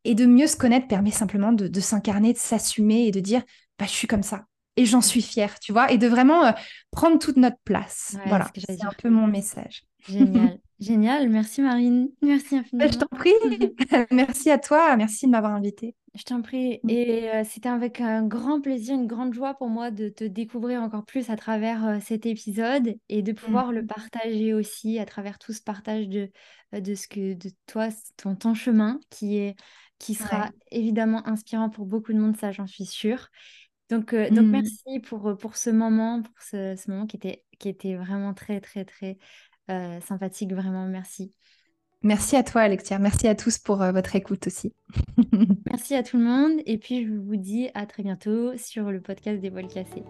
Et 0.06 0.16
de 0.16 0.26
mieux 0.26 0.48
se 0.48 0.56
connaître 0.56 0.88
permet 0.88 1.12
simplement 1.12 1.52
de, 1.52 1.80
s'incarner, 1.82 2.32
de 2.32 2.38
s'assumer 2.38 3.08
et 3.08 3.12
de 3.12 3.20
dire, 3.20 3.42
bah, 3.78 3.86
je 3.86 3.92
suis 3.92 4.08
comme 4.08 4.24
ça. 4.24 4.46
Et 4.78 4.86
j'en 4.86 5.02
suis 5.02 5.22
fière, 5.22 5.60
tu 5.60 5.74
vois, 5.74 5.92
et 5.92 5.98
de 5.98 6.08
vraiment 6.08 6.46
euh, 6.46 6.52
prendre 6.92 7.20
toute 7.20 7.38
notre 7.38 7.60
place. 7.66 8.16
voilà, 8.28 8.50
c'est 8.56 8.84
un 8.86 8.92
peu 8.98 9.10
mon 9.10 9.28
message. 9.28 9.84
Génial. 10.08 10.60
Génial, 10.80 11.30
merci 11.30 11.62
Marine, 11.62 12.10
merci 12.22 12.58
infiniment. 12.58 12.92
Je 12.92 12.98
t'en 12.98 13.08
prie, 13.08 13.32
merci 14.12 14.52
à 14.52 14.58
toi, 14.58 14.96
merci 14.98 15.26
de 15.26 15.32
m'avoir 15.32 15.54
invitée. 15.54 15.96
Je 16.16 16.24
t'en 16.24 16.42
prie, 16.42 16.80
mm. 16.84 16.90
et 16.90 17.30
euh, 17.30 17.44
c'était 17.46 17.70
avec 17.70 18.02
un 18.02 18.26
grand 18.26 18.60
plaisir, 18.60 18.96
une 18.96 19.08
grande 19.08 19.34
joie 19.34 19.54
pour 19.54 19.70
moi 19.70 19.92
de 19.92 20.10
te 20.10 20.24
découvrir 20.24 20.82
encore 20.82 21.06
plus 21.06 21.30
à 21.30 21.38
travers 21.38 21.86
euh, 21.86 21.98
cet 22.02 22.26
épisode 22.26 22.96
et 23.10 23.22
de 23.22 23.32
pouvoir 23.32 23.72
le 23.72 23.84
mm. 23.84 23.88
partager 23.88 24.54
aussi 24.54 25.00
à 25.00 25.06
travers 25.06 25.40
tout 25.40 25.54
ce 25.54 25.62
partage 25.62 26.10
de, 26.10 26.30
euh, 26.74 26.82
de 26.82 26.94
ce 26.94 27.08
que 27.08 27.34
de 27.34 27.52
toi, 27.68 27.88
ton, 28.18 28.36
ton 28.36 28.54
chemin 28.54 29.00
qui 29.10 29.38
est 29.38 29.56
qui 29.98 30.14
sera 30.14 30.52
évidemment 30.72 31.26
inspirant 31.26 31.70
pour 31.70 31.86
beaucoup 31.86 32.12
de 32.12 32.20
monde, 32.20 32.36
ça 32.36 32.52
j'en 32.52 32.68
suis 32.68 32.86
sûre. 32.86 33.30
Donc, 33.90 34.14
donc 34.14 34.46
mm. 34.46 34.50
merci 34.50 35.00
pour, 35.04 35.38
pour 35.38 35.56
ce 35.56 35.70
moment, 35.70 36.22
pour 36.22 36.36
ce, 36.42 36.76
ce 36.76 36.92
moment 36.92 37.06
qui 37.06 37.16
était, 37.16 37.46
qui 37.60 37.70
était 37.70 37.96
vraiment 37.96 38.34
très, 38.34 38.60
très, 38.60 38.84
très 38.84 39.18
euh, 39.70 40.00
sympathique, 40.02 40.54
vraiment, 40.54 40.86
merci. 40.86 41.32
Merci 42.04 42.36
à 42.36 42.44
toi, 42.44 42.62
Alexia. 42.62 43.00
Merci 43.00 43.28
à 43.28 43.36
tous 43.36 43.58
pour 43.58 43.82
euh, 43.82 43.92
votre 43.92 44.16
écoute 44.16 44.46
aussi. 44.48 44.74
merci 45.66 45.96
à 45.96 46.04
tout 46.04 46.18
le 46.18 46.24
monde. 46.24 46.62
Et 46.66 46.78
puis, 46.78 47.06
je 47.06 47.12
vous 47.12 47.36
dis 47.36 47.70
à 47.74 47.86
très 47.86 48.04
bientôt 48.04 48.56
sur 48.58 48.92
le 48.92 49.02
podcast 49.02 49.42
des 49.42 49.50
voiles 49.50 49.68
cassées. 49.68 50.04